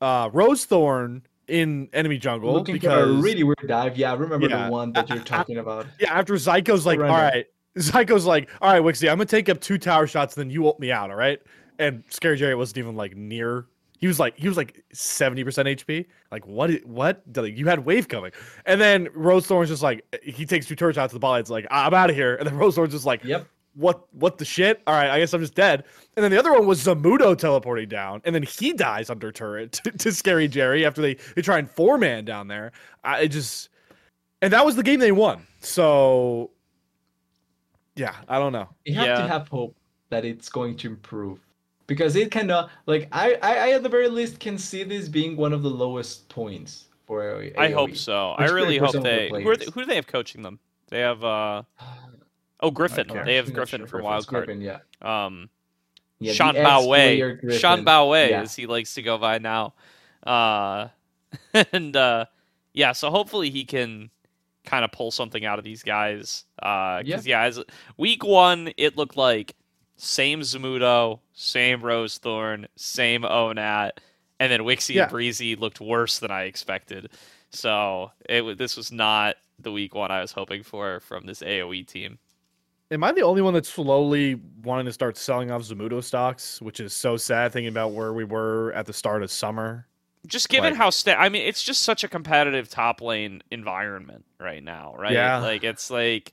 uh 0.00 0.30
Rose 0.32 0.64
Thorn 0.64 1.22
in 1.48 1.88
enemy 1.92 2.18
jungle 2.18 2.52
Looking 2.52 2.74
because 2.74 3.18
a 3.18 3.20
really 3.22 3.42
weird 3.42 3.58
dive. 3.66 3.96
Yeah, 3.96 4.12
I 4.12 4.14
remember 4.14 4.48
Yeah. 4.48 4.66
the 4.66 4.70
one 4.70 4.92
that 4.92 5.08
you're 5.08 5.18
talking 5.24 5.58
about. 5.58 5.86
Yeah, 5.98 6.12
after 6.14 6.34
Zyko's 6.34 6.86
like, 6.86 7.00
all 7.00 7.06
Surrender. 7.06 7.22
right. 7.36 7.46
Zyko's 7.78 8.26
like, 8.26 8.50
all 8.60 8.72
right, 8.72 8.82
Wixie, 8.82 9.08
I'm 9.10 9.16
gonna 9.16 9.26
take 9.26 9.48
up 9.48 9.60
two 9.60 9.78
tower 9.78 10.06
shots, 10.06 10.34
then 10.34 10.50
you 10.50 10.66
ult 10.66 10.78
me 10.80 10.92
out, 10.92 11.10
all 11.10 11.16
right? 11.16 11.40
And 11.78 12.04
Scary 12.10 12.36
Jerry 12.36 12.54
wasn't 12.54 12.78
even 12.78 12.96
like 12.96 13.16
near. 13.16 13.66
He 13.98 14.08
was 14.08 14.18
like, 14.18 14.36
he 14.36 14.48
was 14.48 14.56
like 14.56 14.84
70% 14.94 15.44
HP. 15.44 16.06
Like, 16.32 16.44
what? 16.44 16.70
What? 16.84 17.22
Like, 17.36 17.56
you 17.56 17.66
had 17.68 17.84
wave 17.84 18.08
coming, 18.08 18.32
and 18.66 18.80
then 18.80 19.08
Rose 19.14 19.46
Thorn's 19.46 19.70
just 19.70 19.82
like, 19.82 20.04
he 20.22 20.44
takes 20.44 20.66
two 20.66 20.74
turret 20.74 20.96
shots 20.96 21.12
to 21.12 21.14
the 21.16 21.20
ball. 21.20 21.36
It's 21.36 21.50
like, 21.50 21.66
I'm 21.70 21.94
out 21.94 22.10
of 22.10 22.16
here, 22.16 22.34
and 22.34 22.46
then 22.46 22.56
Rose 22.58 22.74
Thorn's 22.74 22.92
just 22.92 23.06
like, 23.06 23.22
Yep. 23.24 23.46
what? 23.74 24.02
What 24.12 24.38
the 24.38 24.44
shit? 24.44 24.82
All 24.88 24.94
right, 24.94 25.08
I 25.08 25.20
guess 25.20 25.32
I'm 25.32 25.40
just 25.40 25.54
dead. 25.54 25.84
And 26.16 26.24
then 26.24 26.32
the 26.32 26.38
other 26.38 26.52
one 26.52 26.66
was 26.66 26.84
Zamudo 26.84 27.38
teleporting 27.38 27.88
down, 27.88 28.20
and 28.24 28.34
then 28.34 28.42
he 28.42 28.72
dies 28.72 29.08
under 29.08 29.30
turret 29.30 29.70
to, 29.84 29.92
to 29.92 30.12
Scary 30.12 30.48
Jerry 30.48 30.84
after 30.84 31.00
they 31.00 31.14
they 31.36 31.42
try 31.42 31.58
and 31.58 31.70
four 31.70 31.96
man 31.96 32.24
down 32.24 32.48
there. 32.48 32.72
I 33.04 33.28
just, 33.28 33.68
and 34.42 34.52
that 34.52 34.66
was 34.66 34.74
the 34.74 34.82
game 34.82 34.98
they 34.98 35.12
won. 35.12 35.46
So, 35.60 36.50
yeah, 37.96 38.14
I 38.28 38.38
don't 38.38 38.52
know. 38.52 38.68
You 38.84 38.94
have 38.94 39.06
Yeah. 39.06 39.14
to 39.22 39.28
have 39.28 39.48
hope 39.48 39.76
that 40.10 40.24
it's 40.24 40.48
going 40.48 40.76
to 40.78 40.88
improve 40.88 41.38
because 41.86 42.16
it 42.16 42.30
cannot. 42.30 42.70
Like 42.86 43.08
I, 43.12 43.34
I, 43.42 43.54
I 43.54 43.70
at 43.72 43.82
the 43.82 43.88
very 43.88 44.08
least 44.08 44.40
can 44.40 44.58
see 44.58 44.82
this 44.84 45.08
being 45.08 45.36
one 45.36 45.52
of 45.52 45.62
the 45.62 45.70
lowest 45.70 46.28
points 46.28 46.86
for 47.06 47.20
AOE. 47.22 47.56
I 47.58 47.70
hope 47.70 47.96
so. 47.96 48.30
I 48.32 48.46
really 48.46 48.78
hope 48.78 48.94
of 48.94 49.02
the 49.02 49.08
they. 49.08 49.28
Who, 49.42 49.48
are 49.48 49.56
they. 49.56 49.66
who 49.66 49.80
do 49.80 49.86
they 49.86 49.96
have 49.96 50.06
coaching 50.06 50.42
them? 50.42 50.58
They 50.88 51.00
have 51.00 51.24
uh 51.24 51.62
oh 52.60 52.70
Griffin. 52.70 53.08
They 53.24 53.36
have 53.36 53.52
Griffin 53.52 53.80
sure. 53.80 53.86
from 53.86 54.02
Griffin's 54.02 54.26
Wildcard. 54.26 54.44
Griffin, 54.46 54.60
yeah. 54.60 54.78
Um, 55.00 55.48
yeah 56.18 56.32
Sean 56.32 56.54
the 56.54 56.60
Baowei. 56.60 57.34
ex-player 57.34 57.58
Sean 57.58 57.78
Griffin. 57.78 57.84
Baowei, 57.84 58.30
Yeah. 58.30 58.42
as 58.42 58.54
he 58.54 58.66
likes 58.66 58.94
to 58.94 59.02
go 59.02 59.18
by 59.18 59.38
now. 59.38 59.74
Uh, 60.22 60.88
and 61.72 61.96
uh, 61.96 62.26
yeah, 62.72 62.92
so 62.92 63.10
hopefully 63.10 63.50
he 63.50 63.64
can 63.64 64.10
kind 64.64 64.84
of 64.84 64.92
pull 64.92 65.10
something 65.10 65.44
out 65.44 65.58
of 65.58 65.64
these 65.64 65.82
guys. 65.82 66.44
Uh, 66.62 67.02
because 67.02 67.26
yeah. 67.26 67.42
as 67.42 67.60
week 67.96 68.24
one, 68.24 68.72
it 68.76 68.96
looked 68.96 69.16
like 69.16 69.54
same 69.96 70.40
Zamudo, 70.40 71.20
same 71.32 71.82
Rose 71.82 72.18
Thorn, 72.18 72.66
same 72.76 73.22
Onat, 73.22 73.92
and 74.40 74.50
then 74.50 74.60
Wixie 74.60 74.94
Yeah. 74.94 75.02
and 75.02 75.10
Breezy 75.10 75.56
looked 75.56 75.80
worse 75.80 76.18
than 76.18 76.30
I 76.30 76.44
expected. 76.44 77.10
So 77.50 78.10
it 78.28 78.58
this 78.58 78.76
was 78.76 78.90
not 78.90 79.36
the 79.58 79.72
week 79.72 79.94
one 79.94 80.10
I 80.10 80.20
was 80.20 80.32
hoping 80.32 80.62
for 80.62 81.00
from 81.00 81.26
this 81.26 81.40
AOE 81.42 81.86
team. 81.86 82.18
Am 82.90 83.02
I 83.04 83.12
the 83.12 83.22
only 83.22 83.40
one 83.40 83.54
that's 83.54 83.70
slowly 83.70 84.38
wanting 84.62 84.84
to 84.86 84.92
start 84.92 85.16
selling 85.16 85.50
off 85.50 85.62
Zamudo 85.62 86.04
stocks, 86.04 86.60
which 86.60 86.78
is 86.78 86.92
so 86.92 87.16
sad 87.16 87.52
thinking 87.52 87.68
about 87.68 87.92
where 87.92 88.12
we 88.12 88.24
were 88.24 88.72
at 88.72 88.84
the 88.86 88.92
start 88.92 89.22
of 89.22 89.30
summer? 89.30 89.86
Just 90.26 90.48
given 90.48 90.70
Like- 90.72 90.78
how 90.78 90.90
sta- 90.90 91.16
I 91.18 91.28
mean, 91.28 91.42
it's 91.46 91.62
just 91.62 91.82
such 91.82 92.04
a 92.04 92.08
competitive 92.08 92.68
top 92.68 93.00
lane 93.00 93.42
environment 93.50 94.24
right 94.38 94.62
now, 94.62 94.94
right? 94.96 95.12
Yeah. 95.12 95.38
Like 95.38 95.64
it's 95.64 95.90
like, 95.90 96.32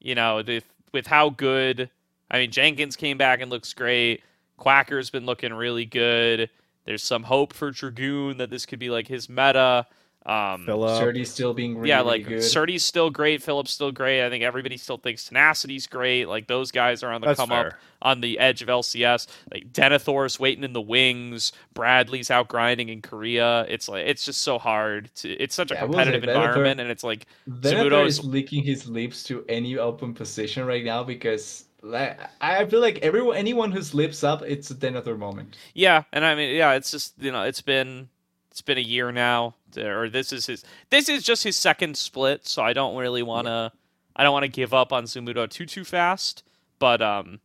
you 0.00 0.14
know, 0.14 0.42
the, 0.42 0.62
with 0.92 1.06
how 1.06 1.30
good. 1.30 1.90
I 2.30 2.38
mean, 2.38 2.50
Jenkins 2.50 2.96
came 2.96 3.18
back 3.18 3.40
and 3.40 3.50
looks 3.50 3.72
great. 3.72 4.22
Quacker's 4.56 5.10
been 5.10 5.26
looking 5.26 5.52
really 5.52 5.84
good. 5.84 6.50
There's 6.84 7.02
some 7.02 7.24
hope 7.24 7.52
for 7.52 7.70
Dragoon 7.70 8.38
that 8.38 8.50
this 8.50 8.64
could 8.66 8.78
be 8.78 8.90
like 8.90 9.08
his 9.08 9.28
meta. 9.28 9.86
Um, 10.26 10.66
Philip. 10.66 11.24
Still 11.26 11.54
being 11.54 11.76
really, 11.76 11.88
yeah, 11.90 11.98
really 11.98 12.18
like 12.18 12.26
good. 12.26 12.38
Surdy's 12.42 12.84
still 12.84 13.10
great. 13.10 13.42
Philip's 13.42 13.70
still 13.70 13.92
great. 13.92 14.26
I 14.26 14.28
think 14.28 14.42
everybody 14.42 14.76
still 14.76 14.96
thinks 14.96 15.24
Tenacity's 15.28 15.86
great. 15.86 16.26
Like 16.28 16.48
those 16.48 16.72
guys 16.72 17.02
are 17.04 17.12
on 17.12 17.20
the 17.20 17.28
That's 17.28 17.38
come 17.38 17.52
up 17.52 17.74
on 18.02 18.20
the 18.20 18.38
edge 18.40 18.60
of 18.60 18.68
LCS. 18.68 19.28
Like 19.52 19.72
Denethor's 19.72 20.40
waiting 20.40 20.64
in 20.64 20.72
the 20.72 20.80
wings. 20.80 21.52
Bradley's 21.74 22.30
out 22.30 22.48
grinding 22.48 22.88
in 22.88 23.02
Korea. 23.02 23.66
It's 23.68 23.88
like 23.88 24.06
it's 24.06 24.24
just 24.24 24.40
so 24.40 24.58
hard 24.58 25.14
to. 25.16 25.30
It's 25.30 25.54
such 25.54 25.70
a 25.70 25.74
Yeah, 25.74 25.82
I 25.82 25.84
will 25.84 25.92
say 25.94 25.98
competitive 26.04 26.28
Denethor- 26.28 26.44
environment, 26.46 26.80
and 26.80 26.90
it's 26.90 27.04
like 27.04 27.26
Venator 27.46 27.90
Zamudo's- 27.90 28.18
is 28.18 28.24
licking 28.24 28.64
his 28.64 28.88
lips 28.88 29.22
to 29.24 29.44
any 29.48 29.78
open 29.78 30.12
position 30.12 30.66
right 30.66 30.84
now 30.84 31.04
because 31.04 31.66
like, 31.82 32.18
I 32.40 32.64
feel 32.66 32.80
like 32.80 32.98
everyone, 32.98 33.36
anyone 33.36 33.70
who 33.70 33.80
slips 33.80 34.24
up, 34.24 34.42
it's 34.42 34.72
a 34.72 34.74
Denethor 34.74 35.16
moment. 35.16 35.56
yeah, 35.72 36.02
and 36.12 36.24
I 36.24 36.34
mean 36.34 36.56
yeah, 36.56 36.72
it's 36.72 36.90
just 36.90 37.14
you 37.20 37.30
know 37.30 37.42
it's 37.44 37.60
been 37.60 38.08
it's 38.50 38.62
been 38.62 38.78
a 38.78 38.80
year 38.80 39.12
now, 39.12 39.50
to- 39.50 39.65
or 39.76 40.08
this 40.08 40.32
is 40.32 40.46
his 40.46 40.64
this 40.90 41.08
is 41.08 41.22
just 41.22 41.44
his 41.44 41.56
second 41.56 41.96
split, 41.96 42.46
so 42.46 42.62
I 42.62 42.72
don't 42.72 42.96
really 42.96 43.22
want 43.22 43.46
to 43.46 43.72
I 44.14 44.22
don't 44.22 44.32
want 44.32 44.44
to 44.44 44.50
give 44.50 44.72
up 44.72 44.92
on 44.92 45.04
Zamudo 45.04 45.48
too 45.48 45.66
too 45.66 45.84
fast, 45.84 46.42
but 46.78 47.02
um. 47.02 47.40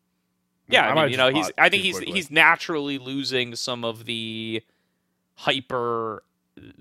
Yeah, 0.70 0.88
I 0.88 0.92
I, 0.92 1.04
mean, 1.04 1.12
you 1.12 1.18
know, 1.18 1.30
he's. 1.30 1.52
I 1.58 1.68
think 1.68 1.84
he's 1.84 1.98
quickly. 1.98 2.14
he's 2.14 2.32
naturally 2.32 2.98
losing 2.98 3.56
some 3.56 3.84
of 3.84 4.06
the 4.06 4.64
hyper, 5.36 6.24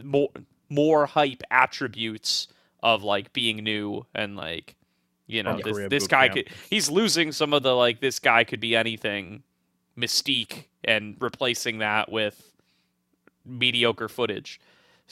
more 0.05 0.29
more 0.69 1.07
hype 1.07 1.43
attributes 1.51 2.47
of 2.83 3.03
like 3.03 3.33
being 3.33 3.57
new 3.65 4.07
and 4.15 4.37
like, 4.37 4.77
you 5.27 5.43
know, 5.43 5.59
this 5.63 5.89
this 5.89 6.07
guy 6.07 6.29
camp. 6.29 6.47
could. 6.47 6.57
He's 6.69 6.89
losing 6.89 7.33
some 7.33 7.53
of 7.53 7.65
the 7.65 7.75
like 7.75 8.01
this 8.01 8.21
guy 8.21 8.45
could 8.45 8.61
be 8.61 8.77
anything, 8.77 9.43
mystique, 9.99 10.67
and 10.85 11.17
replacing 11.19 11.79
that 11.79 12.13
with 12.13 12.53
mediocre 13.45 14.09
footage. 14.09 14.61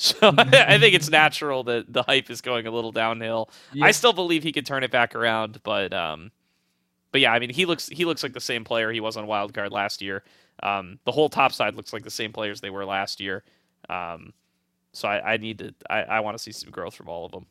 So 0.00 0.16
I 0.38 0.78
think 0.78 0.94
it's 0.94 1.10
natural 1.10 1.64
that 1.64 1.92
the 1.92 2.04
hype 2.04 2.30
is 2.30 2.40
going 2.40 2.68
a 2.68 2.70
little 2.70 2.92
downhill. 2.92 3.50
I 3.82 3.90
still 3.90 4.12
believe 4.12 4.44
he 4.44 4.52
could 4.52 4.64
turn 4.64 4.84
it 4.84 4.92
back 4.92 5.16
around, 5.16 5.60
but 5.64 5.92
um, 5.92 6.30
but 7.10 7.20
yeah, 7.20 7.32
I 7.32 7.40
mean 7.40 7.50
he 7.50 7.66
looks 7.66 7.88
he 7.88 8.04
looks 8.04 8.22
like 8.22 8.32
the 8.32 8.40
same 8.40 8.62
player 8.62 8.92
he 8.92 9.00
was 9.00 9.16
on 9.16 9.26
wild 9.26 9.52
card 9.52 9.72
last 9.72 10.00
year. 10.00 10.22
Um, 10.62 11.00
the 11.04 11.10
whole 11.10 11.28
top 11.28 11.52
side 11.52 11.74
looks 11.74 11.92
like 11.92 12.04
the 12.04 12.12
same 12.12 12.32
players 12.32 12.60
they 12.60 12.70
were 12.70 12.84
last 12.84 13.20
year. 13.20 13.42
Um, 13.90 14.32
so 14.92 15.08
I, 15.08 15.34
I 15.34 15.36
need 15.36 15.58
to 15.58 15.74
I, 15.90 16.02
I 16.02 16.20
want 16.20 16.36
to 16.36 16.42
see 16.42 16.52
some 16.52 16.70
growth 16.70 16.94
from 16.94 17.08
all 17.08 17.26
of 17.26 17.32
them. 17.32 17.46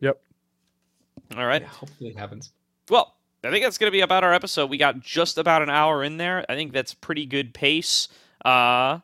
Yep. 0.00 0.18
All 1.36 1.46
right. 1.46 1.60
Yeah, 1.60 1.68
hopefully 1.68 2.08
it 2.08 2.18
happens. 2.18 2.52
Well, 2.88 3.16
I 3.44 3.50
think 3.50 3.64
that's 3.64 3.76
going 3.76 3.88
to 3.88 3.94
be 3.94 4.00
about 4.00 4.24
our 4.24 4.32
episode. 4.32 4.70
We 4.70 4.78
got 4.78 5.00
just 5.00 5.36
about 5.36 5.60
an 5.60 5.68
hour 5.68 6.02
in 6.02 6.16
there. 6.16 6.46
I 6.48 6.54
think 6.54 6.72
that's 6.72 6.94
pretty 6.94 7.26
good 7.26 7.52
pace. 7.52 8.08
Uh, 8.42 9.00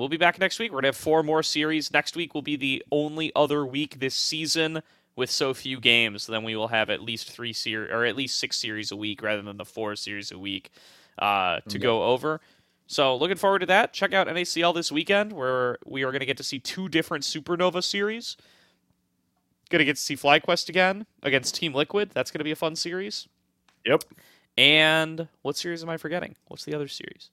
we'll 0.00 0.08
be 0.08 0.16
back 0.16 0.38
next 0.38 0.58
week. 0.58 0.70
We're 0.70 0.76
going 0.76 0.84
to 0.84 0.88
have 0.88 0.96
four 0.96 1.22
more 1.22 1.42
series. 1.42 1.92
Next 1.92 2.16
week 2.16 2.34
will 2.34 2.42
be 2.42 2.56
the 2.56 2.82
only 2.90 3.30
other 3.36 3.64
week 3.64 4.00
this 4.00 4.14
season 4.14 4.82
with 5.16 5.30
so 5.30 5.54
few 5.54 5.78
games. 5.78 6.26
Then 6.26 6.42
we 6.42 6.56
will 6.56 6.68
have 6.68 6.90
at 6.90 7.02
least 7.02 7.30
three 7.30 7.52
series 7.52 7.90
or 7.90 8.04
at 8.04 8.16
least 8.16 8.38
six 8.38 8.58
series 8.58 8.90
a 8.90 8.96
week 8.96 9.22
rather 9.22 9.42
than 9.42 9.56
the 9.58 9.64
four 9.64 9.94
series 9.96 10.32
a 10.32 10.38
week 10.38 10.70
uh, 11.18 11.60
to 11.68 11.78
Yeah. 11.78 11.82
go 11.82 12.04
over. 12.04 12.40
So 12.86 13.14
looking 13.14 13.36
forward 13.36 13.60
to 13.60 13.66
that. 13.66 13.92
Check 13.92 14.12
out 14.12 14.26
NACL 14.26 14.74
this 14.74 14.90
weekend 14.90 15.32
where 15.32 15.78
we 15.86 16.02
are 16.02 16.10
going 16.10 16.20
to 16.20 16.26
get 16.26 16.38
to 16.38 16.42
see 16.42 16.58
two 16.58 16.88
different 16.88 17.22
Supernova 17.24 17.84
series. 17.84 18.36
Going 19.68 19.78
to 19.78 19.84
get 19.84 19.96
to 19.96 20.02
see 20.02 20.16
FlyQuest 20.16 20.68
again 20.68 21.06
against 21.22 21.54
Team 21.54 21.72
Liquid. 21.72 22.10
That's 22.12 22.32
going 22.32 22.40
to 22.40 22.44
be 22.44 22.50
a 22.50 22.56
fun 22.56 22.74
series. 22.74 23.28
Yep. 23.86 24.02
And 24.58 25.28
what 25.42 25.56
series 25.56 25.82
am 25.84 25.88
I 25.88 25.96
forgetting? 25.96 26.34
What's 26.48 26.64
the 26.64 26.74
other 26.74 26.88
series? 26.88 27.30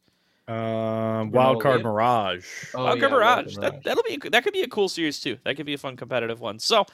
Um, 0.47 1.31
Ronaldo 1.31 1.61
Wildcard 1.61 1.75
League? 1.75 1.83
Mirage. 1.83 2.47
Oh, 2.73 2.77
Wildcard 2.79 3.01
yeah, 3.01 3.07
Mirage. 3.09 3.57
Wildcard 3.57 3.61
That, 3.61 3.83
that'll 3.83 4.03
be 4.03 4.17
that 4.29 4.43
could 4.43 4.53
be 4.53 4.61
a 4.61 4.67
cool 4.67 4.87
series 4.89 5.19
too. 5.19 5.37
That 5.43 5.55
could 5.57 5.65
be 5.65 5.73
a 5.73 5.77
fun 5.77 5.97
competitive 5.97 6.39
one. 6.39 6.59
So 6.59 6.85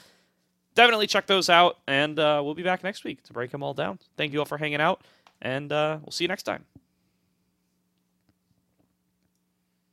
definitely 0.75 1.07
check 1.07 1.27
those 1.27 1.49
out, 1.49 1.77
and 1.87 2.17
uh, 2.19 2.41
we'll 2.43 2.55
be 2.55 2.63
back 2.63 2.83
next 2.83 3.03
week 3.03 3.23
to 3.23 3.33
break 3.33 3.51
them 3.51 3.61
all 3.61 3.73
down. 3.73 3.99
Thank 4.17 4.33
you 4.33 4.39
all 4.39 4.45
for 4.45 4.57
hanging 4.57 4.81
out, 4.81 5.01
and 5.41 5.71
uh, 5.71 5.99
we'll 6.01 6.11
see 6.11 6.23
you 6.23 6.29
next 6.29 6.43
time. 6.43 6.65